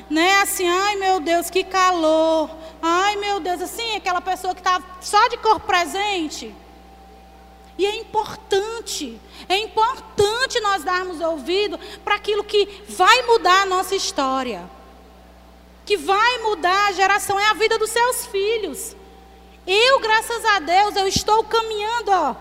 né? 0.09 0.40
Assim, 0.42 0.68
ai 0.68 0.96
meu 0.96 1.20
Deus, 1.20 1.50
que 1.50 1.64
calor. 1.64 2.50
Ai 2.82 3.16
meu 3.16 3.40
Deus, 3.40 3.61
assim, 3.62 3.96
aquela 3.96 4.20
pessoa 4.20 4.55
que 4.55 4.61
está 4.61 4.82
só 5.00 5.28
de 5.28 5.36
corpo 5.38 5.66
presente. 5.66 6.55
E 7.76 7.84
é 7.84 7.96
importante, 7.96 9.20
é 9.48 9.59
importante 9.59 10.61
nós 10.61 10.84
darmos 10.84 11.20
ouvido 11.20 11.78
para 12.05 12.14
aquilo 12.14 12.44
que 12.44 12.84
vai 12.88 13.22
mudar 13.22 13.62
a 13.62 13.66
nossa 13.66 13.96
história. 13.96 14.70
Que 15.84 15.96
vai 15.96 16.38
mudar 16.38 16.86
a 16.86 16.92
geração, 16.92 17.38
é 17.38 17.46
a 17.46 17.55
vida 17.55 17.76
dos 17.78 17.90
seus 17.90 18.26
filhos. 18.26 18.94
Eu, 19.66 19.98
graças 19.98 20.44
a 20.44 20.59
Deus, 20.61 20.94
eu 20.94 21.09
estou 21.09 21.42
caminhando, 21.44 22.11
ó, 22.11 22.36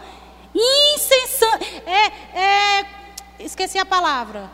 incessante, 0.53 1.81
é, 1.85 2.39
é, 2.39 2.85
esqueci 3.43 3.77
a 3.77 3.85
palavra, 3.85 4.49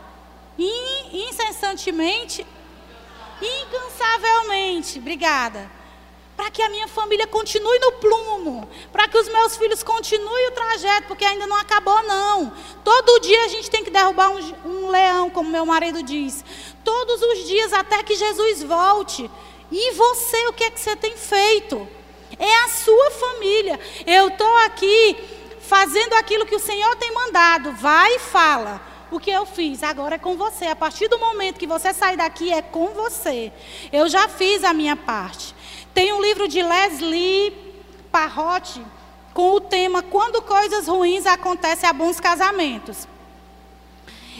In, 0.58 1.28
incessantemente 1.28 2.46
incansavelmente. 3.42 4.98
Obrigada. 4.98 5.70
Para 6.36 6.50
que 6.50 6.62
a 6.62 6.70
minha 6.70 6.88
família 6.88 7.26
continue 7.26 7.78
no 7.80 7.92
plumo, 7.92 8.68
para 8.90 9.06
que 9.06 9.18
os 9.18 9.28
meus 9.28 9.58
filhos 9.58 9.82
continuem 9.82 10.48
o 10.48 10.52
trajeto, 10.52 11.08
porque 11.08 11.24
ainda 11.24 11.46
não 11.46 11.56
acabou, 11.56 12.02
não. 12.04 12.52
Todo 12.82 13.20
dia 13.20 13.44
a 13.44 13.48
gente 13.48 13.68
tem 13.68 13.84
que 13.84 13.90
derrubar 13.90 14.30
um, 14.30 14.54
um 14.64 14.88
leão, 14.88 15.28
como 15.28 15.50
meu 15.50 15.66
marido 15.66 16.02
diz. 16.02 16.42
Todos 16.82 17.20
os 17.20 17.46
dias, 17.46 17.74
até 17.74 18.02
que 18.02 18.14
Jesus 18.14 18.62
volte. 18.62 19.30
E 19.70 19.92
você, 19.92 20.46
o 20.46 20.52
que 20.54 20.64
é 20.64 20.70
que 20.70 20.80
você 20.80 20.96
tem 20.96 21.14
feito? 21.14 21.86
É 22.38 22.56
a 22.64 22.68
sua 22.68 23.10
família. 23.10 23.78
Eu 24.06 24.28
estou 24.28 24.56
aqui 24.58 25.16
fazendo 25.70 26.14
aquilo 26.14 26.44
que 26.44 26.56
o 26.56 26.58
Senhor 26.58 26.96
tem 26.96 27.14
mandado. 27.14 27.70
Vai 27.74 28.16
e 28.16 28.18
fala. 28.18 28.80
O 29.08 29.20
que 29.20 29.30
eu 29.30 29.46
fiz 29.46 29.84
agora 29.84 30.16
é 30.16 30.18
com 30.18 30.36
você. 30.36 30.66
A 30.66 30.74
partir 30.74 31.06
do 31.06 31.16
momento 31.16 31.60
que 31.60 31.66
você 31.66 31.94
sair 31.94 32.16
daqui, 32.16 32.52
é 32.52 32.60
com 32.60 32.88
você. 32.88 33.52
Eu 33.92 34.08
já 34.08 34.26
fiz 34.26 34.64
a 34.64 34.74
minha 34.74 34.96
parte. 34.96 35.54
Tem 35.94 36.12
um 36.12 36.20
livro 36.20 36.48
de 36.48 36.60
Leslie 36.60 37.52
Parrotti 38.10 38.84
com 39.32 39.52
o 39.52 39.60
tema 39.60 40.02
Quando 40.02 40.42
coisas 40.42 40.88
ruins 40.88 41.24
acontecem 41.24 41.88
a 41.88 41.92
bons 41.92 42.18
casamentos. 42.18 43.06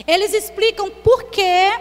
Eles 0.09 0.35
explicam 0.35 0.91
por 0.91 1.25
que. 1.25 1.79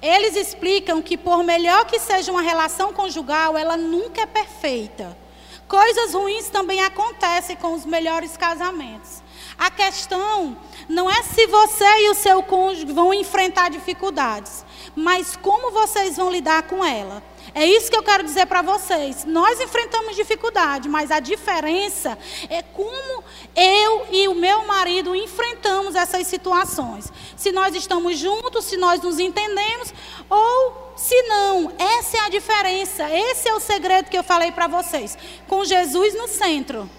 Eles 0.00 0.36
explicam 0.36 1.02
que, 1.02 1.16
por 1.16 1.42
melhor 1.42 1.86
que 1.86 1.98
seja 1.98 2.30
uma 2.30 2.42
relação 2.42 2.92
conjugal, 2.92 3.56
ela 3.56 3.76
nunca 3.76 4.20
é 4.20 4.26
perfeita. 4.26 5.23
Coisas 5.68 6.12
ruins 6.12 6.48
também 6.50 6.82
acontecem 6.82 7.56
com 7.56 7.72
os 7.72 7.86
melhores 7.86 8.36
casamentos. 8.36 9.22
A 9.58 9.70
questão 9.70 10.56
não 10.88 11.10
é 11.10 11.22
se 11.22 11.46
você 11.46 11.84
e 11.84 12.10
o 12.10 12.14
seu 12.14 12.42
cônjuge 12.42 12.92
vão 12.92 13.14
enfrentar 13.14 13.70
dificuldades, 13.70 14.64
mas 14.94 15.36
como 15.36 15.70
vocês 15.70 16.16
vão 16.16 16.30
lidar 16.30 16.64
com 16.64 16.84
ela. 16.84 17.22
É 17.54 17.64
isso 17.64 17.88
que 17.88 17.96
eu 17.96 18.02
quero 18.02 18.24
dizer 18.24 18.46
para 18.46 18.62
vocês. 18.62 19.24
Nós 19.24 19.60
enfrentamos 19.60 20.16
dificuldade, 20.16 20.88
mas 20.88 21.12
a 21.12 21.20
diferença 21.20 22.18
é 22.50 22.62
como 22.62 23.22
eu 23.54 24.06
e 24.10 24.26
o 24.26 24.34
meu 24.34 24.66
marido 24.66 25.14
enfrentamos 25.14 25.94
essas 25.94 26.26
situações. 26.26 27.12
Se 27.36 27.52
nós 27.52 27.76
estamos 27.76 28.18
juntos, 28.18 28.64
se 28.64 28.76
nós 28.76 29.00
nos 29.00 29.20
entendemos 29.20 29.94
ou 30.28 30.92
se 30.96 31.22
não. 31.22 31.72
Essa 31.78 32.16
é 32.16 32.20
a 32.22 32.28
diferença. 32.28 33.08
Esse 33.08 33.48
é 33.48 33.54
o 33.54 33.60
segredo 33.60 34.10
que 34.10 34.18
eu 34.18 34.24
falei 34.24 34.50
para 34.50 34.66
vocês. 34.66 35.16
Com 35.46 35.64
Jesus 35.64 36.12
no 36.14 36.26
centro. 36.26 36.90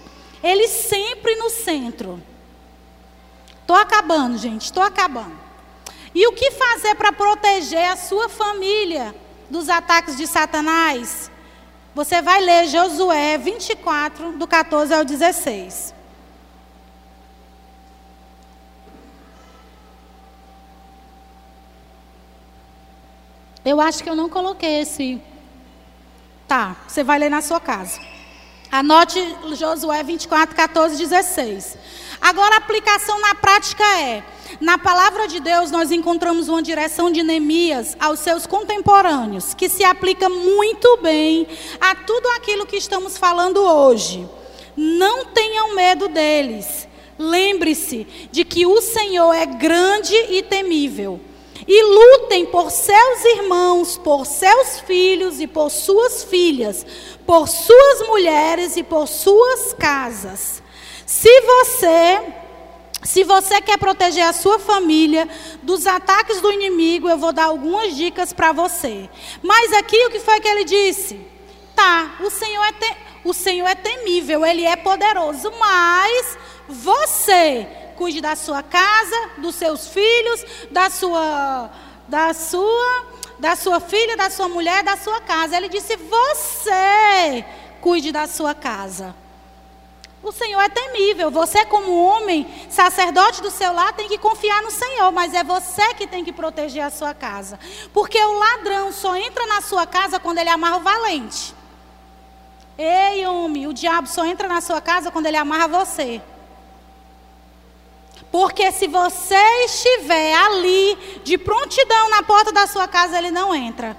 Ele 0.42 0.68
sempre 0.68 1.36
no 1.36 1.50
centro. 1.50 2.22
Estou 3.60 3.76
acabando, 3.76 4.38
gente, 4.38 4.62
estou 4.62 4.82
acabando. 4.82 5.36
E 6.14 6.26
o 6.26 6.32
que 6.32 6.50
fazer 6.52 6.94
para 6.94 7.12
proteger 7.12 7.90
a 7.90 7.96
sua 7.96 8.26
família 8.28 9.14
dos 9.50 9.68
ataques 9.68 10.16
de 10.16 10.26
Satanás, 10.26 11.30
você 11.94 12.20
vai 12.20 12.40
ler 12.40 12.66
Josué 12.68 13.38
24, 13.38 14.32
do 14.32 14.46
14 14.46 14.92
ao 14.92 15.04
16. 15.04 15.94
Eu 23.64 23.80
acho 23.80 24.02
que 24.04 24.08
eu 24.08 24.14
não 24.14 24.28
coloquei 24.28 24.82
esse. 24.82 25.20
Tá, 26.46 26.76
você 26.86 27.02
vai 27.02 27.18
ler 27.18 27.28
na 27.28 27.42
sua 27.42 27.58
casa. 27.58 28.00
Anote 28.70 29.18
Josué 29.54 30.02
24, 30.04 30.54
14, 30.54 30.96
16. 30.96 31.78
Agora 32.20 32.54
a 32.54 32.58
aplicação 32.58 33.20
na 33.20 33.34
prática 33.34 33.84
é: 34.00 34.22
na 34.60 34.78
palavra 34.78 35.28
de 35.28 35.40
Deus 35.40 35.70
nós 35.70 35.90
encontramos 35.90 36.48
uma 36.48 36.62
direção 36.62 37.10
de 37.10 37.22
Neemias 37.22 37.96
aos 38.00 38.20
seus 38.20 38.46
contemporâneos, 38.46 39.54
que 39.54 39.68
se 39.68 39.84
aplica 39.84 40.28
muito 40.28 40.98
bem 41.02 41.46
a 41.80 41.94
tudo 41.94 42.28
aquilo 42.30 42.66
que 42.66 42.76
estamos 42.76 43.18
falando 43.18 43.58
hoje. 43.58 44.28
Não 44.76 45.26
tenham 45.26 45.74
medo 45.74 46.08
deles. 46.08 46.86
Lembre-se 47.18 48.06
de 48.30 48.44
que 48.44 48.66
o 48.66 48.80
Senhor 48.80 49.32
é 49.32 49.46
grande 49.46 50.14
e 50.14 50.42
temível. 50.42 51.18
E 51.66 51.82
lutem 51.82 52.46
por 52.46 52.70
seus 52.70 53.24
irmãos, 53.24 53.98
por 53.98 54.26
seus 54.26 54.80
filhos 54.80 55.40
e 55.40 55.46
por 55.46 55.70
suas 55.70 56.22
filhas, 56.22 56.86
por 57.26 57.48
suas 57.48 58.06
mulheres 58.06 58.76
e 58.76 58.82
por 58.82 59.08
suas 59.08 59.72
casas. 59.72 60.62
Se 61.06 61.40
você 61.40 62.20
se 63.02 63.22
você 63.22 63.60
quer 63.60 63.78
proteger 63.78 64.24
a 64.24 64.32
sua 64.32 64.58
família 64.58 65.28
dos 65.62 65.86
ataques 65.86 66.40
do 66.40 66.50
inimigo, 66.50 67.08
eu 67.08 67.16
vou 67.16 67.32
dar 67.32 67.44
algumas 67.44 67.94
dicas 67.94 68.32
para 68.32 68.50
você. 68.50 69.08
Mas 69.40 69.72
aqui 69.74 69.96
o 70.06 70.10
que 70.10 70.18
foi 70.18 70.40
que 70.40 70.48
ele 70.48 70.64
disse? 70.64 71.20
Tá, 71.76 72.16
o 72.20 72.28
Senhor 72.28 72.64
é 72.64 72.72
te, 72.72 72.96
o 73.22 73.32
Senhor 73.32 73.68
é 73.68 73.76
temível, 73.76 74.44
ele 74.44 74.64
é 74.64 74.74
poderoso, 74.74 75.52
mas 75.56 76.36
você 76.68 77.68
cuide 77.94 78.20
da 78.20 78.34
sua 78.34 78.62
casa, 78.62 79.30
dos 79.38 79.54
seus 79.54 79.86
filhos, 79.88 80.44
da 80.72 80.90
sua 80.90 81.70
da 82.08 82.34
sua 82.34 83.04
da 83.38 83.54
sua 83.54 83.78
filha, 83.78 84.16
da 84.16 84.30
sua 84.30 84.48
mulher, 84.48 84.82
da 84.82 84.96
sua 84.96 85.20
casa. 85.20 85.56
Ele 85.56 85.68
disse: 85.68 85.96
"Você 85.96 87.44
cuide 87.80 88.10
da 88.10 88.26
sua 88.26 88.54
casa". 88.54 89.14
O 90.26 90.32
Senhor 90.32 90.60
é 90.60 90.68
temível. 90.68 91.30
Você, 91.30 91.64
como 91.66 92.04
homem, 92.04 92.44
sacerdote 92.68 93.40
do 93.40 93.48
seu 93.48 93.72
lar, 93.72 93.92
tem 93.92 94.08
que 94.08 94.18
confiar 94.18 94.60
no 94.60 94.72
Senhor, 94.72 95.12
mas 95.12 95.32
é 95.32 95.44
você 95.44 95.94
que 95.94 96.04
tem 96.04 96.24
que 96.24 96.32
proteger 96.32 96.82
a 96.82 96.90
sua 96.90 97.14
casa. 97.14 97.60
Porque 97.92 98.18
o 98.18 98.36
ladrão 98.36 98.90
só 98.90 99.14
entra 99.14 99.46
na 99.46 99.60
sua 99.60 99.86
casa 99.86 100.18
quando 100.18 100.38
ele 100.38 100.48
amarra 100.50 100.78
o 100.78 100.80
valente. 100.80 101.54
Ei, 102.76 103.24
homem, 103.24 103.68
o 103.68 103.72
diabo 103.72 104.08
só 104.08 104.24
entra 104.26 104.48
na 104.48 104.60
sua 104.60 104.80
casa 104.80 105.12
quando 105.12 105.26
ele 105.26 105.36
amarra 105.36 105.68
você. 105.68 106.20
Porque 108.32 108.72
se 108.72 108.88
você 108.88 109.40
estiver 109.66 110.34
ali, 110.34 111.20
de 111.22 111.38
prontidão 111.38 112.10
na 112.10 112.24
porta 112.24 112.50
da 112.50 112.66
sua 112.66 112.88
casa, 112.88 113.16
ele 113.16 113.30
não 113.30 113.54
entra. 113.54 113.96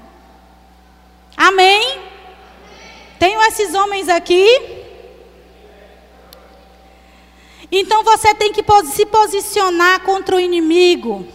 Amém? 1.38 2.02
Tenho 3.18 3.42
esses 3.44 3.74
homens 3.74 4.10
aqui. 4.10 4.77
Então 7.72 8.04
você 8.04 8.34
tem 8.34 8.54
que 8.54 8.64
se 8.94 9.06
posicionar 9.06 10.02
contra 10.02 10.36
o 10.36 10.40
inimigo. 10.40 11.28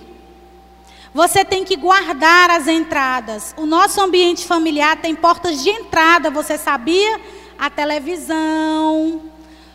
Você 1.14 1.44
tem 1.44 1.62
que 1.62 1.76
guardar 1.76 2.50
as 2.50 2.66
entradas. 2.66 3.54
O 3.58 3.66
nosso 3.66 4.00
ambiente 4.00 4.46
familiar 4.46 4.96
tem 4.96 5.14
portas 5.14 5.62
de 5.62 5.68
entrada, 5.68 6.30
você 6.30 6.56
sabia? 6.56 7.20
A 7.58 7.68
televisão, 7.68 9.20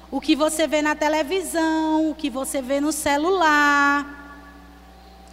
o 0.10 0.20
que 0.20 0.36
você 0.36 0.68
vê 0.68 0.82
na 0.82 0.96
televisão, 0.96 2.10
o 2.10 2.16
que 2.16 2.30
você 2.30 2.60
vê 2.60 2.82
no 2.82 2.92
celular, 2.92 4.18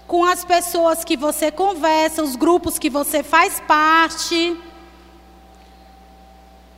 com 0.07 0.25
as 0.25 0.45
pessoas 0.45 1.05
que 1.05 1.17
você 1.17 1.51
conversa, 1.51 2.23
os 2.23 2.37
grupos 2.37 2.79
que 2.79 2.91
você 2.91 3.23
faz 3.23 3.59
parte. 3.61 4.57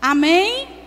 Amém? 0.00 0.85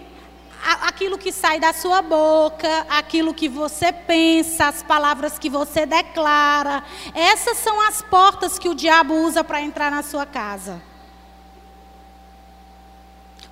Aquilo 0.63 1.17
que 1.17 1.31
sai 1.31 1.59
da 1.59 1.73
sua 1.73 2.01
boca, 2.01 2.85
aquilo 2.89 3.33
que 3.33 3.47
você 3.47 3.91
pensa, 3.91 4.67
as 4.67 4.83
palavras 4.83 5.39
que 5.39 5.49
você 5.49 5.85
declara. 5.85 6.83
Essas 7.13 7.57
são 7.57 7.79
as 7.81 8.01
portas 8.01 8.59
que 8.59 8.69
o 8.69 8.75
diabo 8.75 9.13
usa 9.13 9.43
para 9.43 9.61
entrar 9.61 9.89
na 9.89 10.03
sua 10.03 10.25
casa. 10.25 10.81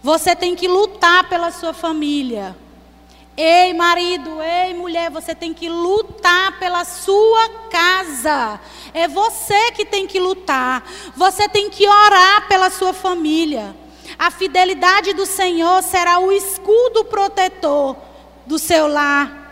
Você 0.02 0.36
tem 0.36 0.56
que 0.56 0.68
lutar 0.68 1.28
pela 1.28 1.52
sua 1.52 1.74
família. 1.74 2.56
Ei, 3.36 3.72
marido, 3.74 4.42
ei, 4.42 4.74
mulher, 4.74 5.12
você 5.12 5.36
tem 5.36 5.54
que 5.54 5.70
lutar 5.70 6.58
pela 6.58 6.84
sua 6.84 7.50
casa. 7.70 8.60
É 8.94 9.08
você 9.08 9.72
que 9.74 9.86
tem 9.86 10.08
que 10.08 10.20
lutar. 10.20 10.84
Você 11.16 11.48
tem 11.48 11.70
que 11.70 11.88
orar 11.88 12.48
pela 12.48 12.72
sua 12.72 12.94
família. 12.94 13.76
A 14.18 14.32
fidelidade 14.32 15.14
do 15.14 15.26
Senhor 15.26 15.84
será 15.84 16.20
o 16.20 16.32
escudo 16.32 17.06
protetor 17.06 17.96
do 18.46 18.58
seu 18.58 18.88
lar. 18.88 19.46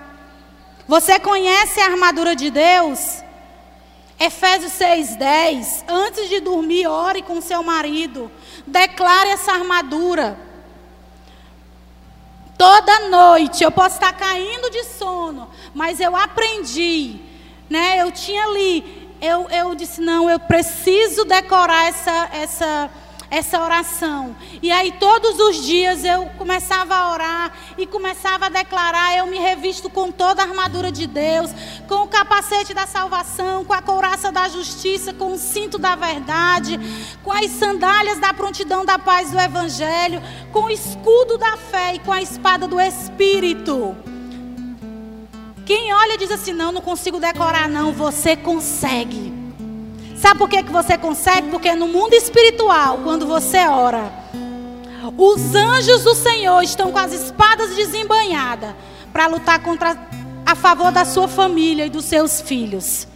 Você 0.88 1.20
conhece 1.20 1.80
a 1.80 1.86
armadura 1.86 2.36
de 2.36 2.50
Deus? 2.50 3.24
Efésios 4.20 4.72
6:10. 4.74 5.84
Antes 5.88 6.30
de 6.30 6.40
dormir, 6.40 6.88
ore 6.88 7.22
com 7.22 7.42
seu 7.42 7.62
marido. 7.62 8.32
Declare 8.66 9.30
essa 9.30 9.52
armadura. 9.52 10.40
Toda 12.58 13.10
noite 13.10 13.64
eu 13.64 13.72
posso 13.72 13.96
estar 13.96 14.14
caindo 14.14 14.70
de 14.70 14.86
sono, 14.86 15.50
mas 15.74 16.00
eu 16.00 16.16
aprendi, 16.16 17.20
né? 17.70 18.02
Eu 18.02 18.12
tinha 18.12 18.46
ali, 18.46 19.12
eu, 19.22 19.50
eu 19.50 19.76
disse 19.76 20.00
não, 20.00 20.30
eu 20.30 20.40
preciso 20.40 21.26
decorar 21.26 21.90
essa 21.90 22.30
essa 22.32 22.90
essa 23.30 23.62
oração. 23.62 24.36
E 24.62 24.72
aí 24.72 24.92
todos 24.94 25.40
os 25.40 25.64
dias 25.64 26.04
eu 26.04 26.26
começava 26.38 26.96
a 26.96 27.12
orar 27.12 27.52
e 27.78 27.86
começava 27.86 28.48
a 28.48 28.50
declarar, 28.50 29.18
eu 29.18 29.28
me 29.28 29.38
revisto 29.38 29.90
com 29.90 30.12
toda 30.12 30.42
a 30.42 30.46
armadura 30.46 30.92
de 30.92 31.08
Deus, 31.08 31.52
com 31.88 32.04
o 32.04 32.08
capacete 32.08 32.74
da 32.74 32.88
salvação, 32.88 33.66
com 33.66 33.74
a 33.74 33.82
couraça 33.82 34.32
da 34.32 34.48
justiça, 34.48 35.14
com 35.14 35.34
o 35.34 35.38
cinto 35.38 35.78
da 35.78 35.96
verdade, 35.96 36.80
com 37.24 37.32
as 37.32 37.52
sandálias 37.52 38.20
da 38.20 38.34
prontidão 38.34 38.86
da 38.86 38.98
paz 38.98 39.32
do 39.32 39.40
evangelho, 39.40 40.22
com 40.52 40.64
o 40.64 40.70
escudo 40.70 41.38
da 41.38 41.58
fé 41.58 41.96
e 41.96 42.00
com 42.00 42.12
a 42.12 42.22
espada 42.22 42.68
do 42.68 42.80
espírito. 42.80 43.96
Quem 45.66 45.92
olha 45.94 46.18
diz 46.18 46.30
assim: 46.30 46.54
"Não, 46.54 46.72
não 46.72 46.82
consigo 46.82 47.20
decorar 47.20 47.68
não". 47.68 47.92
Você 47.92 48.36
consegue. 48.36 49.45
Sabe 50.26 50.40
por 50.40 50.50
que, 50.50 50.64
que 50.64 50.72
você 50.72 50.98
consegue? 50.98 51.52
Porque 51.52 51.76
no 51.76 51.88
mundo 51.88 52.16
espiritual, 52.16 53.00
quando 53.04 53.28
você 53.28 53.60
ora, 53.68 54.12
os 55.16 55.54
anjos 55.54 56.04
do 56.04 56.16
Senhor 56.16 56.64
estão 56.64 56.92
com 56.92 56.98
as 56.98 57.14
espadas 57.14 57.76
desembanhadas 57.76 58.74
para 59.14 59.28
lutar 59.28 59.62
contra 59.62 59.96
a 60.44 60.56
favor 60.56 60.92
da 60.92 61.06
sua 61.06 61.28
família 61.28 61.86
e 61.86 61.92
dos 61.92 62.06
seus 62.06 62.42
filhos. 62.42 63.08